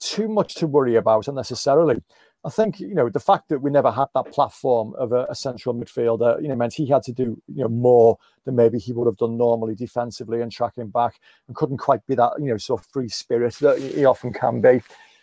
too 0.00 0.28
much 0.28 0.54
to 0.56 0.66
worry 0.66 0.96
about 0.96 1.28
unnecessarily. 1.28 2.02
I 2.44 2.50
think 2.50 2.80
you 2.80 2.94
know 2.94 3.08
the 3.08 3.20
fact 3.20 3.48
that 3.50 3.60
we 3.60 3.70
never 3.70 3.90
had 3.90 4.06
that 4.14 4.32
platform 4.32 4.94
of 4.98 5.12
a, 5.12 5.26
a, 5.30 5.34
central 5.34 5.74
midfielder, 5.74 6.42
you 6.42 6.48
know, 6.48 6.56
meant 6.56 6.74
he 6.74 6.86
had 6.86 7.02
to 7.04 7.12
do 7.12 7.40
you 7.46 7.62
know 7.62 7.68
more 7.68 8.18
than 8.44 8.56
maybe 8.56 8.78
he 8.78 8.92
would 8.92 9.06
have 9.06 9.16
done 9.16 9.36
normally 9.38 9.76
defensively 9.76 10.40
and 10.40 10.50
tracking 10.50 10.88
back, 10.88 11.20
and 11.46 11.56
couldn't 11.56 11.78
quite 11.78 12.04
be 12.06 12.16
that 12.16 12.32
you 12.40 12.46
know 12.46 12.56
sort 12.56 12.80
of 12.80 12.86
free 12.90 13.08
spirit 13.08 13.54
that 13.60 13.78
he 13.78 14.04
often 14.04 14.32
can 14.32 14.60
be. 14.60 14.82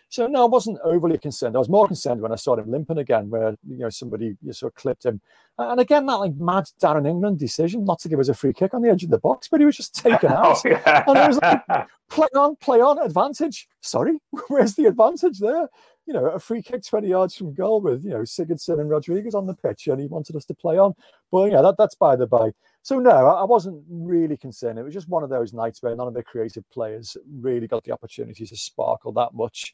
So 0.10 0.26
no, 0.26 0.44
I 0.44 0.48
wasn't 0.48 0.80
overly 0.84 1.20
concerned. 1.20 1.56
I 1.56 1.60
was 1.60 1.70
more 1.70 1.88
concerned 1.88 2.22
when 2.22 2.32
I 2.32 2.36
saw 2.36 2.56
him 2.56 2.70
limping 2.72 2.98
again, 2.98 3.30
where 3.30 3.56
you 3.68 3.78
know 3.78 3.90
somebody 3.90 4.36
you 4.44 4.54
sort 4.54 4.74
of 4.74 4.76
clipped 4.76 5.06
him, 5.06 5.22
and 5.60 5.80
again 5.80 6.08
that 6.08 6.16
like 6.16 6.36
mad 6.36 6.66
Darren 6.82 7.08
England 7.08 7.38
decision 7.38 7.86
not 7.86 8.00
to 8.00 8.10
give 8.10 8.20
us 8.20 8.28
a 8.28 8.34
free 8.34 8.52
kick 8.52 8.74
on 8.74 8.82
the 8.82 8.90
edge 8.90 9.04
of 9.04 9.12
the 9.12 9.20
box, 9.20 9.48
but 9.48 9.60
he 9.60 9.68
was 9.68 9.78
just 9.78 9.94
taken 9.94 10.32
oh, 10.32 10.36
out, 10.36 10.58
oh, 10.66 10.70
yeah. 10.70 11.04
and 11.08 11.18
it 11.18 11.28
was 11.28 11.40
like 11.40 11.88
play 12.10 12.28
on, 12.36 12.56
play 12.56 12.82
on, 12.82 12.98
advantage. 12.98 13.68
Sorry, 13.82 14.20
where's 14.48 14.74
the 14.74 14.88
advantage 14.88 15.38
there? 15.38 15.70
You 16.10 16.16
know, 16.16 16.26
a 16.26 16.40
free 16.40 16.64
kick 16.64 16.84
twenty 16.84 17.10
yards 17.10 17.36
from 17.36 17.54
goal 17.54 17.82
with 17.82 18.04
you 18.04 18.10
know 18.10 18.22
Sigurdsson 18.22 18.82
and 18.82 18.90
Rodriguez 18.90 19.36
on 19.36 19.46
the 19.46 19.54
pitch, 19.54 19.86
and 19.86 20.02
he 20.02 20.08
wanted 20.08 20.36
us 20.36 20.46
to 20.46 20.56
play 20.56 20.80
on. 20.80 20.96
But 21.32 21.52
yeah, 21.52 21.62
that, 21.62 21.76
that's 21.78 21.94
by 21.94 22.16
the 22.16 22.26
by. 22.26 22.50
So 22.82 22.98
no, 22.98 23.12
I 23.12 23.44
wasn't 23.44 23.84
really 23.88 24.36
concerned. 24.36 24.80
It 24.80 24.84
was 24.84 24.94
just 24.96 25.08
one 25.08 25.22
of 25.22 25.30
those 25.30 25.54
nights 25.54 25.84
where 25.84 25.96
none 25.96 26.08
of 26.08 26.16
the 26.16 26.24
creative 26.24 26.68
players 26.72 27.16
really 27.40 27.68
got 27.68 27.84
the 27.84 27.92
opportunity 27.92 28.44
to 28.48 28.58
sparkle 28.58 29.12
that 29.12 29.36
much. 29.36 29.72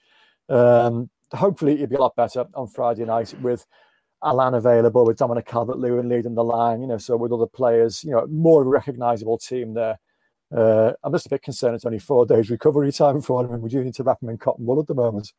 Um, 0.50 1.10
hopefully, 1.32 1.76
it'll 1.76 1.88
be 1.88 1.95
a 1.95 2.02
lot 2.02 2.17
better 2.17 2.45
on 2.54 2.67
Friday 2.67 3.06
night 3.06 3.34
with 3.41 3.65
Allan 4.21 4.56
available, 4.56 5.06
with 5.06 5.17
Dominic 5.17 5.45
Calvert 5.45 5.78
Lewin 5.78 6.10
leading 6.10 6.36
the 6.36 6.43
line, 6.43 6.82
you 6.82 6.88
know, 6.88 6.98
so 6.98 7.15
with 7.15 7.32
other 7.32 7.48
players, 7.48 8.04
you 8.04 8.12
know, 8.12 8.26
more 8.28 8.63
recognisable 8.63 9.38
team 9.38 9.74
there. 9.74 9.98
Uh, 10.56 10.91
I'm 11.04 11.13
just 11.13 11.28
a 11.28 11.30
bit 11.30 11.43
concerned 11.43 11.76
it's 11.76 11.86
only 11.86 12.00
four 12.00 12.26
days 12.26 12.50
recovery 12.50 12.91
time 12.91 13.21
for 13.21 13.43
him, 13.43 13.54
and 13.54 13.63
we 13.63 13.69
do 13.69 13.84
need 13.84 13.95
to 13.95 14.04
wrap 14.04 14.21
him 14.21 14.30
in 14.30 14.38
cotton 14.38 14.65
wool 14.65 14.80
at 14.80 14.88
the 14.88 14.93
moment. 14.93 15.32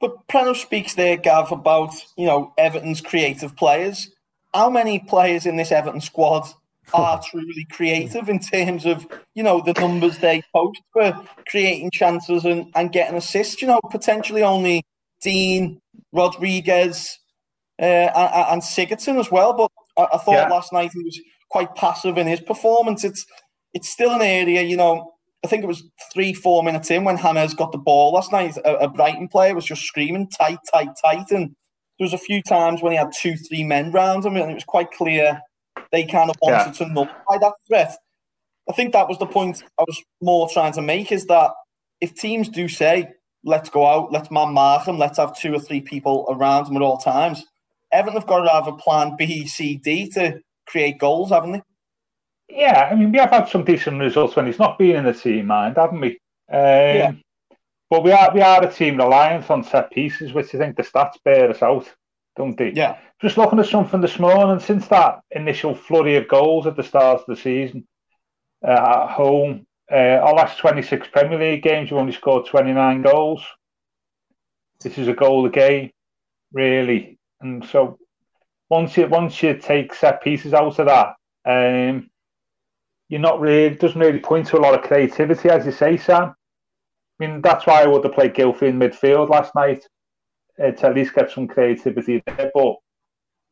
But 0.00 0.26
Prano 0.28 0.54
speaks 0.54 0.94
there, 0.94 1.16
Gav, 1.16 1.52
about 1.52 1.94
you 2.16 2.26
know 2.26 2.52
Everton's 2.58 3.00
creative 3.00 3.56
players. 3.56 4.10
How 4.54 4.70
many 4.70 4.98
players 5.00 5.46
in 5.46 5.56
this 5.56 5.72
Everton 5.72 6.00
squad 6.00 6.46
are 6.94 7.20
truly 7.30 7.66
creative 7.70 8.28
in 8.28 8.38
terms 8.38 8.86
of 8.86 9.06
you 9.34 9.42
know 9.42 9.60
the 9.60 9.72
numbers 9.74 10.18
they 10.18 10.42
post 10.54 10.80
for 10.92 11.24
creating 11.48 11.90
chances 11.92 12.44
and, 12.44 12.66
and 12.74 12.92
getting 12.92 13.16
assists. 13.16 13.60
You 13.60 13.68
know, 13.68 13.80
potentially 13.90 14.42
only 14.42 14.84
Digne 15.22 15.78
Rodriguez, 16.12 17.18
uh, 17.80 17.82
and, 17.82 18.52
and 18.52 18.62
Sigurdsson 18.62 19.18
as 19.18 19.30
well. 19.30 19.52
But 19.52 19.70
I, 19.96 20.16
I 20.16 20.18
thought 20.18 20.32
yeah. 20.32 20.48
last 20.48 20.72
night 20.72 20.92
he 20.92 21.02
was 21.02 21.20
quite 21.50 21.74
passive 21.74 22.18
in 22.18 22.26
his 22.26 22.40
performance. 22.40 23.04
It's 23.04 23.26
it's 23.72 23.88
still 23.88 24.10
an 24.10 24.22
area, 24.22 24.62
you 24.62 24.76
know. 24.76 25.12
I 25.46 25.48
think 25.48 25.62
it 25.62 25.68
was 25.68 25.84
three, 26.12 26.32
four 26.32 26.64
minutes 26.64 26.90
in 26.90 27.04
when 27.04 27.18
James 27.18 27.54
got 27.54 27.70
the 27.70 27.78
ball 27.78 28.14
last 28.14 28.32
night. 28.32 28.56
A, 28.64 28.74
a 28.78 28.88
Brighton 28.88 29.28
player 29.28 29.54
was 29.54 29.64
just 29.64 29.82
screaming 29.82 30.28
tight, 30.28 30.58
tight, 30.72 30.88
tight, 31.04 31.30
and 31.30 31.54
there 31.98 32.04
was 32.04 32.12
a 32.12 32.18
few 32.18 32.42
times 32.42 32.82
when 32.82 32.90
he 32.90 32.98
had 32.98 33.12
two, 33.12 33.36
three 33.36 33.62
men 33.62 33.92
round 33.92 34.24
him, 34.24 34.34
and 34.34 34.50
it 34.50 34.54
was 34.54 34.64
quite 34.64 34.90
clear 34.90 35.40
they 35.92 36.04
kind 36.04 36.30
of 36.30 36.36
wanted 36.42 36.78
yeah. 36.78 36.86
to 36.86 36.92
nullify 36.92 37.38
that 37.40 37.52
threat. 37.68 37.96
I 38.68 38.72
think 38.72 38.92
that 38.92 39.08
was 39.08 39.18
the 39.18 39.26
point 39.26 39.62
I 39.78 39.84
was 39.86 40.02
more 40.20 40.48
trying 40.48 40.72
to 40.72 40.82
make 40.82 41.12
is 41.12 41.26
that 41.26 41.52
if 42.00 42.16
teams 42.16 42.48
do 42.48 42.66
say, 42.66 43.08
let's 43.44 43.70
go 43.70 43.86
out, 43.86 44.10
let's 44.10 44.32
man 44.32 44.52
mark 44.52 44.86
them, 44.86 44.98
let's 44.98 45.18
have 45.18 45.38
two 45.38 45.54
or 45.54 45.60
three 45.60 45.80
people 45.80 46.26
around 46.28 46.66
them 46.66 46.76
at 46.76 46.82
all 46.82 46.98
times, 46.98 47.44
Everton 47.92 48.18
have 48.18 48.26
got 48.26 48.42
to 48.42 48.50
have 48.50 48.66
a 48.66 48.72
plan 48.72 49.14
B, 49.16 49.46
C, 49.46 49.76
D 49.76 50.10
to 50.10 50.40
create 50.66 50.98
goals, 50.98 51.30
haven't 51.30 51.52
they? 51.52 51.62
Yeah, 52.48 52.88
I 52.90 52.94
mean, 52.94 53.12
we 53.12 53.18
have 53.18 53.30
had 53.30 53.48
some 53.48 53.64
decent 53.64 54.00
results 54.00 54.36
when 54.36 54.46
he's 54.46 54.58
not 54.58 54.78
been 54.78 54.96
in 54.96 55.04
the 55.04 55.12
team 55.12 55.46
mind, 55.46 55.76
haven't 55.76 56.00
we? 56.00 56.10
Um, 56.50 56.58
yeah. 56.58 57.12
But 57.90 58.02
we 58.02 58.12
are 58.12 58.32
we 58.34 58.40
are 58.40 58.64
a 58.64 58.72
team 58.72 58.96
reliant 58.96 59.50
on 59.50 59.62
set 59.62 59.90
pieces, 59.90 60.32
which 60.32 60.54
I 60.54 60.58
think 60.58 60.76
the 60.76 60.82
stats 60.82 61.14
bear 61.24 61.50
us 61.50 61.62
out 61.62 61.92
don't 62.36 62.56
they? 62.56 62.72
Yeah. 62.72 62.98
Just 63.20 63.38
looking 63.38 63.58
at 63.58 63.66
something 63.66 64.00
this 64.00 64.18
morning, 64.18 64.60
since 64.60 64.86
that 64.88 65.20
initial 65.30 65.74
flurry 65.74 66.16
of 66.16 66.28
goals 66.28 66.66
at 66.66 66.76
the 66.76 66.82
start 66.82 67.20
of 67.20 67.26
the 67.26 67.36
season 67.36 67.86
uh, 68.66 68.70
at 69.06 69.10
home, 69.10 69.66
uh, 69.90 70.20
our 70.20 70.34
last 70.34 70.58
26 70.58 71.08
Premier 71.08 71.38
League 71.38 71.62
games, 71.62 71.90
we've 71.90 71.98
only 71.98 72.12
scored 72.12 72.46
29 72.46 73.02
goals. 73.02 73.42
This 74.80 74.98
is 74.98 75.08
a 75.08 75.14
goal 75.14 75.46
a 75.46 75.50
game, 75.50 75.90
really. 76.52 77.18
And 77.40 77.64
so 77.64 77.98
once 78.68 78.96
you 78.96 79.06
once 79.08 79.42
you 79.42 79.56
take 79.56 79.94
set 79.94 80.22
pieces 80.22 80.52
out 80.52 80.78
of 80.78 80.86
that, 80.86 81.14
um, 81.46 82.10
you're 83.08 83.20
not 83.20 83.40
really 83.40 83.74
doesn't 83.74 84.00
really 84.00 84.18
point 84.18 84.46
to 84.48 84.58
a 84.58 84.60
lot 84.60 84.74
of 84.74 84.82
creativity, 84.82 85.48
as 85.48 85.64
you 85.66 85.72
say, 85.72 85.96
Sam. 85.96 86.34
I 87.20 87.26
mean, 87.26 87.40
that's 87.40 87.66
why 87.66 87.82
I 87.82 87.86
would 87.86 88.04
have 88.04 88.14
played 88.14 88.34
Gylfi 88.34 88.62
in 88.62 88.78
midfield 88.78 89.30
last 89.30 89.54
night 89.54 89.86
uh, 90.62 90.72
to 90.72 90.86
at 90.86 90.94
least 90.94 91.14
get 91.14 91.30
some 91.30 91.48
creativity 91.48 92.22
there. 92.26 92.50
But 92.54 92.74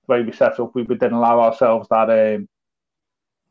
the 0.07 0.09
way 0.09 0.23
we 0.23 0.33
set 0.33 0.61
up, 0.61 0.75
we 0.75 0.83
would 0.83 1.01
then 1.01 1.12
allow 1.12 1.40
ourselves 1.40 1.88
that 1.90 2.11
um, 2.11 2.49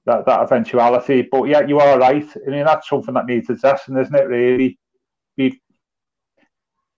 that 0.06 0.26
that 0.26 0.42
eventuality. 0.42 1.28
But 1.32 1.46
yeah, 1.46 1.62
you 1.62 1.80
are 1.80 1.98
right. 1.98 2.28
I 2.48 2.50
mean, 2.50 2.66
that's 2.66 2.89
something 2.89 3.13
that 3.13 3.26
needs 3.26 3.50
addressing, 3.50 3.98
isn't 3.98 4.16
it? 4.16 4.28
Really, 4.28 4.78
we 5.38 5.60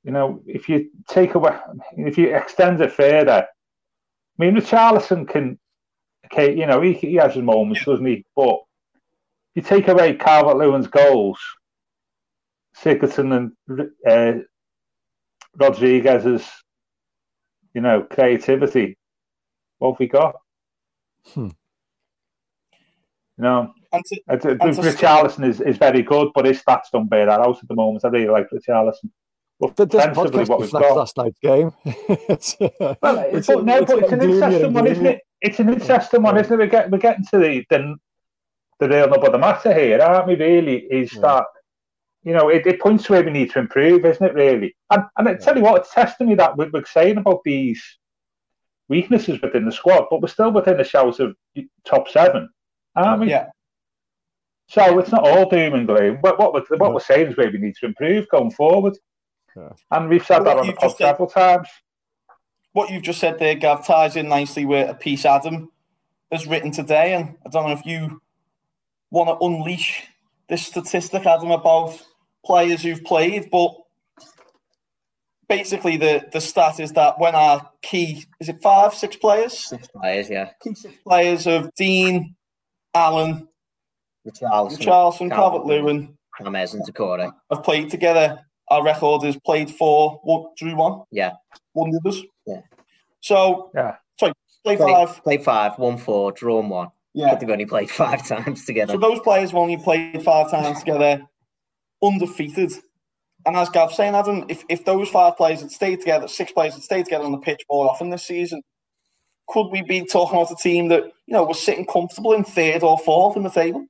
you 0.06 0.12
know, 0.12 0.42
if 0.46 0.70
you 0.70 0.92
take 1.08 1.34
away, 1.34 1.58
if 1.98 2.18
you 2.18 2.36
extend 2.36 2.80
it 2.80 2.92
further, 2.92 3.48
I 4.40 4.44
mean, 4.44 4.56
Richarlison 4.56 5.28
can, 5.28 5.58
okay, 6.26 6.56
you 6.56 6.68
know, 6.68 6.80
he, 6.82 6.94
he 6.94 7.16
has 7.16 7.34
his 7.34 7.42
moments, 7.42 7.84
doesn't 7.84 8.06
he? 8.06 8.24
But 8.36 8.60
you 9.56 9.62
take 9.62 9.88
away 9.88 10.14
Calvert 10.14 10.58
Lewin's 10.58 10.88
goals, 10.88 11.40
Sigurdsson 12.78 13.52
and 13.68 13.90
uh, 14.08 14.44
Rodriguez's, 15.58 16.46
you 17.74 17.82
know, 17.82 18.04
creativity. 18.04 18.98
What 19.80 19.94
have 19.94 20.00
we 20.00 20.08
got? 20.08 20.36
Hmm. 21.34 21.50
You 23.38 23.44
know, 23.44 23.74
and 23.92 24.04
to, 24.06 24.22
and 24.30 24.42
to, 24.76 24.82
Richarlison 24.82 25.46
is, 25.48 25.60
is 25.62 25.78
very 25.78 26.02
good, 26.02 26.30
but 26.34 26.46
his 26.46 26.62
stats 26.62 26.92
don't 26.92 27.10
bear 27.10 27.26
that 27.26 27.40
out 27.40 27.60
at 27.62 27.68
the 27.68 27.76
moment. 27.76 28.06
I 28.06 28.10
really 28.10 28.30
like 28.30 28.48
Richarlison. 28.50 29.10
But 29.60 29.76
this 29.78 29.88
podcast 29.88 30.50
what 30.50 30.60
we've 30.60 30.72
got. 30.72 30.98
last 30.98 31.18
night's 31.18 31.40
game. 31.40 31.72
it's, 31.86 32.58
well, 32.60 33.20
it's, 33.20 33.48
but 33.48 33.64
no, 33.64 33.78
it's 33.78 33.92
but 33.92 34.04
it's 34.04 34.12
an 34.12 34.22
interesting 34.22 34.74
one, 34.74 34.88
isn't 34.88 35.06
it? 35.06 35.22
It's 35.42 35.60
an 35.60 35.70
interesting 35.70 36.22
one, 36.22 36.38
isn't 36.38 36.54
it? 36.54 36.58
We're 36.58 36.68
getting, 36.68 36.92
we're 36.92 36.98
getting 36.98 37.26
to 37.26 37.38
the, 37.38 37.66
the, 37.70 37.96
the 38.80 38.90
real 38.90 39.10
nub 39.10 39.24
of 39.24 39.32
the 39.32 39.38
matter 39.38 39.74
here, 39.74 40.02
aren't 40.02 40.28
we, 40.28 40.36
really? 40.36 40.78
Is 40.92 41.14
yeah. 41.14 41.22
that, 41.22 41.46
you 42.24 42.34
know, 42.34 42.50
it, 42.50 42.66
it 42.66 42.82
points 42.82 43.06
to 43.06 43.14
where 43.14 43.24
we 43.24 43.32
need 43.32 43.52
to 43.52 43.60
improve, 43.60 44.06
isn't 44.06 44.26
it, 44.26 44.34
really? 44.34 44.76
And, 44.90 45.04
and 45.18 45.30
I 45.30 45.36
tell 45.36 45.56
you 45.56 45.64
what, 45.64 45.82
it's 45.82 45.94
testimony 45.94 46.36
that 46.36 46.58
we're, 46.58 46.70
we're 46.72 46.86
saying 46.86 47.18
about 47.18 47.42
these 47.46 47.84
weaknesses 48.88 49.42
within 49.42 49.66
the 49.66 49.72
squad, 49.72 50.08
but 50.10 50.22
we're 50.22 50.28
still 50.28 50.52
within 50.52 50.78
the 50.78 50.84
shouts 50.84 51.20
of 51.20 51.36
top 51.86 52.10
seven, 52.10 52.50
aren't 52.96 53.22
we? 53.22 53.30
Yeah. 53.30 53.48
So 54.68 54.98
it's 55.00 55.12
not 55.12 55.28
all 55.28 55.48
doom 55.48 55.76
and 55.76 55.88
gloom. 55.88 56.18
What, 56.22 56.40
what, 56.40 56.54
we're, 56.54 56.78
what 56.78 56.94
we're 56.94 57.00
saying 57.00 57.28
is 57.28 57.38
where 57.38 57.52
we 57.52 57.60
need 57.60 57.76
to 57.76 57.86
improve 57.86 58.28
going 58.30 58.52
forward. 58.52 58.98
Yeah. 59.56 59.70
And 59.92 60.10
we've 60.10 60.26
said 60.26 60.40
that 60.40 60.58
on 60.58 60.68
the 60.68 60.74
pod 60.74 60.98
several 60.98 61.30
times. 61.30 61.68
What 62.74 62.90
you've 62.90 63.04
just 63.04 63.20
said 63.20 63.40
there, 63.40 63.56
Gav, 63.56 63.86
ties 63.86 64.16
in 64.16 64.28
nicely 64.28 64.66
with 64.66 64.90
a 64.90 64.96
piece 64.96 65.24
Adam 65.24 65.72
has 66.32 66.46
written 66.48 66.72
today. 66.72 67.14
And 67.14 67.36
I 67.46 67.50
don't 67.50 67.68
know 67.68 67.74
if 67.74 67.86
you 67.86 68.22
want 69.12 69.30
to 69.30 69.46
unleash 69.46 70.04
this 70.50 70.66
statistic, 70.66 71.26
Adam, 71.26 71.52
about 71.52 72.02
players 72.46 72.84
who've 72.84 73.04
played, 73.04 73.50
but 73.52 73.72
basically 75.50 75.98
the, 75.98 76.28
the 76.32 76.42
stat 76.42 76.80
is 76.80 76.92
that 76.94 77.20
when 77.20 77.36
our 77.36 77.70
key, 77.82 78.26
is 78.40 78.50
it 78.50 78.62
five, 78.62 78.94
six 78.94 79.16
players? 79.16 79.58
Six 79.58 79.88
players, 79.88 80.30
yeah. 80.30 80.50
Key 80.62 80.76
six 80.76 80.96
players 81.04 81.48
of 81.48 81.74
Digne, 81.76 82.36
Allan, 82.94 83.48
Richarlison, 84.28 84.78
Richarlison 84.78 85.30
Calvert 85.30 85.66
Lewin, 85.66 86.18
James 86.42 86.74
and 86.74 86.84
Doucouré 86.84 87.32
have 87.52 87.64
played 87.64 87.90
together 87.90 88.46
our 88.70 88.84
record 88.84 89.24
is 89.24 89.38
played 89.38 89.70
four, 89.70 90.20
one, 90.24 90.52
drew 90.58 90.76
one. 90.76 91.04
Yeah. 91.12 91.34
One 91.74 91.92
the 91.92 92.00
others. 92.04 92.24
Yeah. 92.46 92.62
So, 93.22 93.72
yeah. 93.76 93.98
Sorry, 94.20 94.34
play, 94.64 94.78
play 94.78 94.94
five. 94.94 95.24
Play 95.24 95.38
five, 95.38 95.78
one 95.78 95.98
four, 95.98 96.32
drawn 96.32 96.70
one. 96.70 96.90
Yeah. 97.16 97.30
But 97.30 97.40
they've 97.40 97.50
only 97.50 97.66
played 97.66 97.90
five 97.90 98.28
times 98.28 98.66
together. 98.66 98.94
So 98.94 99.00
those 99.00 99.20
players 99.22 99.52
have 99.52 99.58
only 99.58 99.78
played 99.78 100.22
five 100.22 100.52
times 100.52 100.80
together, 100.80 101.24
undefeated. 102.04 102.74
And 103.46 103.56
as 103.56 103.70
Gav 103.70 103.94
saying, 103.94 104.16
Adam, 104.16 104.46
if, 104.50 104.64
if 104.70 104.86
those 104.86 105.08
five 105.10 105.38
players 105.38 105.62
had 105.62 105.72
stayed 105.72 106.02
together, 106.02 106.28
six 106.28 106.52
players 106.52 106.74
had 106.74 106.84
stayed 106.84 107.06
together 107.06 107.24
on 107.24 107.32
the 107.32 107.38
pitch 107.38 107.64
more 107.70 107.90
often 107.90 108.10
this 108.10 108.26
season, 108.26 108.62
could 109.48 109.70
we 109.70 109.82
be 109.82 110.06
talking 110.06 110.38
about 110.38 110.52
a 110.52 110.56
team 110.56 110.90
that, 110.90 111.04
you 111.04 111.34
know, 111.34 111.44
was 111.44 111.62
sitting 111.62 111.86
comfortable 111.86 112.34
in 112.34 112.44
third 112.44 112.84
or 112.84 112.98
fourth 112.98 113.38
in 113.38 113.44
the 113.44 113.50
table? 113.50 113.86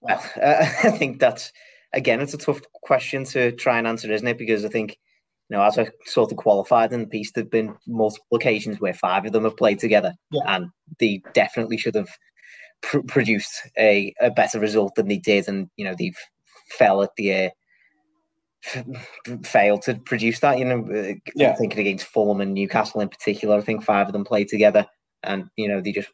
Well, 0.00 0.24
uh, 0.42 0.66
I 0.84 0.90
think 0.90 1.20
that's 1.20 1.52
again, 1.94 2.20
it's 2.20 2.34
a 2.34 2.38
tough 2.38 2.60
question 2.82 3.24
to 3.26 3.52
try 3.52 3.78
and 3.78 3.86
answer, 3.86 4.12
isn't 4.12 4.26
it? 4.26 4.38
Because 4.38 4.64
I 4.64 4.68
think, 4.68 4.98
you 5.48 5.56
know, 5.56 5.62
as 5.62 5.78
I 5.78 5.88
sort 6.06 6.32
of 6.32 6.38
qualified 6.38 6.92
in 6.92 7.00
the 7.00 7.06
piece, 7.06 7.32
there've 7.32 7.50
been 7.50 7.74
multiple 7.86 8.36
occasions 8.36 8.80
where 8.80 8.94
five 8.94 9.26
of 9.26 9.32
them 9.32 9.44
have 9.44 9.56
played 9.56 9.78
together, 9.78 10.14
yeah. 10.30 10.42
and 10.46 10.70
they 10.98 11.22
definitely 11.34 11.76
should 11.76 11.94
have 11.94 12.08
pr- 12.82 13.00
produced 13.00 13.52
a, 13.78 14.14
a 14.20 14.30
better 14.30 14.58
result 14.58 14.94
than 14.94 15.08
they 15.08 15.18
did, 15.18 15.48
and 15.48 15.68
you 15.76 15.84
know, 15.84 15.94
they've 15.98 16.18
fell 16.78 17.02
at 17.02 17.10
the. 17.16 17.46
Uh, 17.46 17.50
failed 19.42 19.82
to 19.82 19.94
produce 20.06 20.40
that, 20.40 20.58
you 20.58 20.64
know. 20.64 20.88
Uh, 20.90 21.12
yeah. 21.34 21.50
I'm 21.50 21.56
thinking 21.56 21.80
against 21.80 22.06
Fulham 22.06 22.40
and 22.40 22.54
Newcastle 22.54 23.02
in 23.02 23.10
particular. 23.10 23.58
I 23.58 23.60
think 23.60 23.84
five 23.84 24.06
of 24.06 24.14
them 24.14 24.24
played 24.24 24.48
together, 24.48 24.86
and 25.22 25.50
you 25.56 25.68
know 25.68 25.82
they 25.82 25.92
just 25.92 26.08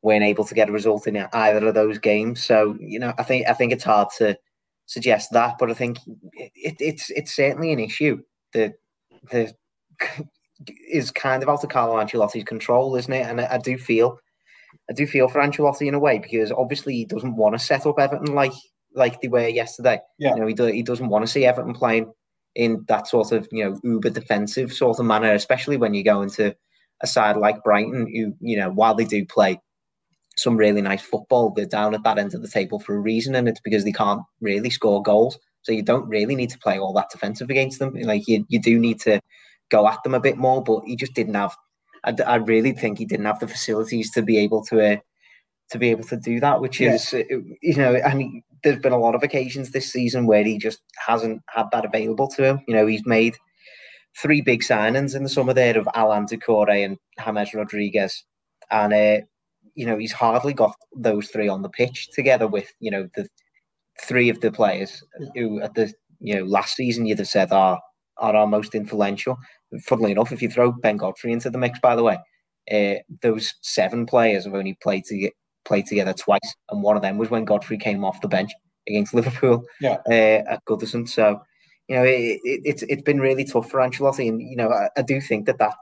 weren't 0.00 0.22
able 0.22 0.44
to 0.44 0.54
get 0.54 0.68
a 0.68 0.72
result 0.72 1.08
in 1.08 1.16
either 1.16 1.66
of 1.66 1.74
those 1.74 1.98
games. 1.98 2.44
So 2.44 2.76
you 2.78 3.00
know, 3.00 3.12
I 3.18 3.24
think 3.24 3.48
I 3.48 3.52
think 3.52 3.72
it's 3.72 3.82
hard 3.82 4.10
to 4.18 4.38
suggest 4.86 5.30
that, 5.32 5.56
but 5.58 5.72
I 5.72 5.74
think 5.74 5.98
it, 6.34 6.76
it's 6.78 7.10
it's 7.10 7.34
certainly 7.34 7.72
an 7.72 7.80
issue 7.80 8.22
that 8.52 8.74
the 9.30 9.52
is 10.88 11.10
kind 11.10 11.42
of 11.42 11.48
out 11.48 11.62
of 11.62 11.70
Carlo 11.70 11.96
Ancelotti's 11.96 12.44
control, 12.44 12.96
isn't 12.96 13.12
it? 13.12 13.26
And 13.26 13.40
I, 13.40 13.54
I, 13.54 13.58
do 13.58 13.78
feel 13.78 14.18
I 14.90 14.92
do 14.92 15.06
feel 15.06 15.28
for 15.28 15.40
Ancelotti 15.40 15.86
in 15.86 15.94
a 15.94 15.98
way 15.98 16.18
because 16.18 16.50
obviously 16.50 16.94
he 16.94 17.04
doesn't 17.04 17.36
want 17.36 17.54
to 17.54 17.64
set 17.64 17.86
up 17.86 17.98
Everton 17.98 18.34
like 18.34 18.52
like 18.94 19.20
they 19.20 19.28
were 19.28 19.46
yesterday. 19.46 20.00
Yeah. 20.18 20.34
You 20.34 20.40
know, 20.40 20.46
he 20.46 20.54
do, 20.54 20.64
he 20.66 20.82
doesn't 20.82 21.08
want 21.08 21.24
to 21.24 21.30
see 21.30 21.44
Everton 21.44 21.74
playing 21.74 22.12
in 22.54 22.84
that 22.88 23.06
sort 23.06 23.32
of 23.32 23.46
you 23.52 23.64
know 23.64 23.78
uber 23.84 24.10
defensive 24.10 24.72
sort 24.72 24.98
of 24.98 25.06
manner, 25.06 25.32
especially 25.32 25.76
when 25.76 25.94
you 25.94 26.02
go 26.02 26.22
into 26.22 26.54
a 27.00 27.06
side 27.06 27.36
like 27.36 27.62
Brighton, 27.62 28.06
who 28.12 28.34
you 28.40 28.56
know 28.56 28.70
while 28.70 28.94
they 28.94 29.04
do 29.04 29.24
play 29.24 29.60
some 30.36 30.56
really 30.56 30.82
nice 30.82 31.02
football. 31.02 31.50
They're 31.50 31.66
down 31.66 31.94
at 31.94 32.02
that 32.04 32.18
end 32.18 32.34
of 32.34 32.42
the 32.42 32.48
table 32.48 32.80
for 32.80 32.94
a 32.94 33.00
reason, 33.00 33.34
and 33.34 33.48
it's 33.48 33.60
because 33.60 33.84
they 33.84 33.92
can't 33.92 34.22
really 34.40 34.70
score 34.70 35.02
goals. 35.02 35.38
So 35.62 35.72
you 35.72 35.82
don't 35.82 36.08
really 36.08 36.34
need 36.34 36.50
to 36.50 36.58
play 36.58 36.78
all 36.78 36.92
that 36.94 37.10
defensive 37.10 37.50
against 37.50 37.78
them. 37.78 37.94
Like 37.94 38.26
you, 38.26 38.44
you 38.48 38.60
do 38.60 38.78
need 38.78 39.00
to 39.00 39.20
go 39.70 39.86
at 39.86 40.02
them 40.02 40.14
a 40.14 40.20
bit 40.20 40.36
more, 40.36 40.62
but 40.62 40.82
he 40.86 40.96
just 40.96 41.14
didn't 41.14 41.34
have. 41.34 41.54
I, 42.04 42.14
I 42.26 42.36
really 42.36 42.72
think 42.72 42.98
he 42.98 43.04
didn't 43.04 43.26
have 43.26 43.40
the 43.40 43.48
facilities 43.48 44.10
to 44.12 44.22
be 44.22 44.38
able 44.38 44.64
to 44.66 44.94
uh, 44.94 44.96
to 45.70 45.78
be 45.78 45.90
able 45.90 46.04
to 46.04 46.16
do 46.16 46.40
that, 46.40 46.60
which 46.60 46.80
yeah. 46.80 46.94
is 46.94 47.12
uh, 47.12 47.22
you 47.60 47.76
know, 47.76 47.94
and 47.94 48.42
there's 48.62 48.78
been 48.78 48.92
a 48.92 48.98
lot 48.98 49.14
of 49.14 49.22
occasions 49.22 49.70
this 49.70 49.92
season 49.92 50.26
where 50.26 50.44
he 50.44 50.58
just 50.58 50.80
hasn't 51.06 51.42
had 51.48 51.66
that 51.72 51.84
available 51.84 52.28
to 52.28 52.44
him. 52.44 52.60
You 52.66 52.74
know, 52.74 52.86
he's 52.86 53.04
made 53.04 53.36
three 54.16 54.40
big 54.40 54.62
signings 54.62 55.14
in 55.14 55.22
the 55.22 55.28
summer 55.28 55.52
there 55.52 55.76
of 55.78 55.88
Allan 55.94 56.26
Doucouré 56.26 56.84
and 56.84 56.96
James 57.22 57.52
Rodriguez, 57.52 58.24
and 58.70 58.92
uh, 58.92 59.26
you 59.78 59.86
know, 59.86 59.96
he's 59.96 60.12
hardly 60.12 60.52
got 60.52 60.74
those 60.96 61.28
three 61.28 61.46
on 61.46 61.62
the 61.62 61.68
pitch 61.68 62.08
together 62.12 62.48
with, 62.48 62.68
you 62.80 62.90
know, 62.90 63.08
the 63.14 63.28
three 64.02 64.28
of 64.28 64.40
the 64.40 64.50
players 64.50 65.02
who 65.34 65.60
at 65.60 65.74
the, 65.74 65.92
you 66.20 66.34
know, 66.34 66.44
last 66.44 66.76
season 66.76 67.06
you'd 67.06 67.18
have 67.18 67.28
said 67.28 67.52
are 67.52 67.80
are 68.18 68.34
our 68.34 68.46
most 68.46 68.74
influential. 68.74 69.36
Funnily 69.84 70.12
enough, 70.12 70.32
if 70.32 70.42
you 70.42 70.50
throw 70.50 70.72
Ben 70.72 70.96
Godfrey 70.96 71.32
into 71.32 71.50
the 71.50 71.58
mix, 71.58 71.78
by 71.80 71.94
the 71.94 72.02
way, 72.02 72.18
uh, 72.72 73.00
those 73.22 73.54
seven 73.62 74.06
players 74.06 74.44
have 74.44 74.54
only 74.54 74.76
played 74.82 75.04
to 75.04 75.16
get, 75.16 75.32
played 75.64 75.86
together 75.86 76.12
twice, 76.12 76.54
and 76.70 76.82
one 76.82 76.96
of 76.96 77.02
them 77.02 77.18
was 77.18 77.30
when 77.30 77.44
Godfrey 77.44 77.78
came 77.78 78.04
off 78.04 78.20
the 78.20 78.28
bench 78.28 78.50
against 78.88 79.14
Liverpool 79.14 79.64
yeah. 79.80 79.98
uh, 80.08 80.42
at 80.52 80.64
Goodison. 80.66 81.08
So, 81.08 81.40
you 81.88 81.96
know, 81.96 82.04
it, 82.04 82.40
it, 82.44 82.60
it's 82.64 82.82
it's 82.84 83.02
been 83.02 83.20
really 83.20 83.44
tough 83.44 83.70
for 83.70 83.80
Ancelotti, 83.80 84.28
and 84.28 84.40
you 84.40 84.56
know, 84.56 84.70
I, 84.70 84.88
I 84.96 85.02
do 85.02 85.20
think 85.20 85.46
that 85.46 85.58
that 85.58 85.74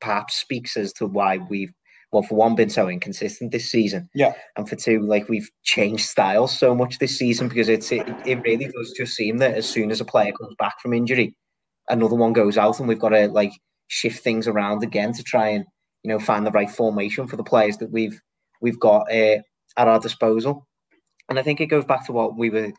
perhaps 0.00 0.36
speaks 0.36 0.76
as 0.76 0.92
to 0.94 1.06
why 1.06 1.38
we've 1.38 1.72
well, 2.12 2.22
for 2.22 2.36
one, 2.36 2.54
been 2.54 2.70
so 2.70 2.88
inconsistent 2.88 3.52
this 3.52 3.70
season. 3.70 4.08
Yeah. 4.14 4.32
And 4.56 4.68
for 4.68 4.76
two, 4.76 5.00
like 5.00 5.28
we've 5.28 5.50
changed 5.64 6.06
styles 6.06 6.56
so 6.56 6.74
much 6.74 6.98
this 6.98 7.18
season 7.18 7.48
because 7.48 7.68
it's 7.68 7.92
it, 7.92 8.08
it 8.24 8.40
really 8.42 8.66
does 8.66 8.94
just 8.96 9.14
seem 9.14 9.38
that 9.38 9.54
as 9.54 9.68
soon 9.68 9.90
as 9.90 10.00
a 10.00 10.06
player 10.06 10.32
comes 10.32 10.54
back 10.58 10.80
from 10.80 10.94
injury, 10.94 11.36
another 11.88 12.16
one 12.16 12.32
goes 12.32 12.56
out 12.56 12.78
and 12.78 12.88
we've 12.88 12.98
got 12.98 13.10
to 13.10 13.28
like 13.28 13.52
shift 13.88 14.22
things 14.22 14.48
around 14.48 14.82
again 14.82 15.12
to 15.14 15.22
try 15.22 15.48
and 15.48 15.64
you 16.02 16.10
know 16.10 16.18
find 16.18 16.46
the 16.46 16.50
right 16.50 16.70
formation 16.70 17.26
for 17.26 17.36
the 17.36 17.44
players 17.44 17.76
that 17.78 17.90
we've 17.90 18.20
we've 18.60 18.80
got 18.80 19.02
uh, 19.12 19.38
at 19.76 19.88
our 19.88 20.00
disposal. 20.00 20.66
And 21.28 21.38
I 21.38 21.42
think 21.42 21.60
it 21.60 21.66
goes 21.66 21.84
back 21.84 22.06
to 22.06 22.12
what 22.12 22.38
we 22.38 22.48
were 22.48 22.72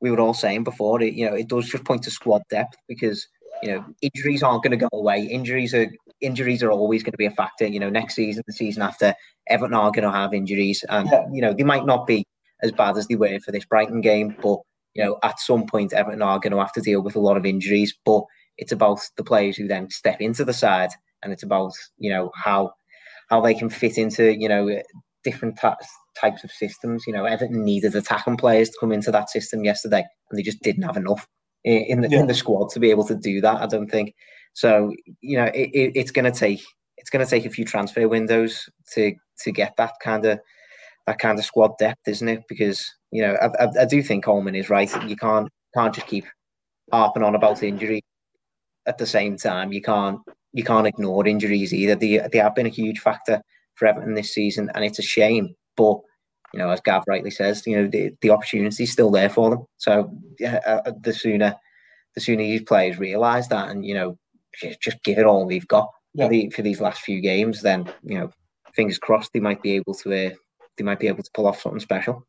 we 0.00 0.10
were 0.10 0.20
all 0.20 0.34
saying 0.34 0.64
before. 0.64 1.02
It 1.02 1.12
you 1.12 1.28
know 1.28 1.34
it 1.34 1.48
does 1.48 1.68
just 1.68 1.84
point 1.84 2.02
to 2.04 2.10
squad 2.10 2.42
depth 2.48 2.78
because 2.88 3.26
you 3.62 3.72
know 3.72 3.84
injuries 4.00 4.42
aren't 4.42 4.62
going 4.62 4.78
to 4.78 4.88
go 4.88 4.88
away. 4.92 5.22
Injuries 5.24 5.74
are 5.74 5.90
injuries 6.20 6.62
are 6.62 6.70
always 6.70 7.02
going 7.02 7.12
to 7.12 7.18
be 7.18 7.26
a 7.26 7.30
factor. 7.30 7.66
You 7.66 7.80
know, 7.80 7.90
next 7.90 8.14
season, 8.14 8.42
the 8.46 8.52
season 8.52 8.82
after, 8.82 9.14
Everton 9.48 9.74
are 9.74 9.90
going 9.90 10.04
to 10.04 10.12
have 10.12 10.34
injuries, 10.34 10.84
and 10.88 11.08
yeah. 11.10 11.24
you 11.32 11.40
know 11.40 11.52
they 11.52 11.64
might 11.64 11.86
not 11.86 12.06
be 12.06 12.26
as 12.62 12.72
bad 12.72 12.96
as 12.96 13.06
they 13.06 13.16
were 13.16 13.38
for 13.40 13.52
this 13.52 13.64
Brighton 13.64 14.00
game, 14.00 14.36
but 14.42 14.58
you 14.94 15.04
know 15.04 15.18
at 15.22 15.40
some 15.40 15.66
point 15.66 15.92
Everton 15.92 16.22
are 16.22 16.38
going 16.38 16.52
to 16.52 16.58
have 16.58 16.72
to 16.72 16.80
deal 16.80 17.02
with 17.02 17.16
a 17.16 17.20
lot 17.20 17.36
of 17.36 17.46
injuries. 17.46 17.96
But 18.04 18.22
it's 18.58 18.72
about 18.72 19.00
the 19.16 19.24
players 19.24 19.56
who 19.56 19.66
then 19.66 19.90
step 19.90 20.20
into 20.20 20.44
the 20.44 20.52
side, 20.52 20.90
and 21.22 21.32
it's 21.32 21.42
about 21.42 21.72
you 21.98 22.10
know 22.10 22.30
how 22.34 22.72
how 23.28 23.40
they 23.40 23.54
can 23.54 23.70
fit 23.70 23.98
into 23.98 24.36
you 24.36 24.48
know 24.48 24.80
different 25.24 25.58
types 25.58 25.86
types 26.20 26.44
of 26.44 26.50
systems. 26.50 27.04
You 27.06 27.12
know, 27.12 27.24
Everton 27.24 27.64
needed 27.64 27.94
attacking 27.94 28.36
players 28.36 28.70
to 28.70 28.76
come 28.80 28.92
into 28.92 29.10
that 29.10 29.30
system 29.30 29.64
yesterday, 29.64 30.04
and 30.30 30.38
they 30.38 30.42
just 30.42 30.62
didn't 30.62 30.82
have 30.82 30.96
enough 30.96 31.26
in 31.64 32.00
the, 32.00 32.08
yeah. 32.08 32.20
in 32.20 32.26
the 32.26 32.34
squad 32.34 32.70
to 32.70 32.80
be 32.80 32.90
able 32.90 33.06
to 33.06 33.14
do 33.14 33.40
that. 33.40 33.60
I 33.60 33.66
don't 33.66 33.90
think. 33.90 34.14
So 34.54 34.92
you 35.20 35.36
know, 35.36 35.46
it, 35.46 35.70
it, 35.72 35.92
it's 35.94 36.10
going 36.10 36.30
to 36.30 36.38
take 36.38 36.62
it's 36.96 37.10
going 37.10 37.24
to 37.24 37.30
take 37.30 37.46
a 37.46 37.50
few 37.50 37.64
transfer 37.64 38.06
windows 38.08 38.68
to 38.94 39.14
to 39.40 39.52
get 39.52 39.76
that 39.76 39.94
kind 40.02 40.24
of 40.26 40.38
that 41.06 41.18
kind 41.18 41.38
of 41.38 41.44
squad 41.44 41.72
depth, 41.78 42.06
isn't 42.06 42.28
it? 42.28 42.42
Because 42.48 42.84
you 43.10 43.22
know, 43.22 43.34
I, 43.34 43.64
I, 43.64 43.68
I 43.80 43.84
do 43.84 44.02
think 44.02 44.24
Coleman 44.24 44.54
is 44.54 44.70
right. 44.70 44.90
You 45.08 45.16
can't 45.16 45.48
can't 45.74 45.94
just 45.94 46.06
keep 46.06 46.24
harping 46.92 47.22
on 47.22 47.34
about 47.34 47.62
injury. 47.62 48.02
At 48.86 48.98
the 48.98 49.06
same 49.06 49.36
time, 49.36 49.72
you 49.72 49.82
can't 49.82 50.20
you 50.52 50.64
can't 50.64 50.86
ignore 50.86 51.26
injuries 51.26 51.72
either. 51.72 51.94
They 51.94 52.26
they 52.32 52.38
have 52.38 52.54
been 52.54 52.66
a 52.66 52.70
huge 52.70 52.98
factor 52.98 53.42
for 53.74 53.86
Everton 53.86 54.14
this 54.14 54.34
season, 54.34 54.70
and 54.74 54.84
it's 54.84 54.98
a 54.98 55.02
shame. 55.02 55.54
But 55.76 55.98
you 56.52 56.58
know, 56.58 56.70
as 56.70 56.80
Gav 56.80 57.04
rightly 57.06 57.30
says, 57.30 57.66
you 57.66 57.76
know, 57.76 57.88
the, 57.88 58.12
the 58.20 58.30
opportunity 58.30 58.82
is 58.84 58.92
still 58.92 59.10
there 59.10 59.30
for 59.30 59.50
them. 59.50 59.64
So 59.78 60.12
yeah, 60.38 60.60
uh, 60.66 60.80
uh, 60.86 60.92
the 61.02 61.12
sooner 61.12 61.54
the 62.14 62.20
sooner 62.20 62.42
these 62.42 62.62
players 62.62 62.98
realise 62.98 63.48
that, 63.48 63.68
and 63.68 63.84
you 63.84 63.94
know, 63.94 64.18
just 64.80 65.02
give 65.04 65.18
it 65.18 65.26
all 65.26 65.46
they've 65.46 65.68
got 65.68 65.88
yeah. 66.14 66.26
for, 66.26 66.30
the, 66.30 66.50
for 66.50 66.62
these 66.62 66.80
last 66.80 67.00
few 67.02 67.20
games, 67.20 67.62
then 67.62 67.90
you 68.04 68.18
know, 68.18 68.30
fingers 68.74 68.98
crossed 68.98 69.32
they 69.32 69.40
might 69.40 69.62
be 69.62 69.72
able 69.72 69.94
to 69.94 70.26
uh, 70.26 70.30
they 70.76 70.84
might 70.84 71.00
be 71.00 71.08
able 71.08 71.22
to 71.22 71.30
pull 71.34 71.46
off 71.46 71.60
something 71.60 71.80
special. 71.80 72.26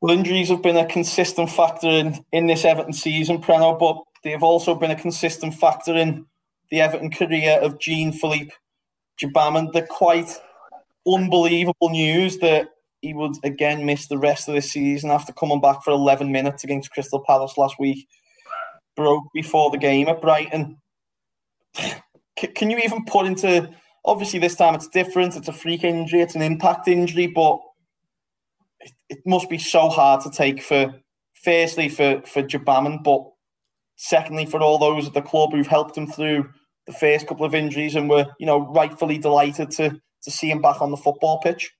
Well, 0.00 0.16
injuries 0.16 0.48
have 0.48 0.62
been 0.62 0.76
a 0.76 0.86
consistent 0.86 1.50
factor 1.50 1.88
in, 1.88 2.24
in 2.32 2.46
this 2.46 2.64
Everton 2.64 2.94
season, 2.94 3.42
Preno, 3.42 3.78
but 3.78 4.02
they 4.24 4.30
have 4.30 4.42
also 4.42 4.74
been 4.74 4.90
a 4.90 4.98
consistent 4.98 5.54
factor 5.54 5.94
in 5.94 6.24
the 6.70 6.80
Everton 6.80 7.10
career 7.10 7.58
of 7.60 7.78
Jean 7.78 8.12
Philippe 8.12 8.52
Gbamin. 9.22 9.72
The 9.72 9.82
quite 9.82 10.30
unbelievable 11.06 11.90
news 11.90 12.38
that 12.38 12.68
he 13.02 13.12
would 13.14 13.36
again 13.44 13.84
miss 13.84 14.06
the 14.06 14.18
rest 14.18 14.48
of 14.48 14.54
the 14.54 14.62
season 14.62 15.10
after 15.10 15.32
coming 15.32 15.60
back 15.60 15.82
for 15.82 15.90
11 15.90 16.30
minutes 16.30 16.64
against 16.64 16.90
Crystal 16.92 17.22
Palace 17.26 17.58
last 17.58 17.76
week. 17.78 18.06
Broke 18.96 19.24
before 19.34 19.70
the 19.70 19.78
game 19.78 20.08
at 20.08 20.20
Brighton. 20.20 20.78
Can 22.54 22.70
you 22.70 22.78
even 22.78 23.04
put 23.04 23.26
into 23.26 23.70
obviously 24.04 24.38
this 24.38 24.56
time 24.56 24.74
it's 24.74 24.88
different, 24.88 25.36
it's 25.36 25.48
a 25.48 25.52
freak 25.52 25.84
injury, 25.84 26.20
it's 26.20 26.34
an 26.34 26.42
impact 26.42 26.88
injury, 26.88 27.26
but 27.26 27.58
it, 28.80 28.92
it 29.08 29.18
must 29.26 29.48
be 29.50 29.58
so 29.58 29.88
hard 29.88 30.22
to 30.22 30.30
take 30.30 30.62
for 30.62 30.94
firstly 31.34 31.88
for 31.88 32.22
for 32.26 32.42
Gbamin, 32.42 33.02
but 33.02 33.22
secondly 33.96 34.46
for 34.46 34.60
all 34.60 34.78
those 34.78 35.06
at 35.06 35.14
the 35.14 35.22
club 35.22 35.52
who've 35.52 35.66
helped 35.66 35.96
him 35.96 36.06
through 36.06 36.48
the 36.86 36.92
first 36.92 37.26
couple 37.26 37.44
of 37.44 37.54
injuries 37.54 37.94
and 37.94 38.08
were 38.08 38.26
you 38.38 38.46
know 38.46 38.66
rightfully 38.72 39.18
delighted 39.18 39.70
to 39.72 40.00
to 40.22 40.30
see 40.30 40.50
him 40.50 40.60
back 40.60 40.80
on 40.80 40.90
the 40.90 40.96
football 40.96 41.38
pitch. 41.40 41.72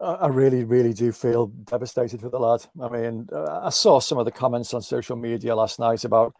I 0.00 0.26
really, 0.26 0.64
really 0.64 0.92
do 0.92 1.12
feel 1.12 1.46
devastated 1.46 2.20
for 2.20 2.28
the 2.28 2.38
lad. 2.38 2.66
I 2.82 2.88
mean, 2.88 3.28
I 3.32 3.70
saw 3.70 4.00
some 4.00 4.18
of 4.18 4.24
the 4.24 4.32
comments 4.32 4.74
on 4.74 4.82
social 4.82 5.14
media 5.14 5.54
last 5.54 5.78
night 5.78 6.04
about, 6.04 6.34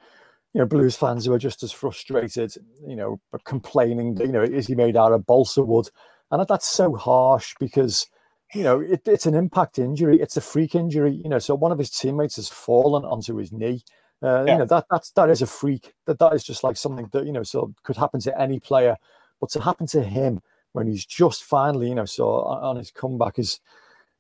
you 0.54 0.60
know, 0.60 0.66
Blues 0.66 0.96
fans 0.96 1.24
who 1.24 1.32
are 1.32 1.38
just 1.38 1.62
as 1.62 1.72
frustrated, 1.72 2.54
you 2.86 2.96
know, 2.96 3.20
complaining, 3.44 4.16
you 4.18 4.32
know, 4.32 4.42
is 4.42 4.66
he 4.66 4.74
made 4.74 4.96
out 4.96 5.12
of 5.12 5.26
balsa 5.26 5.62
wood? 5.62 5.88
And 6.30 6.44
that's 6.48 6.66
so 6.66 6.94
harsh 6.94 7.54
because 7.58 8.06
you 8.54 8.62
know, 8.62 8.80
it, 8.80 9.02
it's 9.06 9.26
an 9.26 9.34
impact 9.34 9.78
injury. 9.78 10.20
It's 10.20 10.36
a 10.36 10.40
freak 10.40 10.74
injury. 10.74 11.12
You 11.12 11.30
know, 11.30 11.38
so 11.38 11.54
one 11.54 11.72
of 11.72 11.78
his 11.78 11.90
teammates 11.90 12.36
has 12.36 12.48
fallen 12.48 13.04
onto 13.04 13.36
his 13.36 13.52
knee. 13.52 13.82
Uh, 14.22 14.44
yeah. 14.46 14.52
You 14.52 14.58
know 14.60 14.66
that 14.66 14.86
that's 14.90 15.10
that 15.12 15.30
is 15.30 15.42
a 15.42 15.46
freak. 15.46 15.94
That 16.06 16.18
that 16.18 16.32
is 16.34 16.44
just 16.44 16.62
like 16.62 16.76
something 16.76 17.08
that 17.12 17.26
you 17.26 17.32
know 17.32 17.42
so 17.42 17.74
could 17.82 17.96
happen 17.96 18.20
to 18.20 18.40
any 18.40 18.60
player, 18.60 18.96
but 19.40 19.50
to 19.50 19.60
happen 19.60 19.86
to 19.88 20.02
him 20.02 20.40
when 20.72 20.86
he's 20.86 21.04
just 21.04 21.44
finally 21.44 21.88
you 21.88 21.94
know 21.94 22.04
so 22.04 22.28
on 22.28 22.76
his 22.76 22.90
comeback 22.90 23.38
is 23.38 23.58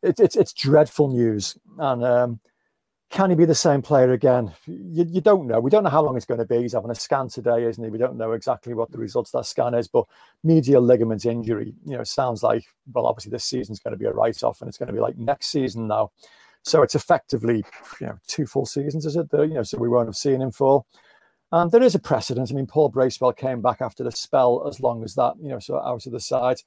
it, 0.02 0.18
it's 0.18 0.34
it's 0.34 0.52
dreadful 0.52 1.08
news. 1.08 1.56
And 1.78 2.04
um, 2.04 2.40
can 3.12 3.28
he 3.28 3.36
be 3.36 3.44
the 3.44 3.54
same 3.54 3.82
player 3.82 4.12
again? 4.12 4.52
You, 4.66 5.04
you 5.06 5.20
don't 5.20 5.46
know. 5.46 5.60
We 5.60 5.68
don't 5.68 5.84
know 5.84 5.90
how 5.90 6.02
long 6.02 6.16
it's 6.16 6.24
going 6.24 6.40
to 6.40 6.46
be. 6.46 6.62
He's 6.62 6.72
having 6.72 6.90
a 6.90 6.94
scan 6.94 7.28
today, 7.28 7.64
isn't 7.64 7.84
he? 7.84 7.90
We 7.90 7.98
don't 7.98 8.16
know 8.16 8.32
exactly 8.32 8.72
what 8.72 8.90
the 8.90 8.96
results 8.96 9.34
of 9.34 9.40
that 9.40 9.46
scan 9.46 9.74
is, 9.74 9.86
but 9.86 10.06
medial 10.42 10.82
ligament 10.82 11.26
injury, 11.26 11.74
you 11.84 11.96
know, 11.98 12.04
sounds 12.04 12.42
like, 12.42 12.64
well, 12.90 13.06
obviously 13.06 13.30
this 13.30 13.44
season's 13.44 13.80
going 13.80 13.92
to 13.92 13.98
be 13.98 14.06
a 14.06 14.12
write 14.12 14.42
off 14.42 14.62
and 14.62 14.68
it's 14.68 14.78
going 14.78 14.86
to 14.86 14.94
be 14.94 14.98
like 14.98 15.18
next 15.18 15.48
season 15.48 15.86
now. 15.86 16.10
So 16.62 16.80
it's 16.82 16.94
effectively, 16.94 17.62
you 18.00 18.06
know, 18.06 18.18
two 18.26 18.46
full 18.46 18.64
seasons, 18.64 19.04
is 19.04 19.16
it? 19.16 19.28
The, 19.30 19.42
you 19.42 19.54
know, 19.54 19.62
so 19.62 19.76
we 19.76 19.90
won't 19.90 20.08
have 20.08 20.16
seen 20.16 20.40
him 20.40 20.50
for. 20.50 20.86
And 21.50 21.70
there 21.70 21.82
is 21.82 21.94
a 21.94 21.98
precedent. 21.98 22.50
I 22.50 22.54
mean, 22.54 22.66
Paul 22.66 22.88
Bracewell 22.88 23.34
came 23.34 23.60
back 23.60 23.82
after 23.82 24.02
the 24.02 24.12
spell 24.12 24.66
as 24.66 24.80
long 24.80 25.04
as 25.04 25.14
that, 25.16 25.34
you 25.38 25.50
know, 25.50 25.58
so 25.58 25.78
out 25.78 26.06
of 26.06 26.12
the 26.12 26.20
side. 26.20 26.62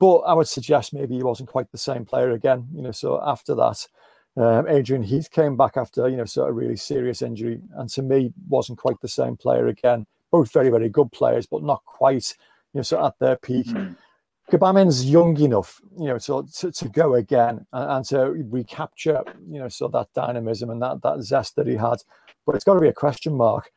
But 0.00 0.16
I 0.20 0.32
would 0.32 0.48
suggest 0.48 0.92
maybe 0.92 1.14
he 1.14 1.22
wasn't 1.22 1.48
quite 1.48 1.70
the 1.70 1.78
same 1.78 2.04
player 2.04 2.32
again, 2.32 2.66
you 2.74 2.82
know, 2.82 2.90
so 2.90 3.22
after 3.24 3.54
that. 3.54 3.86
Um, 4.36 4.68
Adrian 4.68 5.02
Heath 5.02 5.30
came 5.30 5.56
back 5.56 5.76
after 5.76 6.08
you 6.08 6.16
know 6.16 6.24
sort 6.24 6.50
of 6.50 6.56
really 6.56 6.76
serious 6.76 7.22
injury, 7.22 7.60
and 7.76 7.88
to 7.90 8.02
me 8.02 8.32
wasn't 8.48 8.78
quite 8.78 9.00
the 9.00 9.08
same 9.08 9.36
player 9.36 9.66
again. 9.68 10.06
Both 10.30 10.52
very 10.52 10.70
very 10.70 10.88
good 10.88 11.10
players, 11.12 11.46
but 11.46 11.62
not 11.62 11.84
quite 11.84 12.34
you 12.72 12.78
know 12.78 12.82
so 12.82 13.04
at 13.04 13.18
their 13.18 13.36
peak. 13.36 13.66
Mm-hmm. 13.66 13.94
Young 15.04 15.40
enough, 15.40 15.80
you 15.96 16.06
know, 16.06 16.18
so 16.18 16.42
to, 16.42 16.72
to 16.72 16.88
go 16.88 17.14
again 17.14 17.64
and, 17.72 17.90
and, 17.92 18.04
to 18.06 18.30
recapture, 18.50 19.22
you 19.48 19.60
know, 19.60 19.68
so 19.68 19.86
that 19.86 20.08
dynamism 20.12 20.70
and 20.70 20.82
that 20.82 21.00
that 21.02 21.22
zest 21.22 21.54
that 21.54 21.68
he 21.68 21.76
had, 21.76 21.98
but 22.44 22.56
it's 22.56 22.64
got 22.64 22.74
to 22.74 22.80
be 22.80 22.88
a 22.88 22.92
question 22.92 23.32
mark. 23.32 23.70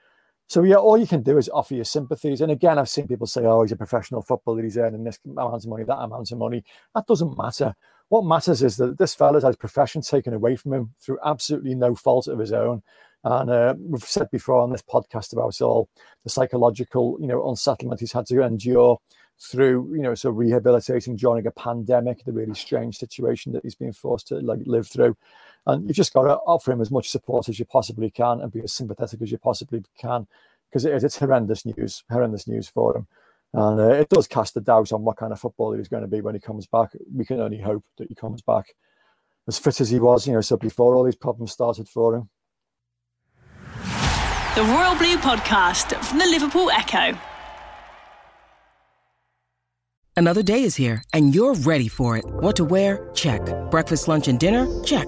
So 0.53 0.61
yeah, 0.61 0.75
all 0.75 0.99
you 0.99 1.07
can 1.07 1.23
do 1.23 1.39
is 1.39 1.49
offer 1.49 1.73
your 1.73 1.83
sympathies. 1.83 2.39
And 2.39 2.51
again, 2.51 2.77
I've 2.77 2.87
seen 2.87 3.07
people 3.07 3.25
say, 3.25 3.43
"Oh, 3.43 3.63
he's 3.63 3.71
a 3.71 3.75
professional 3.75 4.21
footballer; 4.21 4.61
he's 4.61 4.77
earning 4.77 5.03
this 5.03 5.17
amount 5.25 5.55
of 5.55 5.65
money, 5.65 5.83
that 5.83 5.97
amount 5.97 6.31
of 6.31 6.37
money." 6.37 6.63
That 6.93 7.07
doesn't 7.07 7.35
matter. 7.35 7.73
What 8.09 8.23
matters 8.23 8.61
is 8.61 8.77
that 8.77 8.99
this 8.99 9.15
fella's 9.15 9.41
had 9.41 9.49
his 9.49 9.55
profession 9.55 10.03
taken 10.03 10.31
away 10.31 10.55
from 10.55 10.73
him 10.73 10.93
through 10.99 11.17
absolutely 11.25 11.73
no 11.73 11.95
fault 11.95 12.27
of 12.27 12.37
his 12.37 12.53
own. 12.53 12.83
And 13.23 13.49
uh, 13.49 13.73
we've 13.79 14.03
said 14.03 14.29
before 14.29 14.61
on 14.61 14.71
this 14.71 14.83
podcast 14.83 15.33
about 15.33 15.59
all 15.59 15.89
the 16.23 16.29
psychological, 16.29 17.17
you 17.19 17.25
know, 17.25 17.49
unsettlement 17.49 18.01
he's 18.01 18.11
had 18.11 18.27
to 18.27 18.43
endure 18.43 18.99
through, 19.39 19.95
you 19.95 20.03
know, 20.03 20.13
so 20.13 20.29
rehabilitating 20.29 21.15
during 21.15 21.47
a 21.47 21.51
pandemic, 21.51 22.23
the 22.25 22.31
really 22.31 22.53
strange 22.53 22.97
situation 22.97 23.53
that 23.53 23.63
he's 23.63 23.73
been 23.73 23.91
forced 23.91 24.27
to 24.27 24.35
like 24.35 24.59
live 24.67 24.87
through. 24.87 25.17
And 25.65 25.88
you've 25.88 25.95
just 25.95 26.13
got 26.13 26.23
to 26.23 26.36
offer 26.36 26.71
him 26.71 26.82
as 26.82 26.91
much 26.91 27.10
support 27.10 27.47
as 27.49 27.58
you 27.58 27.65
possibly 27.65 28.10
can 28.10 28.41
and 28.41 28.52
be 28.52 28.62
as 28.62 28.73
sympathetic 28.73 29.21
as 29.21 29.32
you 29.32 29.38
possibly 29.38 29.84
can, 29.97 30.28
because 30.69 30.86
it 30.86 30.93
is 30.93 31.04
it's 31.04 31.17
horrendous 31.17 31.65
news, 31.65 32.04
horrendous 32.10 32.47
news 32.47 32.67
for 32.67 32.97
him. 32.97 33.08
And 33.54 33.80
uh, 33.80 33.93
it 33.93 34.10
does 34.10 34.28
cast 34.28 34.58
a 34.58 34.62
doubt 34.62 34.91
on 34.91 35.04
what 35.04 35.17
kind 35.17 35.32
of 35.32 35.39
footballer 35.39 35.78
he's 35.78 35.88
going 35.88 36.02
to 36.02 36.08
be 36.08 36.21
when 36.21 36.34
he 36.34 36.41
comes 36.41 36.65
back. 36.65 36.91
We 37.15 37.23
can 37.23 37.39
only 37.39 37.60
hope 37.60 37.84
that 37.97 38.10
he 38.10 38.15
comes 38.15 38.41
back 38.41 38.73
as 39.47 39.60
fit 39.60 39.80
as 39.80 39.89
he 39.89 39.99
was, 39.99 40.26
you 40.26 40.34
know, 40.34 40.41
so 40.41 40.58
before 40.58 40.95
all 40.95 41.04
these 41.04 41.15
problems 41.15 41.52
started 41.52 41.88
for 41.88 42.15
him. 42.15 42.30
The 44.56 44.63
Royal 44.63 44.95
Blue 44.95 45.17
Podcast 45.17 45.95
from 46.04 46.19
the 46.19 46.26
Liverpool 46.26 46.69
Echo. 46.71 47.17
Another 50.15 50.43
day 50.43 50.63
is 50.63 50.76
here 50.76 51.04
and 51.13 51.34
you're 51.34 51.56
ready 51.56 51.88
for 51.88 52.17
it. 52.17 52.26
What 52.26 52.56
to 52.58 52.63
wear? 52.63 53.10
Check. 53.13 53.41
Breakfast, 53.71 54.08
lunch, 54.08 54.28
and 54.28 54.39
dinner? 54.39 54.67
Check. 54.84 55.08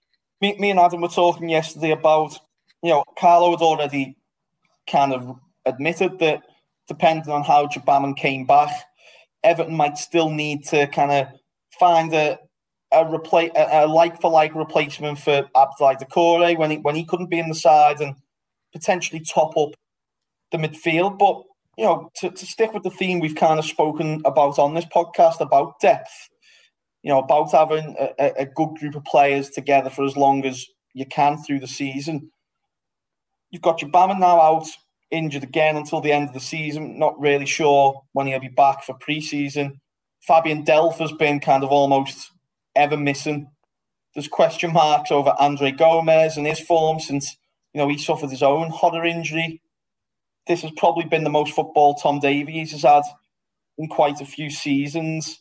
Me, 0.41 0.55
me 0.57 0.71
and 0.71 0.79
Adam 0.79 1.01
were 1.01 1.07
talking 1.07 1.49
yesterday 1.49 1.91
about, 1.91 2.37
you 2.81 2.89
know, 2.89 3.03
Carlo 3.17 3.51
had 3.51 3.61
already 3.61 4.15
kind 4.89 5.13
of 5.13 5.39
admitted 5.65 6.19
that 6.19 6.41
depending 6.87 7.31
on 7.31 7.43
how 7.43 7.67
Gbamin 7.67 8.17
came 8.17 8.45
back, 8.45 8.71
Everton 9.43 9.75
might 9.75 9.97
still 9.97 10.29
need 10.29 10.65
to 10.65 10.87
kind 10.87 11.11
of 11.11 11.27
find 11.79 12.13
a 12.13 12.39
a, 12.91 13.05
repla- 13.05 13.55
a, 13.55 13.85
a 13.85 13.87
like 13.87 14.19
for 14.19 14.29
like 14.29 14.53
replacement 14.53 15.17
for 15.17 15.43
Abdoulaye 15.55 16.01
Doucouré 16.01 16.57
when 16.57 16.71
he 16.71 16.77
when 16.77 16.95
he 16.95 17.05
couldn't 17.05 17.29
be 17.29 17.39
in 17.39 17.47
the 17.47 17.55
side 17.55 18.01
and 18.01 18.15
potentially 18.73 19.21
top 19.21 19.55
up 19.57 19.69
the 20.51 20.57
midfield. 20.57 21.17
But 21.17 21.43
you 21.77 21.85
know, 21.85 22.11
to, 22.17 22.29
to 22.29 22.45
stick 22.45 22.73
with 22.73 22.83
the 22.83 22.89
theme 22.89 23.19
we've 23.19 23.35
kind 23.35 23.59
of 23.59 23.65
spoken 23.65 24.21
about 24.25 24.59
on 24.59 24.73
this 24.73 24.85
podcast 24.85 25.39
about 25.39 25.79
depth, 25.79 26.29
you 27.03 27.09
know, 27.09 27.19
about 27.19 27.51
having 27.51 27.95
a, 27.99 28.31
a 28.39 28.45
good 28.45 28.75
group 28.79 28.95
of 28.95 29.03
players 29.05 29.49
together 29.49 29.89
for 29.89 30.05
as 30.05 30.15
long 30.15 30.45
as 30.45 30.65
you 30.93 31.05
can 31.05 31.37
through 31.37 31.59
the 31.59 31.67
season. 31.67 32.31
You've 33.49 33.61
got 33.61 33.79
Gbamin 33.79 34.19
now 34.19 34.39
out 34.39 34.67
injured 35.09 35.43
again 35.43 35.75
until 35.75 36.01
the 36.01 36.11
end 36.11 36.29
of 36.29 36.33
the 36.33 36.39
season. 36.39 36.97
Not 36.97 37.19
really 37.19 37.45
sure 37.45 38.01
when 38.13 38.27
he'll 38.27 38.39
be 38.39 38.47
back 38.47 38.83
for 38.83 38.93
pre-season. 38.93 39.81
Fabian 40.21 40.63
Delph 40.63 40.99
has 40.99 41.11
been 41.11 41.39
kind 41.39 41.63
of 41.63 41.71
almost 41.71 42.31
ever 42.75 42.97
missing. 42.97 43.49
There's 44.13 44.27
question 44.27 44.73
marks 44.73 45.11
over 45.11 45.33
Andre 45.39 45.71
Gomes 45.71 46.37
and 46.37 46.47
his 46.47 46.59
form 46.59 46.99
since 46.99 47.37
you 47.73 47.79
know 47.79 47.87
he 47.87 47.97
suffered 47.97 48.29
his 48.29 48.43
own 48.43 48.69
horror 48.69 49.05
injury. 49.05 49.61
This 50.47 50.61
has 50.61 50.71
probably 50.77 51.05
been 51.05 51.23
the 51.23 51.29
most 51.29 51.53
football 51.53 51.95
Tom 51.95 52.19
Davies 52.19 52.71
has 52.71 52.83
had 52.83 53.03
in 53.77 53.87
quite 53.87 54.21
a 54.21 54.25
few 54.25 54.49
seasons. 54.49 55.40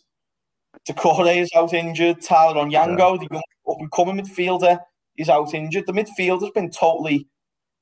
Doucouré 0.88 1.42
is 1.42 1.50
out 1.54 1.72
injured. 1.74 2.22
Tyler 2.22 2.62
Onyango, 2.62 3.12
yeah. 3.12 3.18
the 3.18 3.28
young 3.30 3.42
up 3.68 3.76
and 3.78 3.92
coming 3.92 4.16
midfielder, 4.18 4.78
is 5.16 5.28
out 5.28 5.54
injured. 5.54 5.86
The 5.86 5.92
midfield 5.92 6.40
has 6.40 6.50
been 6.50 6.70
totally 6.70 7.28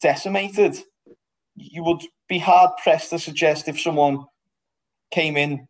decimated, 0.00 0.78
you 1.56 1.82
would 1.84 2.02
be 2.28 2.38
hard 2.38 2.70
pressed 2.82 3.10
to 3.10 3.18
suggest 3.18 3.68
if 3.68 3.80
someone 3.80 4.24
came 5.10 5.36
in 5.36 5.66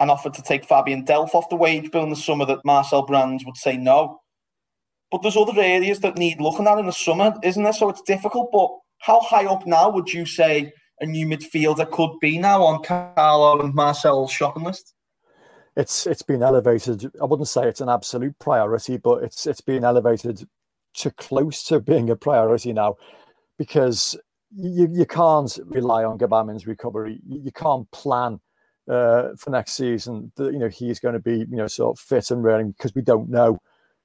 and 0.00 0.10
offered 0.10 0.34
to 0.34 0.42
take 0.42 0.64
Fabian 0.64 1.04
Delph 1.04 1.34
off 1.34 1.48
the 1.48 1.56
wage 1.56 1.90
bill 1.90 2.04
in 2.04 2.10
the 2.10 2.16
summer 2.16 2.44
that 2.46 2.64
Marcel 2.64 3.06
Brands 3.06 3.44
would 3.44 3.56
say 3.56 3.76
no. 3.76 4.20
But 5.10 5.22
there's 5.22 5.36
other 5.36 5.60
areas 5.60 6.00
that 6.00 6.18
need 6.18 6.40
looking 6.40 6.66
at 6.66 6.78
in 6.78 6.86
the 6.86 6.92
summer, 6.92 7.34
isn't 7.42 7.62
there? 7.62 7.72
So 7.72 7.88
it's 7.88 8.02
difficult. 8.02 8.50
But 8.52 8.70
how 8.98 9.20
high 9.20 9.46
up 9.46 9.66
now 9.66 9.90
would 9.90 10.12
you 10.12 10.26
say 10.26 10.72
a 11.00 11.06
new 11.06 11.26
midfielder 11.26 11.90
could 11.90 12.18
be 12.20 12.38
now 12.38 12.62
on 12.62 12.82
Carlo 12.82 13.60
and 13.60 13.74
Marcel's 13.74 14.32
shopping 14.32 14.64
list? 14.64 14.93
It's 15.76 16.06
it's 16.06 16.22
been 16.22 16.42
elevated. 16.42 17.10
I 17.20 17.24
wouldn't 17.24 17.48
say 17.48 17.68
it's 17.68 17.80
an 17.80 17.88
absolute 17.88 18.38
priority, 18.38 18.96
but 18.96 19.24
it's 19.24 19.46
it's 19.46 19.60
been 19.60 19.84
elevated 19.84 20.46
to 20.94 21.10
close 21.10 21.64
to 21.64 21.80
being 21.80 22.10
a 22.10 22.16
priority 22.16 22.72
now, 22.72 22.96
because 23.58 24.16
you 24.56 24.88
you 24.92 25.06
can't 25.06 25.58
rely 25.66 26.04
on 26.04 26.18
Gbamin's 26.18 26.66
recovery. 26.66 27.20
You 27.26 27.50
can't 27.52 27.90
plan 27.90 28.40
uh, 28.88 29.30
for 29.36 29.50
next 29.50 29.72
season 29.72 30.30
that 30.36 30.52
you 30.52 30.58
know 30.58 30.68
he's 30.68 31.00
going 31.00 31.14
to 31.14 31.20
be 31.20 31.38
you 31.38 31.56
know 31.56 31.66
sort 31.66 31.98
of 31.98 32.00
fit 32.00 32.30
and 32.30 32.44
running 32.44 32.72
because 32.72 32.94
we 32.94 33.02
don't 33.02 33.28
know. 33.28 33.58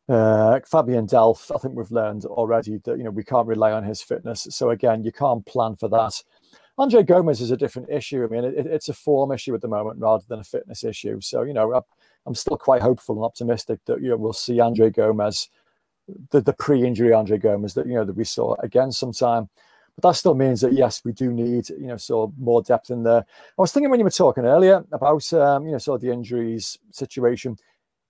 Uh, 0.07 0.59
Fabian 0.65 1.05
Delph, 1.05 1.53
I 1.55 1.59
think 1.59 1.75
we've 1.75 1.91
learned 1.91 2.25
already 2.25 2.79
that 2.85 2.97
you 2.97 3.03
know 3.03 3.11
we 3.11 3.23
can't 3.23 3.47
rely 3.47 3.71
on 3.71 3.83
his 3.83 4.01
fitness. 4.01 4.47
So 4.49 4.71
again, 4.71 5.03
you 5.03 5.11
can't 5.11 5.45
plan 5.45 5.75
for 5.75 5.87
that. 5.89 6.23
Andre 6.79 7.03
Gomes 7.03 7.41
is 7.41 7.51
a 7.51 7.57
different 7.57 7.89
issue. 7.89 8.23
I 8.23 8.27
mean, 8.27 8.45
it, 8.45 8.65
it's 8.65 8.87
a 8.87 8.93
form 8.93 9.33
issue 9.33 9.53
at 9.53 9.61
the 9.61 9.67
moment 9.67 9.99
rather 9.99 10.23
than 10.29 10.39
a 10.39 10.45
fitness 10.45 10.85
issue. 10.85 11.19
So 11.19 11.43
you 11.43 11.53
know, 11.53 11.83
I'm 12.25 12.35
still 12.35 12.57
quite 12.57 12.81
hopeful 12.81 13.17
and 13.17 13.25
optimistic 13.25 13.81
that 13.85 14.01
you 14.01 14.09
know 14.09 14.17
we'll 14.17 14.33
see 14.33 14.61
Andre 14.61 14.89
Gomes, 14.89 15.49
the, 16.31 16.39
the 16.39 16.53
pre-injury 16.53 17.11
Andre 17.11 17.37
Gomes 17.37 17.73
that 17.73 17.85
you 17.85 17.95
know 17.95 18.05
that 18.05 18.15
we 18.15 18.23
saw 18.23 18.55
again 18.59 18.93
sometime. 18.93 19.49
But 19.95 20.09
that 20.09 20.15
still 20.15 20.35
means 20.35 20.61
that 20.61 20.71
yes, 20.71 21.01
we 21.03 21.11
do 21.11 21.33
need 21.33 21.69
you 21.69 21.87
know 21.87 21.97
sort 21.97 22.29
of 22.29 22.39
more 22.39 22.61
depth 22.61 22.89
in 22.91 23.03
there. 23.03 23.25
I 23.25 23.61
was 23.61 23.73
thinking 23.73 23.89
when 23.89 23.99
you 23.99 24.05
were 24.05 24.11
talking 24.11 24.45
earlier 24.45 24.85
about 24.93 25.33
um, 25.33 25.65
you 25.65 25.73
know 25.73 25.79
sort 25.79 25.95
of 25.95 26.01
the 26.01 26.13
injuries 26.13 26.77
situation. 26.91 27.57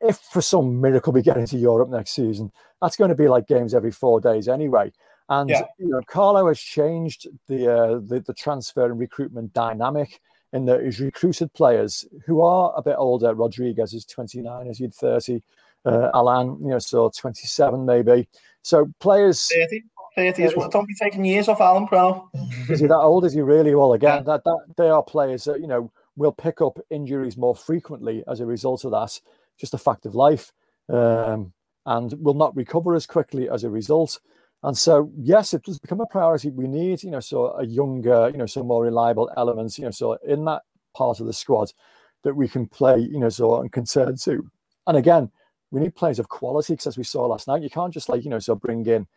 If 0.02 0.18
for 0.18 0.42
some 0.42 0.80
miracle 0.80 1.12
we 1.12 1.22
get 1.24 1.38
into 1.38 1.58
Europe 1.58 1.90
next 1.90 2.12
season, 2.12 2.52
that's 2.82 2.96
going 2.96 3.10
to 3.10 3.16
be 3.16 3.28
like 3.28 3.48
games 3.48 3.74
every 3.74 3.92
four 3.92 4.22
days 4.22 4.48
anyway. 4.48 4.94
And 5.30 5.50
yeah. 5.50 5.64
you 5.78 5.88
know, 5.88 6.02
Carlo 6.08 6.48
has 6.48 6.60
changed 6.60 7.28
the, 7.48 7.72
uh, 7.72 8.00
the 8.04 8.20
the 8.26 8.34
transfer 8.34 8.86
and 8.86 9.00
recruitment 9.00 9.54
dynamic 9.54 10.22
in 10.54 10.66
that 10.66 10.84
he's 10.84 11.00
recruited 11.00 11.54
players 11.54 12.06
who 12.26 12.42
are 12.42 12.74
a 12.76 12.82
bit 12.82 12.96
older. 12.98 13.34
Rodriguez 13.36 13.94
is 13.94 14.06
29, 14.06 14.68
as 14.68 14.80
you'd 14.80 14.94
30. 14.94 15.42
Uh, 15.86 16.10
Allan, 16.14 16.58
you 16.62 16.70
know, 16.70 16.80
so 16.80 17.12
27 17.16 17.86
maybe. 17.86 18.28
So 18.64 18.92
players. 19.00 19.48
30. 19.54 19.84
30 20.16 20.44
as 20.44 20.56
well. 20.56 20.70
Don't 20.70 20.88
be 20.88 20.96
taking 20.96 21.24
years 21.24 21.48
off 21.48 21.62
Allan 21.62 21.88
Pro. 21.88 22.28
is 22.70 22.80
he 22.80 22.88
that 22.88 22.98
old? 22.98 23.26
Is 23.26 23.34
he 23.34 23.42
really? 23.42 23.76
Well, 23.76 23.94
again, 23.94 24.24
that, 24.26 24.44
that 24.44 24.60
they 24.76 24.90
are 24.90 25.04
players 25.04 25.44
that, 25.46 25.62
you 25.62 25.68
know, 25.68 25.92
will 26.16 26.32
pick 26.32 26.62
up 26.62 26.80
injuries 26.90 27.38
more 27.38 27.56
frequently 27.56 28.24
as 28.28 28.40
a 28.40 28.46
result 28.46 28.84
of 28.84 28.92
that. 28.92 29.20
Just 29.58 29.76
a 29.76 29.78
fact 29.78 30.06
of 30.06 30.16
life. 30.16 30.52
Um, 30.90 31.54
and 31.86 32.14
will 32.20 32.34
not 32.34 32.56
recover 32.56 32.96
as 32.96 33.06
quickly 33.06 33.50
as 33.50 33.64
a 33.64 33.70
result. 33.70 34.20
And 34.64 34.78
so, 34.78 35.12
yes, 35.18 35.54
it 35.54 35.66
has 35.68 35.80
become 35.80 36.02
a 36.02 36.06
priority. 36.06 36.50
We 36.50 36.68
need, 36.68 37.04
you 37.04 37.12
know, 37.12 37.22
so 37.22 37.54
a 37.58 37.66
younger, 37.66 38.30
you 38.30 38.38
know, 38.38 38.46
some 38.46 38.68
more 38.68 38.84
reliable 38.84 39.32
elements, 39.38 39.78
you 39.78 39.86
know, 39.86 39.92
so 39.92 40.14
in 40.28 40.44
that 40.46 40.64
part 40.96 41.20
of 41.20 41.28
the 41.28 41.34
squad 41.34 41.72
that 42.24 42.36
we 42.36 42.48
can 42.48 42.68
play, 42.68 43.00
you 43.00 43.20
know, 43.20 43.30
so 43.30 43.62
and 43.62 43.72
concern 43.72 44.18
to. 44.18 44.50
And 44.88 44.98
again, 44.98 45.32
we 45.72 45.80
need 45.80 45.96
players 45.96 46.20
of 46.20 46.28
quality 46.28 46.74
because 46.74 46.88
as 46.88 46.98
we 46.98 47.04
saw 47.04 47.26
last 47.26 47.48
night, 47.48 47.62
you 47.62 47.70
can't 47.70 47.94
just 47.94 48.10
like, 48.10 48.24
you 48.24 48.30
know, 48.30 48.40
so 48.40 48.56
bring 48.56 48.86
in, 48.86 49.08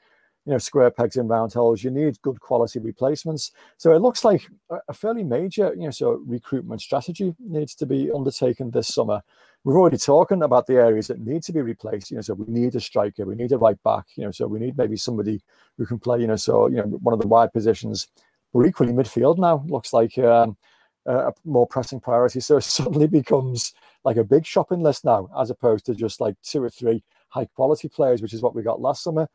you 0.44 0.52
know, 0.52 0.58
square 0.58 0.90
pegs 0.90 1.16
in 1.16 1.26
round 1.26 1.52
holes. 1.52 1.82
You 1.82 1.90
need 1.90 2.22
good 2.22 2.38
quality 2.40 2.78
replacements. 2.78 3.50
So 3.78 3.92
it 3.96 4.00
looks 4.00 4.24
like 4.24 4.48
a 4.88 4.92
fairly 4.92 5.24
major, 5.24 5.74
you 5.74 5.84
know, 5.84 5.90
so 5.90 6.22
recruitment 6.24 6.82
strategy 6.82 7.34
needs 7.40 7.74
to 7.76 7.86
be 7.86 8.12
undertaken 8.12 8.70
this 8.70 8.88
summer 8.88 9.22
we've 9.64 9.76
already 9.76 9.96
talking 9.96 10.42
about 10.42 10.66
the 10.66 10.74
areas 10.74 11.06
that 11.08 11.20
need 11.20 11.42
to 11.44 11.52
be 11.52 11.60
replaced. 11.60 12.10
You 12.10 12.16
know, 12.16 12.22
so 12.22 12.34
we 12.34 12.46
need 12.48 12.74
a 12.74 12.80
striker, 12.80 13.24
we 13.24 13.34
need 13.34 13.52
a 13.52 13.58
right 13.58 13.80
back. 13.82 14.06
You 14.16 14.24
know, 14.24 14.30
so 14.30 14.46
we 14.46 14.58
need 14.58 14.76
maybe 14.76 14.96
somebody 14.96 15.40
who 15.76 15.86
can 15.86 15.98
play. 15.98 16.20
You 16.20 16.26
know, 16.26 16.36
so 16.36 16.68
you 16.68 16.76
know 16.76 16.84
one 16.84 17.12
of 17.12 17.20
the 17.20 17.28
wide 17.28 17.52
positions. 17.52 18.08
We're 18.52 18.66
equally 18.66 18.92
midfield 18.92 19.38
now. 19.38 19.64
Looks 19.66 19.94
like 19.94 20.18
um, 20.18 20.56
a 21.06 21.32
more 21.44 21.66
pressing 21.66 22.00
priority. 22.00 22.40
So 22.40 22.58
it 22.58 22.62
suddenly 22.64 23.06
becomes 23.06 23.72
like 24.04 24.16
a 24.16 24.24
big 24.24 24.44
shopping 24.44 24.82
list 24.82 25.04
now, 25.04 25.28
as 25.38 25.50
opposed 25.50 25.86
to 25.86 25.94
just 25.94 26.20
like 26.20 26.36
two 26.42 26.62
or 26.62 26.70
three 26.70 27.02
high 27.28 27.46
quality 27.46 27.88
players, 27.88 28.20
which 28.20 28.34
is 28.34 28.42
what 28.42 28.54
we 28.54 28.62
got 28.62 28.80
last 28.80 29.02
summer. 29.02 29.28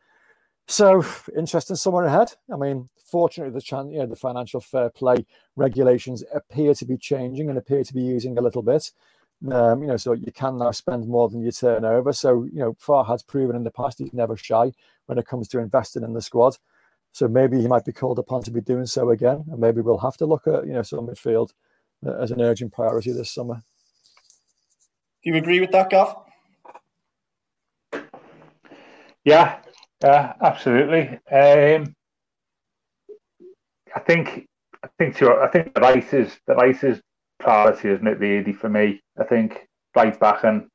So 0.68 1.04
interesting 1.36 1.78
summer 1.78 2.04
ahead. 2.04 2.34
I 2.54 2.58
mean, 2.58 2.90
fortunately, 2.98 3.54
the 3.54 3.62
chan- 3.62 3.92
you 3.92 4.00
know, 4.00 4.06
the 4.06 4.18
financial 4.18 4.60
fair 4.60 4.90
play 4.90 5.26
regulations 5.56 6.24
appear 6.34 6.74
to 6.74 6.86
be 6.86 6.98
changing 6.98 7.50
and 7.50 7.58
appear 7.58 7.84
to 7.84 7.94
be 7.94 8.02
using 8.02 8.38
a 8.38 8.42
little 8.42 8.62
bit. 8.62 8.92
Um, 9.52 9.82
you 9.82 9.88
know, 9.88 9.98
so 9.98 10.14
you 10.14 10.32
can 10.32 10.58
now 10.58 10.72
spend 10.72 11.08
more 11.08 11.30
than 11.30 11.42
you 11.42 11.52
turn 11.52 11.86
over. 11.86 12.12
So, 12.12 12.44
you 12.46 12.60
know, 12.60 12.74
Farhad's 12.74 13.22
proven 13.22 13.56
in 13.56 13.64
the 13.64 13.72
past 13.72 14.00
he's 14.00 14.14
never 14.14 14.36
shy 14.36 14.72
when 15.06 15.20
it 15.20 15.28
comes 15.28 15.48
to 15.50 15.60
investing 15.60 16.04
in 16.04 16.14
the 16.14 16.22
squad. 16.22 16.58
So 17.12 17.28
maybe 17.28 17.62
he 17.62 17.68
might 17.68 17.86
be 17.86 17.92
called 17.92 18.20
upon 18.20 18.44
to 18.44 18.52
be 18.52 18.62
doing 18.62 18.86
so 18.86 19.12
again, 19.12 19.46
and 19.50 19.60
maybe 19.60 19.82
we'll 19.82 19.98
have 20.00 20.18
to 20.18 20.26
look 20.26 20.48
at 20.48 20.66
you 20.66 20.74
know 20.74 20.82
some 20.82 21.08
midfield 21.08 21.52
uh, 22.06 22.14
as 22.20 22.32
an 22.32 22.42
urgent 22.42 22.74
priority 22.74 23.12
this 23.12 23.32
summer. 23.32 23.64
Do 25.24 25.32
you 25.32 25.36
agree 25.36 25.60
with 25.60 25.72
that, 25.72 25.90
Gav? 25.90 26.16
Yeah, 29.24 29.60
yeah, 30.04 30.34
absolutely. 30.42 31.20
Um, 31.32 31.96
I 33.96 34.00
think 34.00 34.48
I 34.84 34.88
think 35.00 35.22
I 35.22 35.48
think 35.48 35.74
the 35.74 35.82
race 35.82 36.14
is 36.14 36.38
the 36.46 36.56
race 36.56 36.84
is 36.84 37.02
priority, 37.40 37.90
isn't 37.90 38.08
it? 38.08 38.20
Really, 38.20 38.54
for 38.54 38.70
me, 38.70 39.02
I 39.20 39.24
think 39.24 39.68
right 39.96 40.20
back 40.20 40.44
and 40.44 40.68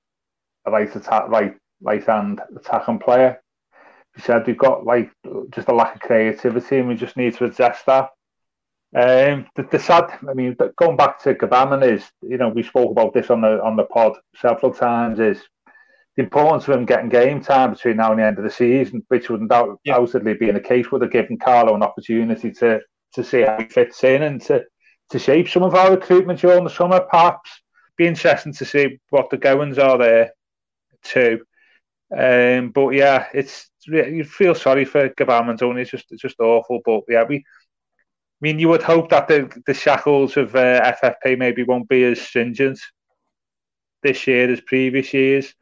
a 0.67 0.71
right 0.71 0.95
attack, 0.95 1.29
right 1.29 1.57
right 1.81 2.05
hand 2.05 2.41
attacking 2.57 2.99
player. 2.99 3.41
You 4.17 4.23
said 4.23 4.47
we've 4.47 4.59
got 4.59 4.85
like 4.85 5.11
just 5.51 5.69
a 5.69 5.75
lack 5.75 5.97
of 5.97 6.01
creativity, 6.01 6.79
and 6.79 6.89
we 6.89 6.95
just 6.95 7.17
need 7.17 7.35
to 7.37 7.45
address 7.47 7.83
that. 7.87 8.11
Um, 8.95 9.47
the, 9.57 9.63
the 9.71 9.79
sad, 9.79 10.19
I 10.29 10.35
mean, 10.35 10.55
going 10.77 10.99
back 10.99 11.23
to 11.23 11.35
Gbamin 11.35 11.91
is, 11.91 12.05
you 12.21 12.37
know, 12.37 12.51
we 12.51 12.63
spoke 12.63 12.91
about 12.91 13.15
this 13.15 13.31
on 13.31 13.41
the 13.41 13.63
on 13.63 13.77
the 13.77 13.85
pod 13.85 14.19
several 14.37 14.73
times. 14.73 15.19
Is 15.19 15.43
the 16.17 16.23
importance 16.23 16.69
of 16.69 16.75
him 16.75 16.85
getting 16.85 17.09
game 17.09 17.41
time 17.41 17.73
between 17.73 17.97
now 17.97 18.11
and 18.11 18.21
the 18.21 18.27
end 18.27 18.39
of 18.39 18.45
the 18.45 18.51
season, 18.51 19.03
which 19.09 19.31
would 19.31 19.41
undoubtedly 19.41 20.33
yeah. 20.33 20.39
be 20.39 20.49
in 20.49 20.55
the 20.55 20.61
case, 20.61 20.93
would 20.93 21.03
have 21.03 21.11
given 21.11 21.39
Carlo 21.39 21.75
an 21.75 21.83
opportunity 21.83 22.51
to 22.53 22.81
to 23.15 23.25
see 23.25 23.43
how 23.43 23.59
he 23.59 23.65
fits 23.65 24.05
in 24.05 24.23
and 24.23 24.41
to 24.43 24.63
to 25.13 25.19
shape 25.19 25.49
some 25.49 25.63
of 25.63 25.75
our 25.75 25.93
recruitment 25.93 26.41
during 26.41 26.65
the 26.65 26.71
summer. 26.71 27.01
Perhaps 27.01 27.63
be 27.97 28.07
interesting 28.07 28.53
to 28.55 28.65
see 28.65 28.99
what 29.11 29.31
the 29.31 29.37
goings 29.37 29.79
are 29.79 29.99
there 29.99 30.33
too. 31.03 31.43
Um, 32.17 32.71
but 32.71 32.91
yeah, 32.91 33.27
it's 33.33 33.71
you 33.87 34.25
feel 34.25 34.55
sorry 34.55 34.85
for 34.85 35.09
Gbamin, 35.09 35.63
only 35.63 35.83
it's 35.83 35.91
just 35.91 36.07
it's 36.11 36.23
just 36.23 36.41
awful. 36.41 36.81
But 36.85 37.03
yeah, 37.09 37.25
we. 37.25 37.37
I 37.37 37.41
mean, 38.43 38.59
you 38.59 38.69
would 38.71 38.83
hope 38.83 39.11
that 39.11 39.29
the, 39.29 39.49
the 39.67 39.75
shackles 39.75 40.37
of 40.37 40.57
uh, 40.57 40.93
FFP 41.01 41.39
maybe 41.39 41.63
won't 41.63 41.89
be 41.89 42.03
as 42.03 42.21
stringent 42.21 42.81
this 44.03 44.27
year 44.27 44.51
as 44.51 44.61
previous 44.63 45.15
years, 45.15 45.55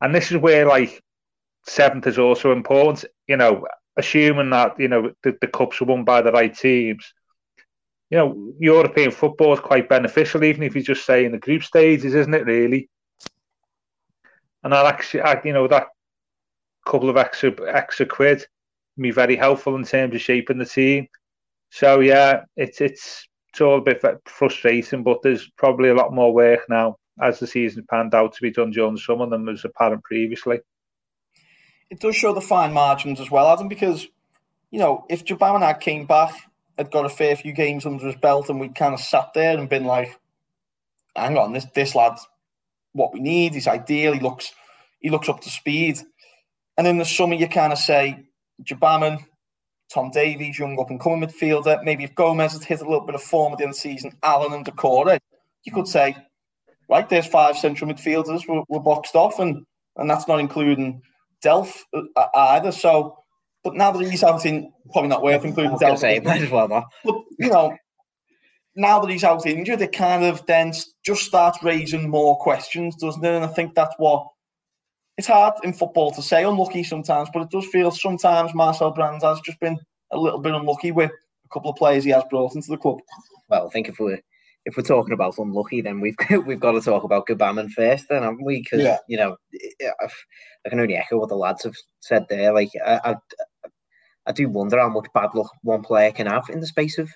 and 0.00 0.12
this 0.12 0.32
is 0.32 0.38
where 0.38 0.66
like 0.66 1.00
seventh 1.66 2.08
is 2.08 2.18
also 2.18 2.50
important. 2.50 3.04
You 3.28 3.36
know, 3.36 3.64
assuming 3.96 4.50
that 4.50 4.78
you 4.80 4.88
know 4.88 5.12
the, 5.22 5.36
the 5.40 5.46
cups 5.46 5.80
are 5.80 5.84
won 5.84 6.04
by 6.04 6.20
the 6.20 6.32
right 6.32 6.54
teams, 6.54 7.14
you 8.10 8.18
know, 8.18 8.52
European 8.58 9.12
football 9.12 9.54
is 9.54 9.60
quite 9.60 9.88
beneficial, 9.88 10.42
even 10.44 10.64
if 10.64 10.74
you 10.74 10.82
just 10.82 11.06
say 11.06 11.24
in 11.24 11.32
the 11.32 11.38
group 11.38 11.62
stages, 11.62 12.14
isn't 12.14 12.34
it? 12.34 12.44
Really, 12.44 12.88
and 14.62 14.72
that 14.72 14.86
actually, 14.86 15.22
you 15.44 15.52
know, 15.52 15.68
that 15.68 15.88
couple 16.86 17.08
of 17.08 17.16
extra 17.16 17.52
extra 17.72 18.06
quid 18.06 18.44
be 18.98 19.10
very 19.10 19.36
helpful 19.36 19.76
in 19.76 19.84
terms 19.84 20.14
of 20.14 20.20
shaping 20.20 20.58
the 20.58 20.66
team. 20.66 21.06
So 21.70 22.00
yeah, 22.00 22.42
it's 22.56 22.80
it's 22.80 23.28
it's 23.50 23.60
all 23.60 23.78
a 23.78 23.80
bit 23.80 24.02
frustrating, 24.26 25.02
but 25.02 25.22
there's 25.22 25.48
probably 25.56 25.88
a 25.88 25.94
lot 25.94 26.12
more 26.12 26.32
work 26.32 26.60
now 26.68 26.96
as 27.22 27.38
the 27.38 27.46
season 27.46 27.84
panned 27.88 28.14
out 28.14 28.32
to 28.32 28.42
be 28.42 28.50
done 28.50 28.70
during 28.70 28.94
the 28.94 29.00
summer 29.00 29.28
than 29.28 29.44
was 29.44 29.64
apparent 29.64 30.02
previously. 30.04 30.60
It 31.90 32.00
does 32.00 32.16
show 32.16 32.32
the 32.32 32.40
fine 32.40 32.72
margins 32.72 33.20
as 33.20 33.30
well, 33.30 33.48
Adam, 33.48 33.68
because 33.68 34.06
you 34.70 34.78
know 34.80 35.06
if 35.08 35.24
Gbamin 35.24 35.80
came 35.80 36.06
back 36.06 36.34
had 36.80 36.90
got 36.90 37.04
a 37.04 37.10
fair 37.10 37.36
few 37.36 37.52
games 37.52 37.84
under 37.84 38.06
his 38.06 38.16
belt, 38.16 38.48
and 38.48 38.58
we'd 38.58 38.74
kind 38.74 38.94
of 38.94 39.00
sat 39.00 39.34
there 39.34 39.56
and 39.56 39.68
been 39.68 39.84
like, 39.84 40.18
"Hang 41.14 41.36
on, 41.36 41.52
this 41.52 41.66
this 41.74 41.94
lad's 41.94 42.26
what 42.92 43.12
we 43.12 43.20
need. 43.20 43.54
He's 43.54 43.68
ideal. 43.68 44.12
He 44.14 44.20
looks 44.20 44.52
he 45.00 45.10
looks 45.10 45.28
up 45.28 45.40
to 45.42 45.50
speed." 45.50 45.98
And 46.78 46.86
in 46.86 46.96
the 46.96 47.04
summer, 47.04 47.34
you 47.34 47.46
kind 47.46 47.74
of 47.74 47.78
say, 47.78 48.24
Gbamin, 48.62 49.22
Tom 49.92 50.10
Davies, 50.10 50.58
young 50.58 50.80
up 50.80 50.88
and 50.88 50.98
coming 50.98 51.20
midfielder. 51.20 51.84
Maybe 51.84 52.04
if 52.04 52.14
Gomes 52.14 52.54
had 52.54 52.64
hit 52.64 52.80
a 52.80 52.84
little 52.84 53.04
bit 53.04 53.14
of 53.14 53.22
form 53.22 53.52
at 53.52 53.58
the 53.58 53.64
end 53.64 53.72
of 53.72 53.76
the 53.76 53.80
season, 53.80 54.16
Allan 54.22 54.54
and 54.54 54.64
Doucouré, 54.64 55.18
you 55.64 55.72
could 55.72 55.86
say, 55.86 56.16
right, 56.88 57.06
there's 57.06 57.26
five 57.26 57.58
central 57.58 57.90
midfielders 57.90 58.48
we're, 58.48 58.80
boxed 58.80 59.14
off, 59.14 59.38
and 59.38 59.66
and 59.96 60.08
that's 60.08 60.26
not 60.26 60.40
including 60.40 61.02
Delph 61.44 61.76
uh, 61.92 62.26
either. 62.34 62.72
So 62.72 63.19
but 63.62 63.74
now 63.74 63.90
that 63.90 64.10
he's 64.10 64.22
out 64.22 64.44
in, 64.46 64.72
probably 64.92 65.08
not 65.08 65.22
worth 65.22 65.44
including. 65.44 65.76
Say 65.96 66.20
might 66.20 66.42
as 66.42 66.50
well 66.50 66.68
not. 66.68 66.84
But 67.04 67.16
you 67.38 67.50
know, 67.50 67.76
now 68.76 69.00
that 69.00 69.10
he's 69.10 69.24
out 69.24 69.46
injured, 69.46 69.82
it 69.82 69.92
kind 69.92 70.24
of 70.24 70.44
then 70.46 70.72
just 71.04 71.24
starts 71.24 71.62
raising 71.62 72.08
more 72.08 72.38
questions, 72.38 72.96
doesn't 72.96 73.24
it? 73.24 73.34
And 73.34 73.44
I 73.44 73.48
think 73.48 73.74
that's 73.74 73.94
what 73.98 74.26
it's 75.18 75.26
hard 75.26 75.54
in 75.64 75.72
football 75.72 76.10
to 76.12 76.22
say 76.22 76.44
unlucky 76.44 76.82
sometimes, 76.82 77.28
but 77.32 77.42
it 77.42 77.50
does 77.50 77.66
feel 77.66 77.90
sometimes 77.90 78.54
Marcel 78.54 78.90
Brands 78.90 79.24
has 79.24 79.40
just 79.40 79.60
been 79.60 79.78
a 80.12 80.18
little 80.18 80.40
bit 80.40 80.54
unlucky 80.54 80.92
with 80.92 81.10
a 81.10 81.48
couple 81.52 81.70
of 81.70 81.76
players 81.76 82.04
he 82.04 82.10
has 82.10 82.24
brought 82.30 82.54
into 82.54 82.70
the 82.70 82.78
club. 82.78 83.00
Well, 83.48 83.66
I 83.66 83.70
think 83.70 83.88
if 83.88 83.98
we're 83.98 84.20
if 84.66 84.76
we're 84.76 84.82
talking 84.82 85.12
about 85.12 85.38
unlucky, 85.38 85.80
then 85.80 86.00
we've 86.00 86.16
we've 86.46 86.60
got 86.60 86.72
to 86.72 86.80
talk 86.80 87.04
about 87.04 87.26
Gbamin 87.26 87.70
first, 87.70 88.06
then 88.08 88.22
haven't 88.22 88.44
we? 88.44 88.62
Because 88.62 88.80
yeah. 88.80 88.98
you 89.08 89.16
know, 89.16 89.36
I 89.52 90.68
can 90.68 90.80
only 90.80 90.96
echo 90.96 91.18
what 91.18 91.28
the 91.28 91.36
lads 91.36 91.64
have 91.64 91.76
said 92.00 92.26
there. 92.28 92.52
Like, 92.52 92.70
I, 92.84 93.00
I, 93.04 93.14
I 94.26 94.32
do 94.32 94.48
wonder 94.48 94.78
how 94.78 94.88
much 94.88 95.06
bad 95.14 95.30
luck 95.34 95.50
one 95.62 95.82
player 95.82 96.12
can 96.12 96.26
have 96.26 96.48
in 96.50 96.60
the 96.60 96.66
space 96.66 96.98
of 96.98 97.10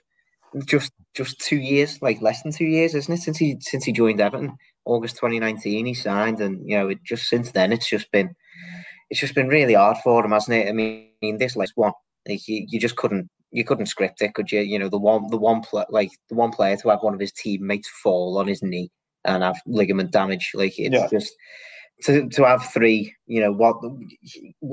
just 0.67 0.93
just 1.15 1.41
two 1.41 1.57
years, 1.57 2.01
like 2.03 2.23
less 2.23 2.43
than 2.43 2.53
two 2.53 2.65
years, 2.65 2.95
isn't 2.95 3.15
it? 3.15 3.21
Since 3.21 3.39
he 3.39 3.57
since 3.61 3.85
he 3.85 3.93
joined 3.93 4.21
Everton, 4.21 4.57
August 4.85 5.17
2019, 5.17 5.87
he 5.87 5.95
signed, 5.95 6.41
and 6.41 6.69
you 6.69 6.77
know, 6.77 6.89
it 6.89 7.03
just 7.05 7.29
since 7.29 7.53
then 7.53 7.73
it's 7.73 7.89
just 7.89 8.11
been 8.13 8.35
it's 9.11 9.21
just 9.21 9.35
been 9.35 9.49
really 9.49 9.75
hard 9.75 9.97
for 9.99 10.25
him, 10.25 10.33
hasn't 10.33 10.57
it? 10.57 10.69
I 10.69 10.73
mean, 10.73 11.39
this 11.39 11.57
last 11.57 11.73
one, 11.77 11.93
like, 12.29 12.47
you, 12.49 12.67
you 12.69 12.81
just 12.81 12.97
couldn't 12.97 13.29
you 13.51 13.65
couldn't 13.65 13.87
script 13.87 14.23
it, 14.23 14.35
could 14.35 14.51
you? 14.51 14.61
You 14.61 14.79
know, 14.79 14.89
the 14.89 14.99
one 14.99 15.29
the 15.29 15.37
one 15.37 15.61
play, 15.61 15.85
like 15.91 16.11
the 16.29 16.35
one 16.35 16.51
player 16.51 16.77
to 16.77 16.89
have 16.91 17.03
one 17.03 17.15
of 17.15 17.21
his 17.21 17.33
teammates 17.33 17.89
fall 18.03 18.39
on 18.39 18.47
his 18.47 18.63
knee 18.63 18.91
and 19.25 19.43
have 19.43 19.61
ligament 19.67 20.11
damage, 20.11 20.53
like 20.55 20.79
it's 20.79 20.95
yeah. 20.95 21.09
just 21.11 21.35
to 22.03 22.29
to 22.29 22.45
have 22.45 22.67
three. 22.73 23.15
You 23.27 23.41
know 23.41 23.53
what? 23.53 23.77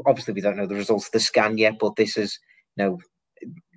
Obviously, 0.06 0.34
we 0.34 0.42
don't 0.42 0.58
know 0.58 0.68
the 0.68 0.76
results 0.76 1.08
of 1.08 1.12
the 1.12 1.20
scan 1.20 1.58
yet, 1.58 1.76
but 1.80 1.96
this 1.96 2.18
is 2.18 2.40
you 2.76 2.84
know 2.84 3.00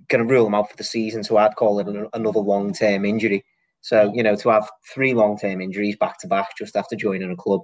going 0.08 0.26
to 0.26 0.32
rule 0.32 0.46
him 0.46 0.54
out 0.54 0.70
for 0.70 0.76
the 0.76 0.84
season. 0.84 1.24
So 1.24 1.36
I'd 1.36 1.56
call 1.56 1.78
it 1.78 2.08
another 2.12 2.40
long 2.40 2.72
term 2.72 3.04
injury. 3.04 3.44
So 3.80 4.12
you 4.14 4.22
know 4.22 4.36
to 4.36 4.48
have 4.50 4.70
three 4.92 5.14
long 5.14 5.38
term 5.38 5.60
injuries 5.60 5.96
back 5.96 6.18
to 6.20 6.28
back 6.28 6.56
just 6.56 6.76
after 6.76 6.96
joining 6.96 7.30
a 7.30 7.36
club 7.36 7.62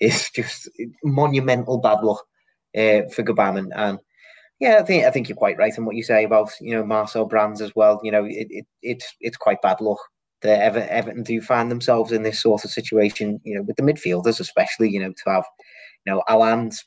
is 0.00 0.30
just 0.34 0.68
monumental 1.04 1.78
bad 1.78 2.02
luck 2.02 2.22
uh, 2.76 3.08
for 3.12 3.22
Gbamin 3.22 3.70
and 3.74 3.98
yeah, 4.58 4.78
I 4.80 4.84
think 4.84 5.04
I 5.04 5.10
think 5.10 5.28
you're 5.28 5.36
quite 5.36 5.58
right 5.58 5.76
in 5.76 5.84
what 5.84 5.96
you 5.96 6.02
say 6.02 6.24
about 6.24 6.50
you 6.60 6.74
know 6.74 6.84
Marcel 6.84 7.26
Brands 7.26 7.60
as 7.60 7.74
well. 7.76 8.00
You 8.02 8.10
know, 8.10 8.24
it, 8.24 8.46
it 8.50 8.66
it's 8.82 9.14
it's 9.20 9.36
quite 9.36 9.60
bad 9.60 9.80
luck 9.80 9.98
that 10.42 10.60
Ever, 10.60 10.86
Everton 10.90 11.22
do 11.22 11.40
find 11.40 11.70
themselves 11.70 12.12
in 12.12 12.22
this 12.22 12.40
sort 12.40 12.64
of 12.64 12.70
situation. 12.70 13.40
You 13.44 13.56
know, 13.56 13.62
with 13.62 13.76
the 13.76 13.82
midfielders 13.82 14.40
especially. 14.40 14.90
You 14.90 15.00
know, 15.00 15.12
to 15.12 15.30
have 15.30 15.44
you 16.04 16.12
know 16.12 16.22
Allan's. 16.28 16.84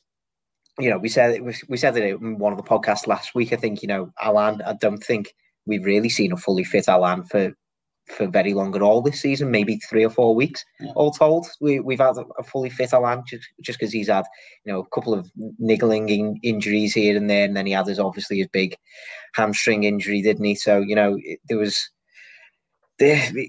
You 0.78 0.89
know, 0.89 0.97
we 0.97 1.10
said 1.10 1.41
we 1.68 1.78
said 1.78 1.97
it 1.97 2.04
in 2.04 2.38
one 2.38 2.54
of 2.54 2.58
the 2.58 2.64
podcasts 2.64 3.08
last 3.08 3.36
week. 3.36 3.52
I 3.52 3.58
think 3.58 3.82
you 3.82 3.88
know 3.88 4.12
Allan. 4.22 4.62
I 4.62 4.74
don't 4.74 5.04
think 5.04 5.34
we've 5.66 5.84
really 5.84 6.10
seen 6.10 6.32
a 6.32 6.38
fully 6.38 6.64
fit 6.64 6.88
Allan 6.88 7.24
for 7.24 7.54
for 8.10 8.28
very 8.28 8.54
long 8.54 8.76
at 8.76 8.82
all 8.82 9.02
this 9.02 9.22
season, 9.22 9.52
maybe 9.52 9.78
three 9.78 10.04
or 10.04 10.10
four 10.10 10.36
weeks, 10.36 10.66
yeah. 10.80 10.91
all 10.95 11.12
told. 11.12 11.47
We, 11.62 11.80
we've 11.80 12.00
had 12.00 12.16
a 12.38 12.43
fully 12.43 12.70
fit 12.70 12.93
Allan 12.93 13.24
just 13.62 13.80
because 13.80 13.93
he's 13.93 14.10
had, 14.10 14.26
you 14.66 14.74
know, 14.74 14.80
a 14.80 14.88
couple 14.88 15.14
of 15.14 15.32
niggling 15.60 16.10
in, 16.10 16.39
injuries 16.43 16.93
here 16.93 17.16
and 17.16 17.30
there, 17.30 17.45
and 17.45 17.56
then 17.56 17.66
he 17.66 17.72
had 17.72 17.88
his 17.88 18.00
obviously 18.00 18.39
his 18.39 18.47
big 18.47 18.76
hamstring 19.36 19.84
injury, 19.84 20.22
didn't 20.22 20.43
he? 20.43 20.56
So 20.56 20.80
you 20.80 20.95
know, 20.95 21.18
it, 21.20 21.39
there 21.47 21.58
was. 21.58 21.89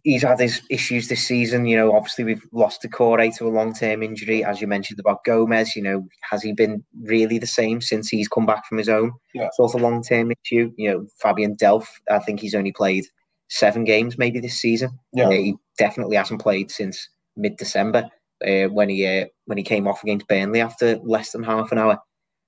He's 0.04 0.22
had 0.22 0.38
his 0.38 0.62
issues 0.70 1.08
this 1.08 1.26
season. 1.26 1.66
You 1.66 1.76
know, 1.76 1.96
obviously 1.96 2.24
we've 2.24 2.46
lost 2.52 2.82
Doucouré 2.82 3.34
to 3.36 3.46
a 3.46 3.50
long-term 3.50 4.02
injury, 4.02 4.44
as 4.44 4.60
you 4.60 4.66
mentioned 4.66 5.00
about 5.00 5.24
Gomes. 5.24 5.74
You 5.74 5.82
know, 5.82 6.06
has 6.28 6.42
he 6.42 6.52
been 6.52 6.84
really 7.02 7.38
the 7.38 7.46
same 7.46 7.80
since 7.80 8.08
he's 8.08 8.28
come 8.28 8.46
back 8.46 8.66
from 8.66 8.78
his 8.78 8.88
own 8.88 9.12
yeah. 9.34 9.48
sort 9.54 9.74
of 9.74 9.80
long-term 9.80 10.32
issue? 10.44 10.72
You 10.76 10.90
know, 10.90 11.06
Fabian 11.20 11.56
Delph, 11.56 11.88
I 12.10 12.20
think 12.20 12.40
he's 12.40 12.54
only 12.54 12.72
played 12.72 13.06
seven 13.48 13.84
games 13.84 14.16
maybe 14.16 14.40
this 14.40 14.60
season. 14.60 14.98
Yeah. 15.12 15.26
Uh, 15.26 15.30
he 15.30 15.56
definitely 15.76 16.16
hasn't 16.16 16.40
played 16.40 16.70
since 16.70 17.08
mid 17.36 17.56
December 17.56 18.08
uh, 18.46 18.66
when 18.66 18.88
he 18.88 19.06
uh, 19.06 19.26
when 19.46 19.58
he 19.58 19.64
came 19.64 19.86
off 19.86 20.02
against 20.02 20.28
Burnley 20.28 20.60
after 20.60 20.96
less 20.98 21.32
than 21.32 21.42
half 21.42 21.72
an 21.72 21.78
hour. 21.78 21.98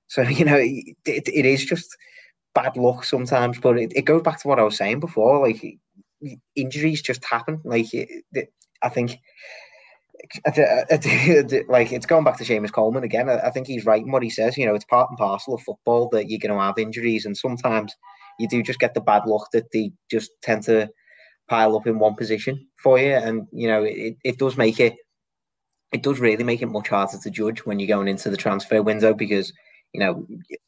So 0.07 0.21
you 0.23 0.45
know 0.45 0.57
it, 0.57 0.95
it 1.05 1.45
is 1.45 1.65
just 1.65 1.95
bad 2.55 2.77
luck 2.77 3.03
sometimes, 3.03 3.59
but 3.59 3.77
it, 3.77 3.91
it, 3.95 4.05
goes 4.05 4.21
back 4.21 4.39
to 4.39 4.47
what 4.47 4.59
I 4.59 4.63
was 4.63 4.77
saying 4.77 4.99
before. 4.99 5.47
Like 5.47 5.63
injuries 6.55 7.01
just 7.01 7.23
happen. 7.25 7.61
Like 7.63 7.87
I 8.81 8.89
think. 8.89 9.19
like 11.67 11.91
it's 11.91 12.05
going 12.05 12.23
back 12.23 12.37
to 12.37 12.45
Seamus 12.45 12.71
Coleman 12.71 13.03
again. 13.03 13.29
I 13.29 13.49
think 13.49 13.67
he's 13.67 13.85
right 13.85 14.01
in 14.01 14.09
what 14.09 14.23
he 14.23 14.29
says. 14.29 14.57
You 14.57 14.65
know, 14.65 14.73
it's 14.73 14.85
part 14.85 15.09
and 15.09 15.17
parcel 15.17 15.55
of 15.55 15.61
football 15.61 16.07
that 16.13 16.29
you're 16.29 16.39
going 16.39 16.53
to 16.53 16.63
have 16.63 16.77
injuries, 16.77 17.25
and 17.25 17.35
sometimes 17.35 17.93
you 18.39 18.47
do 18.47 18.63
just 18.63 18.79
get 18.79 18.93
the 18.93 19.01
bad 19.01 19.23
luck 19.25 19.49
that 19.51 19.71
they 19.71 19.91
just 20.09 20.31
tend 20.41 20.63
to 20.63 20.89
pile 21.49 21.75
up 21.75 21.87
in 21.87 21.99
one 21.99 22.15
position 22.15 22.67
for 22.81 22.99
you. 22.99 23.11
And, 23.11 23.47
you 23.51 23.67
know, 23.67 23.83
it, 23.83 24.17
it 24.23 24.37
does 24.37 24.57
make 24.57 24.79
it, 24.79 24.95
it 25.91 26.03
does 26.03 26.19
really 26.19 26.43
make 26.43 26.61
it 26.61 26.67
much 26.67 26.89
harder 26.89 27.17
to 27.21 27.29
judge 27.29 27.65
when 27.65 27.79
you're 27.79 27.95
going 27.95 28.07
into 28.07 28.29
the 28.29 28.37
transfer 28.37 28.81
window 28.81 29.13
because, 29.13 29.53
you 29.93 29.99
know, 29.99 30.25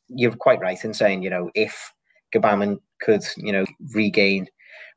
you're 0.08 0.36
quite 0.36 0.60
right 0.60 0.84
in 0.84 0.94
saying, 0.94 1.24
you 1.24 1.30
know, 1.30 1.50
if 1.56 1.92
Gbamin 2.34 2.80
could, 3.02 3.24
you 3.38 3.52
know, 3.52 3.66
regain, 3.94 4.48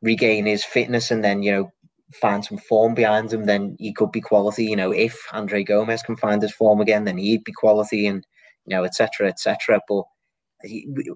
regain 0.03 0.46
his 0.46 0.64
fitness 0.64 1.11
and 1.11 1.24
then, 1.24 1.42
you 1.42 1.53
know, 1.53 1.72
find 2.12 2.44
some 2.44 2.59
form 2.59 2.94
behind 2.94 3.32
him, 3.32 3.44
then 3.44 3.76
he 3.78 3.92
could 3.92 4.12
be 4.12 4.20
quality. 4.20 4.64
You 4.64 4.76
know, 4.76 4.92
if 4.92 5.26
Andre 5.32 5.62
Gomes 5.62 6.03
can 6.03 6.16
find 6.16 6.40
his 6.40 6.53
form 6.53 6.80
again, 6.80 7.05
then 7.05 7.18
he'd 7.18 7.44
be 7.44 7.53
quality 7.53 8.07
and, 8.07 8.26
you 8.66 8.76
know, 8.76 8.84
etc. 8.84 9.28
etc. 9.28 9.80
But 9.88 10.05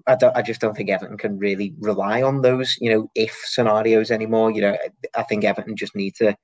I, 0.07 0.17
I 0.35 0.41
just 0.41 0.61
don't 0.61 0.75
think 0.75 0.89
Everton 0.89 1.17
can 1.17 1.37
really 1.37 1.73
rely 1.79 2.21
on 2.21 2.41
those, 2.41 2.77
you 2.79 2.91
know, 2.91 3.09
if 3.15 3.33
scenarios 3.45 4.11
anymore. 4.11 4.51
You 4.51 4.61
know, 4.61 4.77
I 5.15 5.23
think 5.23 5.43
Everton 5.43 5.75
just 5.75 5.95
need 5.95 6.15
to 6.15 6.35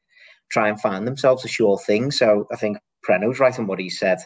try 0.49 0.67
and 0.67 0.81
find 0.81 1.07
themselves 1.07 1.45
a 1.45 1.47
sure 1.47 1.77
thing. 1.77 2.11
So 2.11 2.47
I 2.51 2.55
think 2.55 2.77
Preno's 3.07 3.39
right 3.39 3.57
in 3.57 3.67
what 3.67 3.79
he 3.79 3.89
said 3.89 4.19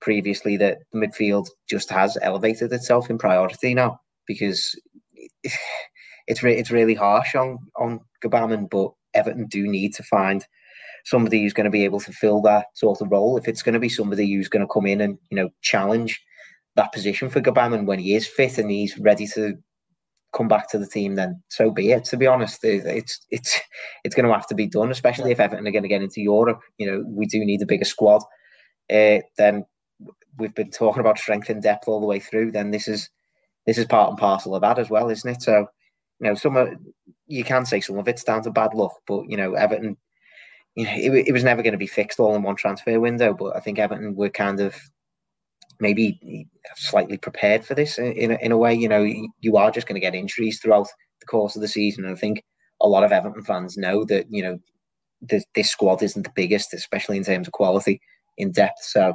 previously 0.00 0.56
that 0.58 0.78
the 0.92 0.98
midfield 0.98 1.48
just 1.68 1.90
has 1.90 2.18
elevated 2.20 2.72
itself 2.72 3.08
in 3.08 3.18
priority 3.18 3.74
now 3.74 3.98
because 4.26 4.78
it's 6.26 6.42
re- 6.42 6.56
it's 6.56 6.70
really 6.70 6.94
harsh 6.94 7.34
on 7.34 7.58
on 7.76 8.00
Gbamin, 8.22 8.70
but 8.70 8.92
Everton 9.14 9.46
do 9.46 9.66
need 9.66 9.94
to 9.94 10.02
find 10.02 10.44
somebody 11.04 11.42
who's 11.42 11.52
going 11.52 11.64
to 11.64 11.70
be 11.70 11.84
able 11.84 12.00
to 12.00 12.12
fill 12.12 12.40
that 12.42 12.66
sort 12.74 13.00
of 13.00 13.10
role. 13.10 13.36
If 13.36 13.46
it's 13.46 13.62
going 13.62 13.74
to 13.74 13.80
be 13.80 13.88
somebody 13.88 14.32
who's 14.32 14.48
going 14.48 14.66
to 14.66 14.72
come 14.72 14.86
in 14.86 15.00
and 15.00 15.18
you 15.30 15.36
know 15.36 15.50
challenge 15.62 16.22
that 16.76 16.92
position 16.92 17.28
for 17.28 17.40
Gbamin 17.40 17.86
when 17.86 17.98
he 17.98 18.14
is 18.14 18.26
fit 18.26 18.58
and 18.58 18.70
he's 18.70 18.98
ready 18.98 19.26
to 19.28 19.54
come 20.34 20.48
back 20.48 20.68
to 20.68 20.78
the 20.78 20.86
team, 20.86 21.14
then 21.14 21.40
so 21.48 21.70
be 21.70 21.92
it. 21.92 22.04
To 22.06 22.16
be 22.16 22.26
honest, 22.26 22.64
it's 22.64 23.20
it's 23.30 23.60
it's 24.04 24.14
going 24.14 24.26
to 24.26 24.34
have 24.34 24.46
to 24.48 24.54
be 24.54 24.66
done, 24.66 24.90
especially 24.90 25.30
if 25.30 25.40
Everton 25.40 25.66
are 25.66 25.72
going 25.72 25.82
to 25.82 25.88
get 25.88 26.02
into 26.02 26.20
Europe. 26.20 26.60
You 26.78 26.86
know, 26.86 27.04
we 27.06 27.26
do 27.26 27.44
need 27.44 27.62
a 27.62 27.66
bigger 27.66 27.84
squad. 27.84 28.22
Uh, 28.92 29.20
then 29.38 29.64
we've 30.38 30.54
been 30.54 30.70
talking 30.70 31.00
about 31.00 31.18
strength 31.18 31.48
and 31.48 31.62
depth 31.62 31.88
all 31.88 32.00
the 32.00 32.06
way 32.06 32.18
through. 32.18 32.52
Then 32.52 32.70
this 32.70 32.88
is 32.88 33.08
this 33.66 33.78
is 33.78 33.86
part 33.86 34.10
and 34.10 34.18
parcel 34.18 34.54
of 34.54 34.62
that 34.62 34.78
as 34.78 34.90
well, 34.90 35.08
isn't 35.08 35.30
it? 35.30 35.42
So, 35.42 35.68
you 36.24 36.30
know, 36.30 36.34
some 36.34 36.56
of 36.56 36.70
you 37.26 37.44
can 37.44 37.66
say 37.66 37.80
some 37.80 37.98
of 37.98 38.08
it's 38.08 38.24
down 38.24 38.42
to 38.42 38.50
bad 38.50 38.72
luck, 38.74 38.94
but 39.06 39.24
you 39.28 39.36
know, 39.36 39.54
Everton. 39.54 39.96
You 40.74 40.86
know, 40.86 40.92
it, 40.96 41.28
it 41.28 41.32
was 41.32 41.44
never 41.44 41.62
going 41.62 41.72
to 41.72 41.78
be 41.78 41.86
fixed 41.86 42.18
all 42.18 42.34
in 42.34 42.42
one 42.42 42.56
transfer 42.56 42.98
window, 42.98 43.32
but 43.32 43.54
I 43.54 43.60
think 43.60 43.78
Everton 43.78 44.16
were 44.16 44.28
kind 44.28 44.58
of 44.58 44.74
maybe 45.78 46.48
slightly 46.74 47.16
prepared 47.16 47.64
for 47.64 47.76
this 47.76 47.96
in 47.96 48.32
a, 48.32 48.34
in 48.34 48.50
a 48.50 48.58
way. 48.58 48.74
You 48.74 48.88
know, 48.88 49.06
you 49.40 49.56
are 49.56 49.70
just 49.70 49.86
going 49.86 49.94
to 49.94 50.00
get 50.00 50.16
injuries 50.16 50.58
throughout 50.58 50.88
the 51.20 51.26
course 51.26 51.54
of 51.54 51.62
the 51.62 51.68
season. 51.68 52.04
And 52.04 52.16
I 52.16 52.18
think 52.18 52.42
a 52.80 52.88
lot 52.88 53.04
of 53.04 53.12
Everton 53.12 53.44
fans 53.44 53.76
know 53.76 54.04
that, 54.06 54.26
you 54.28 54.42
know, 54.42 54.58
this, 55.20 55.44
this 55.54 55.70
squad 55.70 56.02
isn't 56.02 56.22
the 56.22 56.32
biggest, 56.34 56.74
especially 56.74 57.18
in 57.18 57.24
terms 57.24 57.46
of 57.46 57.52
quality 57.52 58.00
in 58.36 58.50
depth. 58.50 58.82
So 58.82 59.14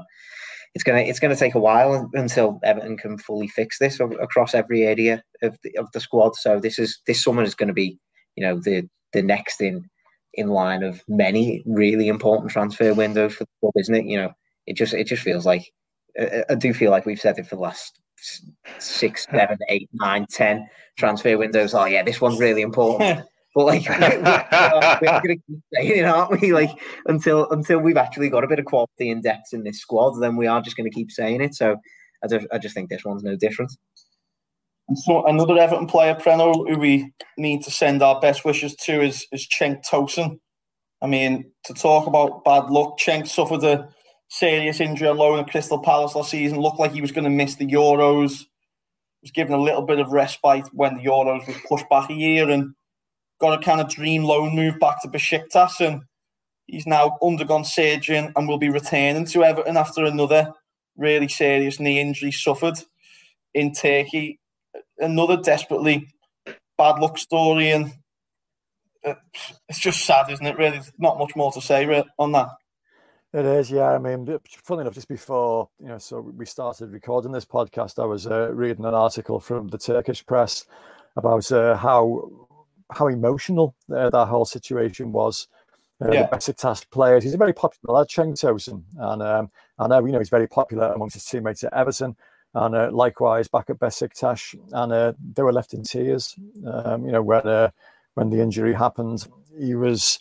it's 0.75 0.83
gonna 0.83 1.01
it's 1.01 1.19
gonna 1.19 1.35
take 1.35 1.55
a 1.55 1.59
while 1.59 2.09
until 2.13 2.59
Everton 2.63 2.97
can 2.97 3.17
fully 3.17 3.47
fix 3.47 3.79
this 3.79 3.99
across 3.99 4.53
every 4.53 4.83
area 4.83 5.23
of 5.41 5.57
the, 5.63 5.75
of 5.77 5.87
the 5.93 5.99
squad. 5.99 6.35
So 6.35 6.59
this 6.59 6.77
is 6.77 6.99
this 7.07 7.23
summer 7.23 7.43
is 7.43 7.55
going 7.55 7.67
to 7.67 7.73
be, 7.73 7.97
you 8.35 8.45
know, 8.45 8.59
the 8.59 8.87
the 9.13 9.21
next 9.21 9.61
in 9.61 9.89
in 10.35 10.49
line 10.49 10.83
of 10.83 11.01
many 11.07 11.63
really 11.65 12.07
important 12.07 12.51
transfer 12.51 12.93
windows 12.93 13.33
for 13.33 13.45
the 13.45 13.49
club, 13.61 13.73
isn't 13.77 13.95
it? 13.95 14.05
You 14.05 14.17
know, 14.17 14.31
it 14.67 14.77
just 14.77 14.93
it 14.93 15.07
just 15.07 15.23
feels 15.23 15.45
like 15.45 15.71
I 16.49 16.55
do 16.55 16.73
feel 16.73 16.91
like 16.91 17.05
we've 17.05 17.19
said 17.19 17.37
it 17.39 17.47
for 17.47 17.55
the 17.55 17.61
last 17.61 17.99
six, 18.79 19.25
seven, 19.31 19.57
eight, 19.69 19.89
nine, 19.93 20.25
ten 20.29 20.67
transfer 20.97 21.37
windows. 21.37 21.73
Oh 21.73 21.85
yeah, 21.85 22.03
this 22.03 22.21
one's 22.21 22.39
really 22.39 22.61
important. 22.61 23.25
but 23.55 23.65
like 23.65 23.87
we're, 23.89 24.99
we're 25.01 25.21
going 25.21 25.27
to 25.27 25.43
keep 25.47 25.59
saying 25.73 25.97
it, 25.97 26.05
aren't 26.05 26.39
we? 26.41 26.53
Like 26.53 26.71
until 27.05 27.49
until 27.49 27.79
we've 27.79 27.97
actually 27.97 28.29
got 28.29 28.43
a 28.43 28.47
bit 28.47 28.59
of 28.59 28.65
quality 28.65 29.09
and 29.09 29.23
depth 29.23 29.53
in 29.53 29.63
this 29.63 29.79
squad, 29.79 30.19
then 30.19 30.35
we 30.37 30.47
are 30.47 30.61
just 30.61 30.77
going 30.77 30.89
to 30.89 30.95
keep 30.95 31.11
saying 31.11 31.41
it. 31.41 31.55
So 31.55 31.77
I 32.23 32.27
just 32.27 32.47
I 32.51 32.57
just 32.57 32.75
think 32.75 32.89
this 32.89 33.05
one's 33.05 33.23
no 33.23 33.35
different. 33.35 33.71
So 35.05 35.25
another 35.25 35.57
Everton 35.57 35.87
player, 35.87 36.15
Preno, 36.15 36.67
who 36.67 36.79
we 36.79 37.13
need 37.37 37.63
to 37.63 37.71
send 37.71 38.01
our 38.01 38.19
best 38.19 38.45
wishes 38.45 38.75
to 38.85 39.01
is 39.01 39.25
is 39.31 39.47
Cenk 39.47 39.83
Tosun. 39.89 40.39
I 41.01 41.07
mean, 41.07 41.51
to 41.65 41.73
talk 41.73 42.07
about 42.07 42.43
bad 42.43 42.69
luck, 42.69 42.99
Cenk 42.99 43.27
suffered 43.27 43.63
a 43.63 43.89
serious 44.29 44.79
injury 44.79 45.07
alone 45.07 45.39
at 45.39 45.49
Crystal 45.49 45.79
Palace 45.79 46.15
last 46.15 46.31
season. 46.31 46.59
Looked 46.59 46.79
like 46.79 46.91
he 46.91 47.01
was 47.01 47.11
going 47.11 47.23
to 47.23 47.29
miss 47.29 47.55
the 47.55 47.65
Euros. 47.65 48.45
was 49.21 49.31
given 49.33 49.53
a 49.53 49.61
little 49.61 49.83
bit 49.83 49.99
of 49.99 50.11
respite 50.11 50.67
when 50.73 50.95
the 50.95 51.03
Euros 51.03 51.47
was 51.47 51.57
pushed 51.67 51.89
back 51.89 52.09
a 52.09 52.13
year 52.13 52.49
and 52.49 52.73
got 53.39 53.59
a 53.59 53.63
kind 53.63 53.81
of 53.81 53.89
dream 53.89 54.23
loan 54.23 54.55
move 54.55 54.79
back 54.79 55.01
to 55.01 55.07
Besiktas. 55.07 55.79
And 55.79 56.03
he's 56.67 56.87
now 56.87 57.17
undergone 57.21 57.65
surgery 57.65 58.17
and 58.17 58.47
will 58.47 58.57
be 58.57 58.69
returning 58.69 59.25
to 59.25 59.43
Everton 59.43 59.77
after 59.77 60.05
another 60.05 60.53
really 60.97 61.27
serious 61.27 61.79
knee 61.79 61.99
injury 61.99 62.31
suffered 62.31 62.79
in 63.53 63.73
Turkey. 63.73 64.39
Another 64.97 65.37
desperately 65.37 66.07
bad 66.77 66.99
luck 66.99 67.17
story. 67.17 67.71
And 67.71 67.93
uh, 69.05 69.15
it's 69.67 69.79
just 69.79 70.05
sad, 70.05 70.29
isn't 70.29 70.45
it? 70.45 70.57
Really, 70.57 70.71
There's 70.71 70.91
not 70.97 71.17
much 71.17 71.35
more 71.35 71.51
to 71.53 71.61
say 71.61 72.03
on 72.17 72.31
that. 72.33 72.49
It 73.31 73.45
is, 73.45 73.69
yeah. 73.69 73.91
I 73.91 73.99
mean, 73.99 74.39
funny 74.65 74.81
enough, 74.81 74.95
just 74.95 75.07
before 75.07 75.69
you 75.79 75.87
know, 75.87 75.99
so 75.99 76.19
we 76.19 76.47
started 76.47 76.91
recording 76.91 77.31
this 77.31 77.45
podcast, 77.45 78.01
I 78.01 78.05
was 78.05 78.25
uh, 78.25 78.51
reading 78.53 78.85
an 78.85 78.95
article 78.95 79.39
from 79.39 79.67
the 79.67 79.77
Turkish 79.77 80.25
press 80.25 80.65
about 81.15 81.51
uh, 81.51 81.75
how 81.77 82.47
how 82.91 83.07
emotional 83.07 83.75
uh, 83.93 84.09
that 84.09 84.25
whole 84.27 84.45
situation 84.45 85.11
was. 85.11 85.47
Uh, 86.01 86.11
yeah. 86.11 86.27
The 86.27 86.37
Besiktas 86.37 86.89
players. 86.89 87.23
He's 87.23 87.33
a 87.33 87.37
very 87.37 87.53
popular 87.53 87.99
lad, 87.99 88.07
Cenk 88.07 88.39
Tosun, 88.39 88.83
and 88.97 89.21
um, 89.21 89.51
I 89.77 89.87
know 89.87 90.05
you 90.05 90.13
know 90.13 90.19
he's 90.19 90.29
very 90.29 90.47
popular 90.47 90.93
amongst 90.93 91.15
his 91.15 91.25
teammates 91.25 91.63
at 91.63 91.73
Everton, 91.73 92.15
and 92.53 92.73
uh, 92.73 92.89
likewise 92.91 93.49
back 93.49 93.69
at 93.69 93.79
Besiktas, 93.79 94.55
and 94.71 94.93
uh, 94.93 95.13
they 95.33 95.43
were 95.43 95.51
left 95.51 95.73
in 95.73 95.83
tears. 95.83 96.35
Um, 96.65 97.05
you 97.05 97.11
know 97.11 97.21
when 97.21 97.71
when 98.13 98.29
the 98.29 98.41
injury 98.41 98.73
happened, 98.73 99.27
he 99.57 99.75
was 99.75 100.19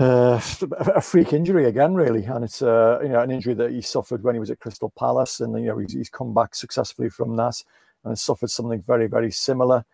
uh, 0.00 0.40
a 0.80 1.00
freak 1.00 1.32
injury 1.32 1.66
again, 1.66 1.94
really, 1.94 2.24
and 2.24 2.44
it's 2.44 2.62
uh, 2.62 2.98
you 3.02 3.08
know 3.08 3.20
an 3.20 3.30
injury 3.30 3.54
that 3.54 3.70
he 3.70 3.80
suffered 3.80 4.24
when 4.24 4.34
he 4.34 4.40
was 4.40 4.50
at 4.50 4.58
Crystal 4.58 4.92
Palace, 4.98 5.40
and 5.40 5.54
you 5.60 5.66
know 5.66 5.78
he's, 5.78 5.92
he's 5.92 6.08
come 6.08 6.34
back 6.34 6.54
successfully 6.54 7.08
from 7.08 7.36
that 7.36 7.62
and 8.04 8.18
suffered 8.18 8.50
something 8.50 8.82
very 8.82 9.06
very 9.06 9.30
similar. 9.30 9.84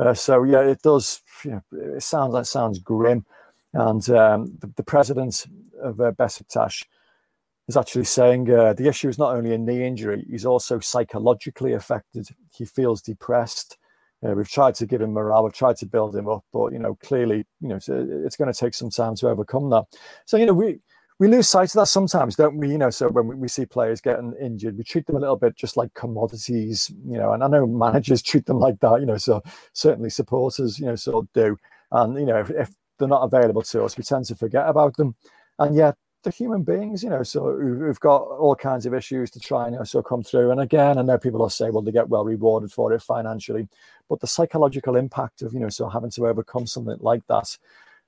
Uh, 0.00 0.14
so 0.14 0.44
yeah, 0.44 0.62
it 0.62 0.80
does. 0.82 1.20
You 1.44 1.50
know, 1.50 1.62
it 1.96 2.02
sounds 2.02 2.32
that 2.32 2.46
sounds 2.46 2.78
grim, 2.78 3.26
and 3.74 4.08
um, 4.10 4.56
the, 4.58 4.72
the, 4.76 4.82
president 4.82 5.46
of 5.82 6.00
uh, 6.00 6.12
Besiktas 6.12 6.84
is 7.68 7.76
actually 7.76 8.04
saying 8.04 8.50
uh, 8.50 8.72
the 8.72 8.88
issue 8.88 9.10
is 9.10 9.18
not 9.18 9.36
only 9.36 9.52
a 9.52 9.58
knee 9.58 9.84
injury; 9.84 10.24
he's 10.30 10.46
also 10.46 10.80
psychologically 10.80 11.74
affected. 11.74 12.28
He 12.50 12.64
feels 12.64 13.02
depressed. 13.02 13.76
Uh, 14.26 14.32
we've 14.32 14.50
tried 14.50 14.74
to 14.76 14.86
give 14.86 15.02
him 15.02 15.12
morale, 15.12 15.44
we've 15.44 15.52
tried 15.52 15.76
to 15.78 15.86
build 15.86 16.14
him 16.14 16.28
up, 16.28 16.44
but 16.52 16.72
you 16.72 16.78
know, 16.78 16.94
clearly, 17.02 17.46
you 17.60 17.68
know, 17.68 17.76
it's, 17.76 17.88
it's 17.88 18.36
going 18.36 18.52
to 18.52 18.58
take 18.58 18.74
some 18.74 18.90
time 18.90 19.14
to 19.16 19.28
overcome 19.28 19.70
that. 19.70 19.84
So 20.24 20.38
you 20.38 20.46
know, 20.46 20.54
we 20.54 20.78
we 21.20 21.28
lose 21.28 21.50
sight 21.50 21.68
of 21.68 21.74
that 21.74 21.86
sometimes, 21.86 22.34
don't 22.34 22.56
we? 22.56 22.70
You 22.70 22.78
know, 22.78 22.88
so 22.88 23.08
when 23.08 23.26
we, 23.26 23.34
we 23.34 23.46
see 23.46 23.66
players 23.66 24.00
getting 24.00 24.34
injured, 24.40 24.78
we 24.78 24.84
treat 24.84 25.06
them 25.06 25.16
a 25.16 25.20
little 25.20 25.36
bit 25.36 25.54
just 25.54 25.76
like 25.76 25.92
commodities, 25.92 26.90
you 27.06 27.18
know. 27.18 27.34
And 27.34 27.44
I 27.44 27.46
know 27.46 27.66
managers 27.66 28.22
treat 28.24 28.46
them 28.46 28.58
like 28.58 28.80
that, 28.80 29.00
you 29.00 29.06
know. 29.06 29.18
So 29.18 29.42
certainly 29.74 30.08
supporters, 30.08 30.80
you 30.80 30.86
know, 30.86 30.96
sort 30.96 31.24
of 31.24 31.32
do. 31.34 31.58
And 31.92 32.18
you 32.18 32.24
know, 32.24 32.40
if, 32.40 32.50
if 32.50 32.70
they're 32.98 33.06
not 33.06 33.22
available 33.22 33.60
to 33.62 33.84
us, 33.84 33.98
we 33.98 34.02
tend 34.02 34.24
to 34.26 34.34
forget 34.34 34.66
about 34.66 34.96
them. 34.96 35.14
And 35.58 35.76
yet, 35.76 35.94
they're 36.22 36.32
human 36.32 36.62
beings, 36.62 37.02
you 37.02 37.10
know, 37.10 37.22
so 37.22 37.54
we've 37.54 38.00
got 38.00 38.22
all 38.22 38.54
kinds 38.54 38.86
of 38.86 38.94
issues 38.94 39.30
to 39.30 39.40
try 39.40 39.64
and 39.64 39.74
you 39.74 39.78
know, 39.78 39.84
so 39.84 40.02
come 40.02 40.22
through. 40.22 40.50
And 40.50 40.60
again, 40.60 40.98
I 40.98 41.02
know 41.02 41.18
people 41.18 41.40
will 41.40 41.50
say, 41.50 41.70
well, 41.70 41.82
they 41.82 41.92
get 41.92 42.08
well 42.08 42.24
rewarded 42.24 42.72
for 42.72 42.92
it 42.92 43.02
financially, 43.02 43.68
but 44.08 44.20
the 44.20 44.26
psychological 44.26 44.96
impact 44.96 45.42
of, 45.42 45.54
you 45.54 45.60
know, 45.60 45.70
so 45.70 45.88
having 45.88 46.10
to 46.10 46.26
overcome 46.26 46.66
something 46.66 46.98
like 47.00 47.26
that, 47.28 47.56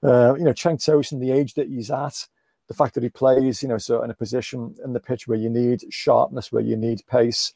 uh, 0.03 0.35
you 0.35 0.45
know, 0.45 0.53
Cenk 0.53 0.85
Tosun, 0.85 1.21
the 1.21 1.31
age 1.31 1.55
that 1.55 1.69
he's 1.69 1.91
at, 1.91 2.27
the 2.73 2.77
fact 2.77 2.95
that 2.95 3.03
he 3.03 3.09
plays, 3.09 3.63
you 3.63 3.69
know, 3.69 3.79
so 3.79 4.03
in 4.03 4.11
a 4.11 4.15
position 4.15 4.75
in 4.85 4.93
the 4.93 5.01
pitch 5.01 5.29
where 5.29 5.39
you 5.39 5.51
need 5.51 5.85
sharpness, 5.91 6.53
where 6.53 6.63
you 6.63 6.77
need 6.77 7.03
pace, 7.07 7.55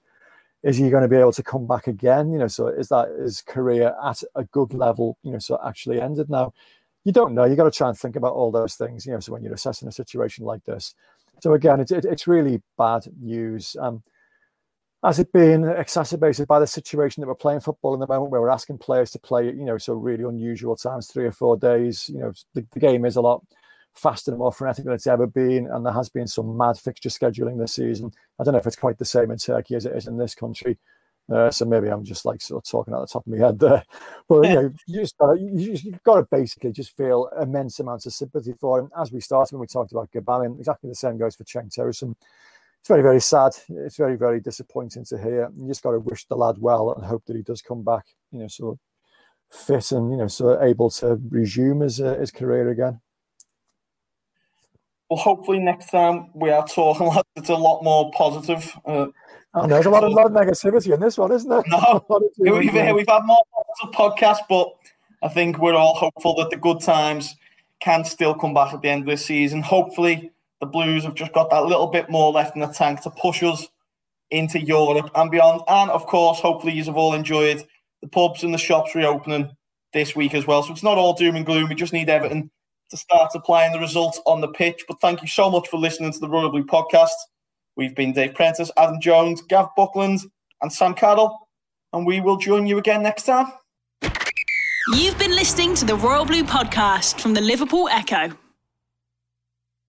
is 0.63 0.77
he 0.77 0.91
going 0.91 1.03
to 1.03 1.09
be 1.09 1.17
able 1.17 1.33
to 1.33 1.43
come 1.43 1.67
back 1.67 1.87
again? 1.87 2.31
You 2.33 2.39
know, 2.39 2.49
so 2.49 2.69
is 2.69 2.89
that 2.89 3.09
his 3.21 3.43
career 3.43 3.95
at 4.05 4.23
a 4.35 4.45
good 4.45 4.75
level, 4.75 5.19
you 5.23 5.33
know, 5.33 5.39
so 5.39 5.59
actually 5.65 6.01
ended 6.01 6.31
now? 6.31 6.53
you 7.07 7.13
don't 7.13 7.35
know. 7.35 7.45
You 7.45 7.55
got 7.55 7.65
to 7.65 7.71
try 7.71 7.89
and 7.89 7.97
think 7.97 8.17
about 8.17 8.33
all 8.33 8.51
those 8.51 8.75
things, 8.75 9.07
you 9.07 9.13
know. 9.13 9.21
So 9.21 9.33
when 9.33 9.45
you're 9.45 9.55
assessing 9.55 9.87
a 9.87 9.93
situation 9.93 10.45
like 10.45 10.65
this, 10.65 10.93
so 11.41 11.53
again, 11.53 11.79
it's 11.79 11.93
it, 11.93 12.05
it's 12.05 12.27
really 12.27 12.61
bad 12.77 13.07
news. 13.21 13.77
Um, 13.81 14.03
has 15.05 15.21
it 15.21 15.33
been 15.33 15.63
exacerbated 15.63 16.49
by 16.49 16.59
the 16.59 16.67
situation 16.67 17.21
that 17.21 17.29
we're 17.29 17.37
playing 17.37 17.61
football 17.61 17.95
in 17.95 18.01
the 18.01 18.09
moment, 18.09 18.33
where 18.33 18.41
we're 18.41 18.49
asking 18.49 18.79
players 18.79 19.13
to 19.13 19.21
play, 19.21 19.45
you 19.45 19.65
know, 19.65 19.79
so 19.79 19.93
really 19.93 20.25
unusual 20.25 20.75
times, 20.75 21.07
three 21.07 21.27
or 21.27 21.31
four 21.31 21.57
days. 21.57 22.09
You 22.09 22.19
know, 22.19 22.33
the, 22.55 22.67
the 22.73 22.81
game 22.81 23.05
is 23.05 23.15
a 23.15 23.21
lot 23.21 23.41
faster 23.97 24.31
and 24.31 24.39
more 24.39 24.53
frenetic 24.53 24.85
than 24.85 24.95
it's 24.95 25.07
ever 25.07 25.27
been, 25.27 25.67
and 25.71 25.85
there 25.85 25.93
has 25.93 26.09
been 26.09 26.27
some 26.27 26.57
mad 26.57 26.79
fixture 26.79 27.09
scheduling 27.09 27.59
this 27.59 27.75
season. 27.75 28.13
I 28.39 28.45
don't 28.45 28.53
know 28.53 28.59
if 28.59 28.67
it's 28.67 28.77
quite 28.77 28.99
the 28.99 29.05
same 29.05 29.31
in 29.31 29.39
Turkey 29.39 29.75
as 29.75 29.87
it 29.87 29.97
is 29.97 30.07
in 30.07 30.19
this 30.19 30.35
country. 30.35 30.79
Uh, 31.33 31.51
so 31.51 31.65
maybe 31.65 31.89
I'm 31.89 32.05
just 32.05 32.25
like 32.25 32.41
sort 32.41 32.65
of 32.65 32.71
talking 32.71 32.95
out 32.95 33.01
the 33.01 33.07
top 33.09 33.27
of 33.27 33.33
my 33.33 33.45
head 33.45 33.59
there, 33.59 33.83
but 34.29 34.43
you 34.43 34.55
know, 34.55 34.73
you 34.87 35.01
just 35.01 35.19
gotta, 35.19 35.41
you 35.41 35.73
just, 35.73 35.85
you've 35.85 36.03
got 36.05 36.17
to 36.17 36.29
basically 36.31 36.71
just 36.71 36.97
feel 36.97 37.29
immense 37.41 37.81
amounts 37.81 38.07
of 38.07 38.13
sympathy 38.13 38.53
for 38.53 38.79
him. 38.79 38.91
As 38.97 39.11
we 39.11 39.21
started 39.21 39.53
when 39.55 39.61
we 39.61 39.67
talked 39.67 39.93
about 39.93 40.11
Gbamin, 40.13 40.59
exactly 40.59 40.89
the 40.89 40.95
same 40.95 41.19
goes 41.19 41.35
for 41.35 41.45
Cenk 41.45 41.77
Tosun. 41.77 42.15
It's 42.81 42.89
very, 42.89 43.03
very 43.03 43.21
sad. 43.21 43.53
It's 43.69 43.97
very, 43.97 44.17
very 44.17 44.41
disappointing 44.41 45.05
to 45.07 45.19
hear. 45.19 45.51
You 45.57 45.67
just 45.67 45.83
got 45.83 45.91
to 45.91 45.99
wish 45.99 46.25
the 46.27 46.37
lad 46.37 46.59
well 46.59 46.93
and 46.93 47.05
hope 47.05 47.25
that 47.27 47.35
he 47.35 47.43
does 47.43 47.61
come 47.61 47.83
back, 47.83 48.05
you 48.31 48.39
know, 48.39 48.47
sort 48.47 48.75
of 48.75 48.79
fit 49.51 49.91
and 49.91 50.13
you 50.13 50.17
know, 50.17 50.29
sort 50.29 50.57
of 50.57 50.69
able 50.69 50.91
to 50.91 51.21
resume 51.31 51.81
his 51.81 52.01
uh, 52.01 52.17
his 52.17 52.31
career 52.31 52.71
again. 52.71 53.01
Well, 55.09 55.19
hopefully 55.19 55.61
next 55.61 55.91
time 55.91 56.31
we 56.35 56.51
are 56.51 56.67
talking, 56.67 57.11
it's 57.37 57.49
a 57.49 57.55
lot 57.55 57.83
more 57.83 58.11
positive. 58.13 58.77
Uh, 58.85 59.07
Oh, 59.59 59.67
there's 59.67 59.87
a 59.87 59.91
lot 59.91 60.05
of, 60.05 60.13
lot 60.13 60.27
of 60.27 60.33
negativity 60.33 60.93
in 60.93 61.01
this 61.01 61.17
one, 61.17 61.33
isn't 61.33 61.49
there? 61.49 61.63
No, 61.69 62.05
we've, 62.39 62.75
we've 62.75 62.75
had 62.75 63.23
more 63.25 63.43
positive 63.55 63.99
podcasts, 63.99 64.45
but 64.51 64.69
I 65.23 65.29
think 65.29 65.59
we're 65.59 65.75
all 65.75 65.95
hopeful 65.95 66.35
that 66.37 66.51
the 66.51 66.59
good 66.59 66.83
times 66.83 67.35
can 67.81 68.05
still 68.05 68.35
come 68.35 68.53
back 68.53 68.75
at 68.75 68.83
the 68.83 68.91
end 68.91 69.03
of 69.03 69.07
this 69.07 69.25
season. 69.25 69.63
Hopefully, 69.63 70.31
the 70.61 70.67
Blues 70.67 71.05
have 71.05 71.15
just 71.15 71.33
got 71.33 71.49
that 71.49 71.65
little 71.65 71.87
bit 71.87 72.11
more 72.11 72.33
left 72.33 72.55
in 72.55 72.61
the 72.61 72.67
tank 72.67 73.01
to 73.03 73.11
push 73.11 73.43
us 73.43 73.67
into 74.31 74.61
Europe 74.61 75.11
and 75.15 75.31
beyond. 75.31 75.63
And 75.69 75.91
of 75.91 76.05
course, 76.05 76.39
hopefully, 76.39 76.75
you 76.75 76.85
have 76.85 76.97
all 76.97 77.15
enjoyed 77.15 77.65
the 78.03 78.09
pubs 78.09 78.45
and 78.45 78.53
the 78.53 78.59
shops 78.59 78.95
reopening 78.95 79.57
this 79.95 80.15
week 80.15 80.35
as 80.35 80.47
well. 80.47 80.63
So 80.63 80.73
it's 80.73 80.83
not 80.83 80.99
all 80.99 81.15
doom 81.15 81.37
and 81.37 81.47
gloom. 81.47 81.71
We 81.71 81.77
just 81.77 81.95
need 81.95 82.11
Everton 82.11 82.51
to 82.91 82.97
start 82.97 83.33
applying 83.35 83.73
the 83.73 83.79
results 83.79 84.21
on 84.27 84.41
the 84.41 84.49
pitch. 84.49 84.85
But 84.89 85.01
thank 85.01 85.23
you 85.23 85.29
so 85.29 85.51
much 85.51 85.69
for 85.69 85.79
listening 85.79 86.13
to 86.13 86.19
the 86.19 86.29
Royal 86.29 86.51
Blue 86.51 86.65
podcast. 86.65 87.11
We've 87.77 87.95
been 87.95 88.13
Dave 88.13 88.35
Prentice, 88.35 88.71
Adam 88.77 89.01
Jones, 89.01 89.43
Gav 89.43 89.69
Buckland, 89.77 90.21
and 90.63 90.73
Sam 90.73 90.95
Carroll, 90.95 91.49
and 91.93 92.07
we 92.07 92.21
will 92.21 92.37
join 92.37 92.67
you 92.67 92.79
again 92.79 93.03
next 93.03 93.25
time. 93.25 93.53
You've 94.95 95.19
been 95.19 95.33
listening 95.33 95.75
to 95.77 95.85
the 95.85 95.97
Royal 95.97 96.25
Blue 96.25 96.45
podcast 96.45 97.21
from 97.21 97.35
the 97.35 97.41
Liverpool 97.41 97.89
Echo. 97.91 98.31